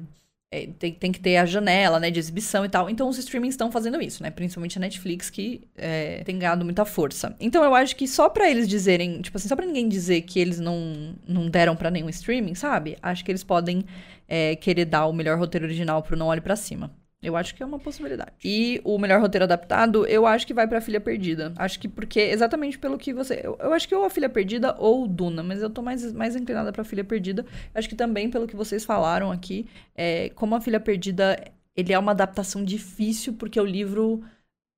é, 0.51 0.69
tem, 0.79 0.95
tem 0.95 1.13
que 1.13 1.21
ter 1.21 1.37
a 1.37 1.45
janela, 1.45 2.01
né, 2.01 2.11
de 2.11 2.19
exibição 2.19 2.65
e 2.65 2.71
tal. 2.71 2.89
Então 2.89 3.07
os 3.07 3.19
streamings 3.19 3.53
estão 3.53 3.71
fazendo 3.71 4.01
isso, 4.01 4.23
né? 4.23 4.31
Principalmente 4.31 4.79
a 4.79 4.81
Netflix, 4.81 5.29
que 5.29 5.69
é, 5.77 6.23
tem 6.25 6.39
ganhado 6.39 6.65
muita 6.65 6.87
força. 6.87 7.37
Então 7.39 7.63
eu 7.63 7.75
acho 7.75 7.95
que 7.97 8.09
só 8.09 8.31
para 8.31 8.51
eles 8.51 8.67
dizerem, 8.67 9.21
tipo 9.21 9.37
assim, 9.37 9.47
só 9.47 9.55
pra 9.55 9.67
ninguém 9.67 9.87
dizer 9.87 10.23
que 10.23 10.41
eles 10.41 10.59
não, 10.59 11.15
não 11.29 11.51
deram 11.51 11.77
para 11.77 11.91
nenhum 11.91 12.09
streaming, 12.09 12.55
sabe? 12.55 12.97
Acho 13.03 13.23
que 13.23 13.31
eles 13.31 13.45
podem 13.45 13.85
é, 14.27 14.57
querer 14.57 14.87
dar 14.87 15.05
o 15.05 15.13
melhor 15.13 15.39
roteiro 15.39 15.67
original 15.67 16.03
pro 16.03 16.17
Não 16.17 16.29
Olhe 16.29 16.41
para 16.41 16.57
Cima. 16.57 16.91
Eu 17.25 17.37
acho 17.37 17.55
que 17.55 17.63
é 17.63 17.67
uma 17.67 17.79
possibilidade. 17.79 18.33
E 18.45 18.81
o 18.85 18.99
melhor 18.99 19.21
roteiro 19.21 19.45
adaptado, 19.45 20.07
eu 20.07 20.27
acho 20.27 20.47
que 20.47 20.55
vai 20.55 20.69
pra 20.69 20.81
Filha 20.81 21.01
Perdida. 21.01 21.53
Acho 21.57 21.79
que 21.81 21.89
porque, 21.89 22.21
exatamente 22.21 22.79
pelo 22.79 22.99
que 22.99 23.13
você. 23.15 23.41
Eu, 23.43 23.57
eu 23.61 23.73
acho 23.73 23.89
que 23.89 23.95
ou 23.95 24.05
a 24.05 24.11
Filha 24.11 24.29
Perdida 24.29 24.75
ou 24.79 25.09
Duna, 25.09 25.43
mas 25.43 25.63
eu 25.63 25.71
tô 25.71 25.83
mais, 25.83 26.13
mais 26.13 26.37
inclinada 26.37 26.73
pra 26.73 26.85
Filha 26.85 27.05
Perdida. 27.05 27.45
Acho 27.75 27.89
que 27.89 27.97
também 27.97 28.31
pelo 28.31 28.47
que 28.47 28.55
vocês 28.55 28.85
falaram 28.85 29.33
aqui, 29.33 29.67
é, 29.95 30.29
como 30.31 30.55
a 30.55 30.61
Filha 30.61 30.79
Perdida, 30.79 31.37
ele 31.75 31.93
é 31.93 31.99
uma 31.99 32.13
adaptação 32.13 32.63
difícil, 32.65 33.33
porque 33.35 33.59
o 33.61 33.65
livro 33.65 34.23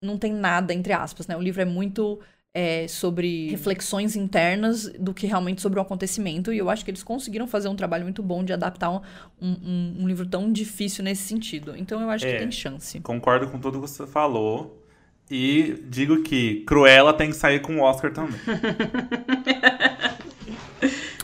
não 0.03 0.16
tem 0.18 0.32
nada, 0.32 0.72
entre 0.72 0.92
aspas, 0.92 1.26
né? 1.26 1.36
O 1.36 1.42
livro 1.42 1.62
é 1.62 1.64
muito 1.64 2.20
é, 2.57 2.88
sobre 2.88 3.50
reflexões 3.50 4.16
internas 4.16 4.90
do 4.98 5.12
que 5.12 5.26
realmente 5.26 5.61
sobre 5.61 5.78
o 5.78 5.82
acontecimento. 5.82 6.50
E 6.54 6.57
eu 6.57 6.70
acho 6.70 6.82
que 6.82 6.90
eles 6.90 7.02
conseguiram 7.02 7.46
fazer 7.46 7.68
um 7.68 7.76
trabalho 7.76 8.04
muito 8.04 8.22
bom 8.22 8.42
de 8.42 8.50
adaptar 8.50 8.90
um, 8.90 9.02
um, 9.38 9.96
um 10.00 10.09
livro 10.09 10.24
tão 10.24 10.50
difícil 10.50 11.04
nesse 11.04 11.24
sentido. 11.24 11.74
Então 11.76 12.00
eu 12.00 12.09
acho 12.09 12.26
é, 12.26 12.32
que 12.32 12.38
tem 12.38 12.50
chance. 12.50 12.98
Concordo 13.00 13.48
com 13.48 13.59
tudo 13.59 13.78
que 13.78 13.86
você 13.86 14.07
falou. 14.07 14.82
E 15.30 15.84
digo 15.90 16.22
que 16.22 16.64
Cruella 16.66 17.12
tem 17.12 17.28
que 17.28 17.36
sair 17.36 17.61
com 17.61 17.76
o 17.76 17.82
Oscar 17.82 18.11
também. 18.11 18.40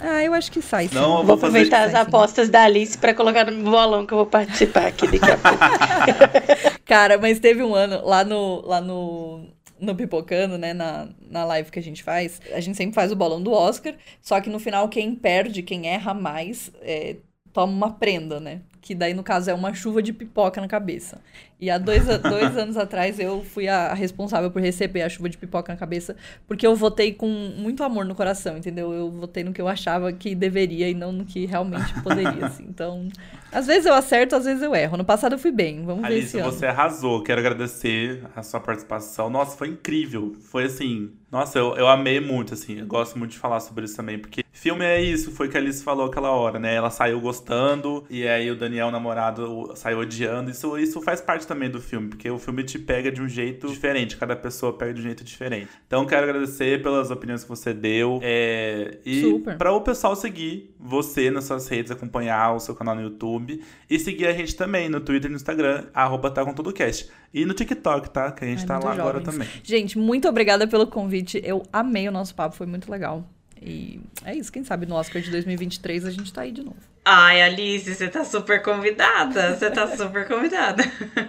Ah, 0.04 0.24
eu 0.24 0.34
acho 0.34 0.50
que 0.50 0.60
sai. 0.60 0.88
Sim. 0.88 0.96
Não, 0.96 1.18
vou, 1.18 1.26
vou 1.26 1.34
aproveitar 1.36 1.84
as 1.84 1.92
sai, 1.92 2.02
apostas 2.02 2.46
sim. 2.46 2.50
da 2.50 2.64
Alice 2.64 2.98
para 2.98 3.14
colocar 3.14 3.48
no 3.48 3.70
bolão 3.70 4.04
que 4.04 4.12
eu 4.12 4.18
vou 4.18 4.26
participar 4.26 4.86
aqui 4.86 5.06
daqui 5.06 5.30
a 5.30 5.38
pouco. 5.38 6.80
Cara, 6.84 7.18
mas 7.18 7.38
teve 7.38 7.62
um 7.62 7.72
ano 7.72 8.04
lá 8.04 8.24
no, 8.24 8.66
lá 8.66 8.80
no 8.80 9.46
no 9.82 9.96
Pipocando, 9.96 10.56
né, 10.56 10.72
na, 10.72 11.08
na 11.28 11.44
live 11.44 11.70
que 11.70 11.78
a 11.78 11.82
gente 11.82 12.02
faz, 12.04 12.40
a 12.52 12.60
gente 12.60 12.76
sempre 12.76 12.94
faz 12.94 13.10
o 13.10 13.16
bolão 13.16 13.42
do 13.42 13.50
Oscar, 13.52 13.96
só 14.20 14.40
que 14.40 14.48
no 14.48 14.60
final 14.60 14.88
quem 14.88 15.14
perde, 15.14 15.62
quem 15.62 15.88
erra 15.88 16.14
mais, 16.14 16.70
é, 16.80 17.16
toma 17.52 17.72
uma 17.72 17.92
prenda, 17.92 18.38
né? 18.38 18.62
Que 18.82 18.94
daí, 18.94 19.14
no 19.14 19.22
caso, 19.22 19.48
é 19.48 19.54
uma 19.54 19.72
chuva 19.72 20.02
de 20.02 20.12
pipoca 20.12 20.60
na 20.60 20.66
cabeça. 20.66 21.20
E 21.60 21.70
há 21.70 21.78
dois, 21.78 22.04
dois 22.04 22.56
anos 22.58 22.76
atrás 22.76 23.20
eu 23.20 23.44
fui 23.44 23.68
a 23.68 23.94
responsável 23.94 24.50
por 24.50 24.60
receber 24.60 25.02
a 25.02 25.08
chuva 25.08 25.28
de 25.28 25.38
pipoca 25.38 25.72
na 25.72 25.78
cabeça, 25.78 26.16
porque 26.48 26.66
eu 26.66 26.74
votei 26.74 27.14
com 27.14 27.28
muito 27.28 27.84
amor 27.84 28.04
no 28.04 28.16
coração, 28.16 28.58
entendeu? 28.58 28.92
Eu 28.92 29.08
votei 29.08 29.44
no 29.44 29.52
que 29.52 29.62
eu 29.62 29.68
achava 29.68 30.12
que 30.12 30.34
deveria 30.34 30.88
e 30.88 30.94
não 30.94 31.12
no 31.12 31.24
que 31.24 31.46
realmente 31.46 31.94
poderia, 32.02 32.46
assim. 32.46 32.66
Então, 32.68 33.08
às 33.52 33.68
vezes 33.68 33.86
eu 33.86 33.94
acerto, 33.94 34.34
às 34.34 34.44
vezes 34.44 34.62
eu 34.62 34.74
erro. 34.74 34.96
No 34.96 35.04
passado 35.04 35.34
eu 35.34 35.38
fui 35.38 35.52
bem, 35.52 35.84
vamos 35.84 36.04
Alice, 36.04 36.20
ver 36.20 36.26
esse 36.26 36.38
ano. 36.40 36.50
você 36.50 36.66
arrasou. 36.66 37.22
Quero 37.22 37.40
agradecer 37.40 38.24
a 38.34 38.42
sua 38.42 38.58
participação. 38.58 39.30
Nossa, 39.30 39.56
foi 39.56 39.68
incrível. 39.68 40.34
Foi 40.40 40.64
assim. 40.64 41.12
Nossa, 41.32 41.58
eu, 41.58 41.74
eu 41.76 41.88
amei 41.88 42.20
muito, 42.20 42.52
assim. 42.52 42.80
Eu 42.80 42.86
gosto 42.86 43.18
muito 43.18 43.30
de 43.30 43.38
falar 43.38 43.58
sobre 43.60 43.86
isso 43.86 43.96
também, 43.96 44.18
porque 44.18 44.42
filme 44.62 44.84
é 44.84 45.02
isso. 45.02 45.32
Foi 45.32 45.48
o 45.48 45.50
que 45.50 45.56
a 45.56 45.60
Alice 45.60 45.82
falou 45.82 46.06
aquela 46.06 46.30
hora, 46.30 46.56
né? 46.56 46.74
Ela 46.74 46.88
saiu 46.88 47.20
gostando, 47.20 48.04
e 48.08 48.28
aí 48.28 48.48
o 48.48 48.54
Daniel, 48.54 48.88
o 48.88 48.90
namorado, 48.92 49.72
saiu 49.74 49.98
odiando. 49.98 50.50
Isso, 50.50 50.78
isso 50.78 51.00
faz 51.02 51.20
parte 51.20 51.46
também 51.46 51.68
do 51.68 51.80
filme, 51.80 52.10
porque 52.10 52.30
o 52.30 52.38
filme 52.38 52.62
te 52.62 52.78
pega 52.78 53.10
de 53.10 53.20
um 53.20 53.28
jeito 53.28 53.66
diferente. 53.66 54.16
Cada 54.16 54.36
pessoa 54.36 54.72
pega 54.72 54.94
de 54.94 55.00
um 55.00 55.04
jeito 55.04 55.24
diferente. 55.24 55.68
Então, 55.86 56.06
quero 56.06 56.22
agradecer 56.22 56.80
pelas 56.80 57.10
opiniões 57.10 57.42
que 57.42 57.48
você 57.48 57.74
deu. 57.74 58.20
É, 58.22 58.98
e 59.04 59.40
para 59.58 59.72
o 59.72 59.80
pessoal 59.80 60.14
seguir 60.14 60.72
você 60.78 61.30
nas 61.30 61.44
suas 61.44 61.66
redes, 61.66 61.90
acompanhar 61.90 62.54
o 62.54 62.60
seu 62.60 62.74
canal 62.74 62.94
no 62.94 63.02
YouTube 63.02 63.60
e 63.90 63.98
seguir 63.98 64.26
a 64.26 64.32
gente 64.32 64.54
também 64.54 64.88
no 64.88 65.00
Twitter 65.00 65.28
e 65.28 65.32
no 65.32 65.36
Instagram, 65.36 65.86
arroba 65.92 66.30
tá 66.30 66.44
com 66.44 66.52
todo 66.52 66.72
cast. 66.72 67.10
E 67.34 67.46
no 67.46 67.54
TikTok, 67.54 68.10
tá? 68.10 68.30
Que 68.30 68.44
a 68.44 68.46
gente 68.46 68.60
Ai, 68.60 68.66
tá 68.66 68.78
lá 68.78 68.92
agora 68.92 69.18
jovens. 69.18 69.24
também. 69.24 69.48
Gente, 69.62 69.98
muito 69.98 70.28
obrigada 70.28 70.68
pelo 70.68 70.86
convite. 70.86 71.21
Eu 71.42 71.62
amei 71.72 72.08
o 72.08 72.12
nosso 72.12 72.34
papo, 72.34 72.54
foi 72.54 72.66
muito 72.66 72.90
legal. 72.90 73.24
E 73.60 74.00
é 74.24 74.34
isso, 74.34 74.52
quem 74.52 74.64
sabe 74.64 74.86
no 74.86 74.96
Oscar 74.96 75.22
de 75.22 75.30
2023 75.30 76.04
a 76.04 76.10
gente 76.10 76.32
tá 76.32 76.42
aí 76.42 76.50
de 76.50 76.62
novo. 76.62 76.92
Ai, 77.04 77.42
Alice, 77.42 77.92
você 77.92 78.08
tá 78.08 78.24
super 78.24 78.62
convidada. 78.62 79.56
Você 79.56 79.70
tá 79.70 79.88
super 79.96 80.26
convidada. 80.28 80.84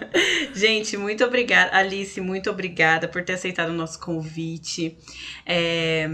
Gente, 0.54 0.96
muito 0.98 1.24
obrigada. 1.24 1.76
Alice, 1.76 2.22
muito 2.22 2.50
obrigada 2.52 3.08
por 3.08 3.24
ter 3.24 3.34
aceitado 3.34 3.70
o 3.70 3.74
nosso 3.74 4.00
convite. 4.00 4.96
É, 5.44 6.08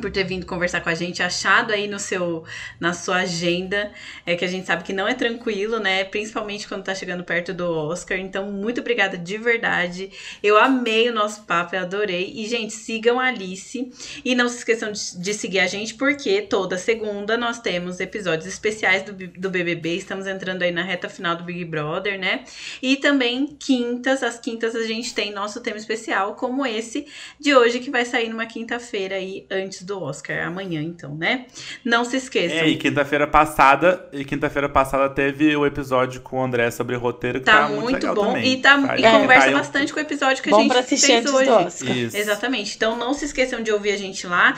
por 0.00 0.10
ter 0.10 0.24
vindo 0.24 0.46
conversar 0.46 0.80
com 0.80 0.88
a 0.88 0.94
gente, 0.94 1.22
achado 1.22 1.72
aí 1.72 1.88
no 1.88 1.98
seu, 1.98 2.44
na 2.78 2.92
sua 2.92 3.18
agenda, 3.18 3.92
é 4.24 4.36
que 4.36 4.44
a 4.44 4.48
gente 4.48 4.66
sabe 4.66 4.84
que 4.84 4.92
não 4.92 5.08
é 5.08 5.14
tranquilo, 5.14 5.78
né? 5.78 6.04
Principalmente 6.04 6.68
quando 6.68 6.84
tá 6.84 6.94
chegando 6.94 7.24
perto 7.24 7.54
do 7.54 7.70
Oscar. 7.70 8.18
Então, 8.18 8.50
muito 8.50 8.80
obrigada 8.80 9.16
de 9.16 9.38
verdade. 9.38 10.10
Eu 10.42 10.58
amei 10.58 11.08
o 11.08 11.14
nosso 11.14 11.44
papo, 11.44 11.74
eu 11.74 11.80
adorei. 11.80 12.32
E, 12.34 12.46
gente, 12.46 12.72
sigam 12.72 13.18
a 13.18 13.26
Alice. 13.26 13.90
E 14.24 14.34
não 14.34 14.48
se 14.48 14.58
esqueçam 14.58 14.92
de, 14.92 15.18
de 15.18 15.34
seguir 15.34 15.60
a 15.60 15.66
gente, 15.66 15.94
porque 15.94 16.42
toda 16.42 16.76
segunda 16.76 17.36
nós 17.36 17.60
temos 17.60 17.98
episódios 17.98 18.46
especiais 18.46 19.02
do, 19.02 19.12
do 19.12 19.50
BBB. 19.50 19.96
Estamos 19.96 20.26
entrando 20.26 20.62
aí 20.62 20.70
na 20.70 20.82
reta 20.82 21.08
final 21.08 21.36
do 21.36 21.44
Big 21.44 21.64
Brother, 21.64 22.18
né? 22.18 22.44
E 22.82 22.96
também 22.96 23.56
quintas, 23.58 24.22
as 24.22 24.38
quintas 24.38 24.74
a 24.74 24.82
gente 24.82 25.14
tem 25.14 25.32
nosso 25.32 25.60
tema 25.60 25.78
especial, 25.78 26.34
como 26.34 26.66
esse 26.66 27.06
de 27.40 27.54
hoje, 27.54 27.80
que 27.80 27.90
vai 27.90 28.04
sair 28.04 28.28
numa 28.28 28.46
quinta-feira 28.46 29.16
aí, 29.16 29.46
antes 29.50 29.85
do 29.86 30.02
Oscar, 30.02 30.46
amanhã 30.46 30.82
então, 30.82 31.14
né? 31.14 31.46
Não 31.84 32.04
se 32.04 32.16
esqueçam. 32.16 32.58
É, 32.58 32.68
e 32.68 32.76
quinta-feira 32.76 33.26
passada, 33.26 34.06
e 34.12 34.24
quinta-feira 34.24 34.68
passada 34.68 35.08
teve 35.08 35.56
o 35.56 35.64
episódio 35.64 36.20
com 36.20 36.38
o 36.40 36.42
André 36.44 36.70
sobre 36.70 36.96
roteiro, 36.96 37.38
que 37.38 37.44
Tá, 37.46 37.62
tá, 37.62 37.68
muito, 37.68 37.94
legal 37.94 38.14
bom 38.14 38.26
também. 38.34 38.52
e, 38.52 38.56
tá, 38.60 38.76
Vai- 38.76 38.98
e 38.98 39.02
vai 39.02 39.12
conversa 39.20 39.48
um- 39.48 39.52
bastante 39.54 39.92
com 39.92 39.98
o 39.98 40.02
episódio 40.02 40.42
que 40.42 40.48
a 40.48 40.52
Bom 40.52 40.62
gente 40.62 40.70
pra 40.72 40.80
assistir 40.80 41.06
fez 41.06 41.26
hoje. 41.32 41.48
do 41.48 41.54
Oscar. 41.56 41.96
Isso. 41.96 42.16
Exatamente. 42.16 42.74
Então 42.76 42.96
não 42.96 43.14
se 43.14 43.24
esqueçam 43.24 43.62
de 43.62 43.70
ouvir 43.72 43.92
a 43.92 43.96
gente 43.96 44.26
lá. 44.26 44.54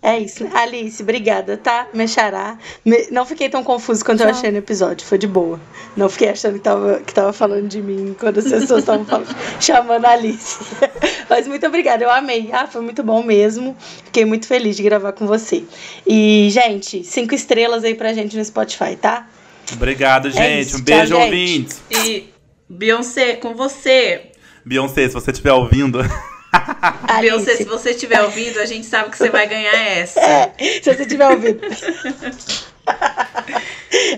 É 0.00 0.16
isso, 0.16 0.44
né? 0.44 0.50
Alice, 0.54 1.02
obrigada, 1.02 1.56
tá? 1.56 1.88
Mexará. 1.92 2.56
Me- 2.84 3.08
Não 3.10 3.26
fiquei 3.26 3.48
tão 3.48 3.64
confuso 3.64 4.04
quanto 4.04 4.20
eu 4.20 4.26
Tchau. 4.28 4.36
achei 4.38 4.50
no 4.52 4.58
episódio, 4.58 5.04
foi 5.04 5.18
de 5.18 5.26
boa. 5.26 5.60
Não 5.96 6.08
fiquei 6.08 6.28
achando 6.28 6.54
que 6.54 6.60
tava, 6.60 7.00
que 7.04 7.12
tava 7.12 7.32
falando 7.32 7.66
de 7.66 7.82
mim 7.82 8.14
quando 8.18 8.38
as 8.38 8.44
pessoas 8.44 8.80
estavam 8.80 9.04
falando- 9.04 9.34
chamando 9.60 10.04
a 10.04 10.10
Alice. 10.10 10.56
Mas 11.28 11.48
muito 11.48 11.66
obrigada, 11.66 12.04
eu 12.04 12.10
amei. 12.10 12.48
Ah, 12.52 12.68
foi 12.68 12.80
muito 12.80 13.02
bom 13.02 13.24
mesmo. 13.24 13.76
Fiquei 14.04 14.24
muito 14.24 14.46
feliz 14.46 14.76
de 14.76 14.84
gravar 14.84 15.12
com 15.12 15.26
você. 15.26 15.64
E, 16.06 16.48
gente, 16.50 17.02
cinco 17.02 17.34
estrelas 17.34 17.82
aí 17.82 17.94
pra 17.96 18.12
gente 18.12 18.36
no 18.36 18.44
Spotify, 18.44 18.94
tá? 18.94 19.26
Obrigado, 19.72 20.30
gente. 20.30 20.40
É 20.42 20.60
isso, 20.60 20.76
um 20.76 20.84
tchau, 20.84 20.96
beijo, 20.96 21.14
gente. 21.16 21.24
ouvintes. 21.24 21.82
E 22.06 22.28
Beyoncé, 22.70 23.34
com 23.34 23.52
você. 23.54 24.30
Beyoncé, 24.64 25.08
se 25.08 25.14
você 25.14 25.32
estiver 25.32 25.52
ouvindo. 25.52 25.98
Beyoncé, 27.20 27.56
se 27.56 27.64
você 27.64 27.90
estiver 27.90 28.22
ouvindo, 28.22 28.58
a 28.58 28.66
gente 28.66 28.86
sabe 28.86 29.10
que 29.10 29.18
você 29.18 29.28
vai 29.30 29.46
ganhar 29.46 29.74
essa. 29.74 30.20
é, 30.20 30.54
se 30.58 30.94
você 30.94 31.02
estiver 31.02 31.28
ouvindo. 31.28 31.60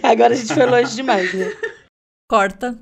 Agora 0.03 0.35
a 0.35 0.37
gente 0.37 0.55
foi 0.55 0.67
longe 0.67 0.95
demais, 0.95 1.33
né? 1.35 1.53
Corta. 2.29 2.79